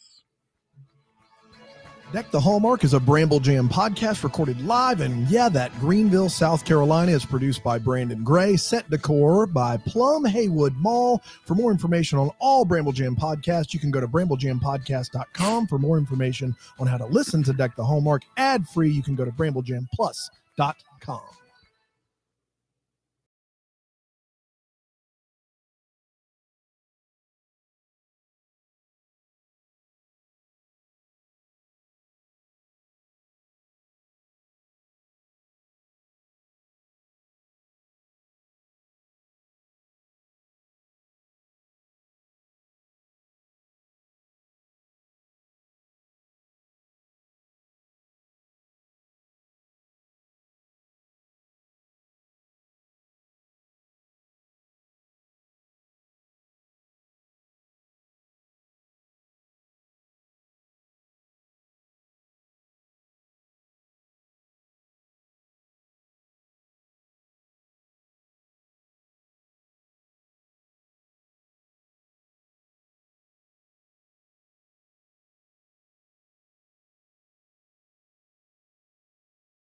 Deck 2.14 2.30
the 2.30 2.40
Hallmark 2.40 2.84
is 2.84 2.94
a 2.94 3.00
Bramble 3.00 3.40
Jam 3.40 3.68
podcast 3.68 4.24
recorded 4.24 4.62
live, 4.62 5.02
and 5.02 5.28
yeah, 5.30 5.50
that 5.50 5.74
Greenville, 5.80 6.30
South 6.30 6.64
Carolina 6.64 7.12
is 7.12 7.26
produced 7.26 7.64
by 7.64 7.80
Brandon 7.80 8.24
Gray, 8.24 8.56
set 8.56 8.88
decor 8.88 9.48
by 9.48 9.78
Plum 9.78 10.24
Haywood 10.24 10.76
Mall. 10.76 11.24
For 11.44 11.56
more 11.56 11.72
information 11.72 12.20
on 12.20 12.30
all 12.38 12.66
Bramble 12.66 12.92
Jam 12.92 13.16
podcasts, 13.16 13.74
you 13.74 13.80
can 13.80 13.90
go 13.90 14.00
to 14.00 14.08
bramblejampodcast.com. 14.08 15.66
For 15.66 15.80
more 15.80 15.98
information 15.98 16.56
on 16.78 16.86
how 16.86 16.98
to 17.00 17.06
listen 17.08 17.42
to 17.46 17.54
Deck 17.54 17.76
the 17.76 17.84
Hallmark 17.84 18.22
ad 18.38 18.68
free, 18.68 18.92
you 18.92 19.02
can 19.02 19.16
go 19.16 19.26
to 19.26 19.32
bramblejamplus.com. 19.32 21.22